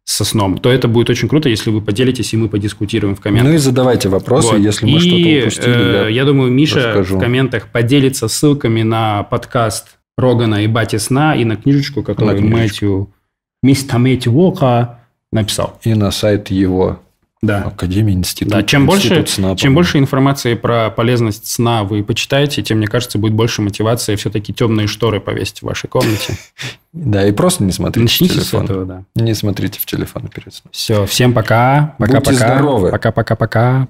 со 0.05 0.25
сном, 0.25 0.57
то 0.57 0.71
это 0.71 0.87
будет 0.87 1.11
очень 1.11 1.29
круто, 1.29 1.49
если 1.49 1.69
вы 1.69 1.81
поделитесь, 1.81 2.33
и 2.33 2.37
мы 2.37 2.49
подискутируем 2.49 3.15
в 3.15 3.21
комментах. 3.21 3.49
Ну 3.49 3.55
и 3.55 3.59
задавайте 3.59 4.09
вопросы, 4.09 4.53
вот. 4.53 4.59
если 4.59 4.85
мы 4.85 4.97
и, 4.97 4.99
что-то 4.99 5.39
упустили. 5.41 5.75
Э, 5.75 6.03
я, 6.05 6.07
я 6.09 6.25
думаю, 6.25 6.51
Миша 6.51 6.87
расскажу. 6.87 7.17
в 7.17 7.19
комментах 7.19 7.67
поделится 7.67 8.27
ссылками 8.27 8.81
на 8.81 9.23
подкаст 9.23 9.99
Рогана 10.17 10.63
и 10.63 10.67
Бати 10.67 10.97
Сна 10.97 11.35
и 11.35 11.45
на 11.45 11.57
книжечку, 11.57 12.01
которую 12.01 12.41
на 12.41 12.47
Мэтью, 12.47 13.13
мистер 13.61 13.99
Мэтью 13.99 14.33
Уока 14.33 14.99
написал. 15.31 15.79
И 15.83 15.93
на 15.93 16.09
сайт 16.09 16.49
его 16.49 16.99
да. 17.41 17.63
Академия, 17.63 18.13
институт. 18.13 18.51
Да, 18.51 18.63
чем, 18.63 18.85
институт 18.85 19.17
больше, 19.17 19.33
сна, 19.33 19.55
чем 19.55 19.73
больше 19.73 19.97
информации 19.97 20.55
про 20.55 20.89
полезность 20.89 21.47
сна 21.47 21.85
вы 21.85 22.03
почитаете, 22.03 22.61
тем, 22.61 22.79
мне 22.79 22.87
кажется, 22.87 23.17
будет 23.17 23.33
больше 23.33 23.61
мотивации 23.61 24.15
все-таки 24.17 24.53
темные 24.53 24.87
шторы 24.87 25.21
повесить 25.21 25.59
в 25.59 25.63
вашей 25.63 25.87
комнате. 25.87 26.37
Да, 26.91 27.23
и 27.23 27.31
просто 27.31 27.63
не 27.63 27.71
смотрите 27.71 28.01
Начните 28.01 28.33
в 28.33 28.37
телефон. 28.37 28.61
С 28.61 28.63
этого, 28.63 28.85
да. 28.85 29.03
Не 29.13 29.35
смотрите 29.35 29.79
в 29.79 29.85
телефон 29.85 30.27
перед 30.27 30.55
сном. 30.55 30.71
Все, 30.71 31.05
всем 31.05 31.33
пока. 31.33 31.93
Пока-пока. 31.99 32.31
Будьте 32.31 32.33
здоровы. 32.33 32.89
Пока-пока-пока. 32.89 33.77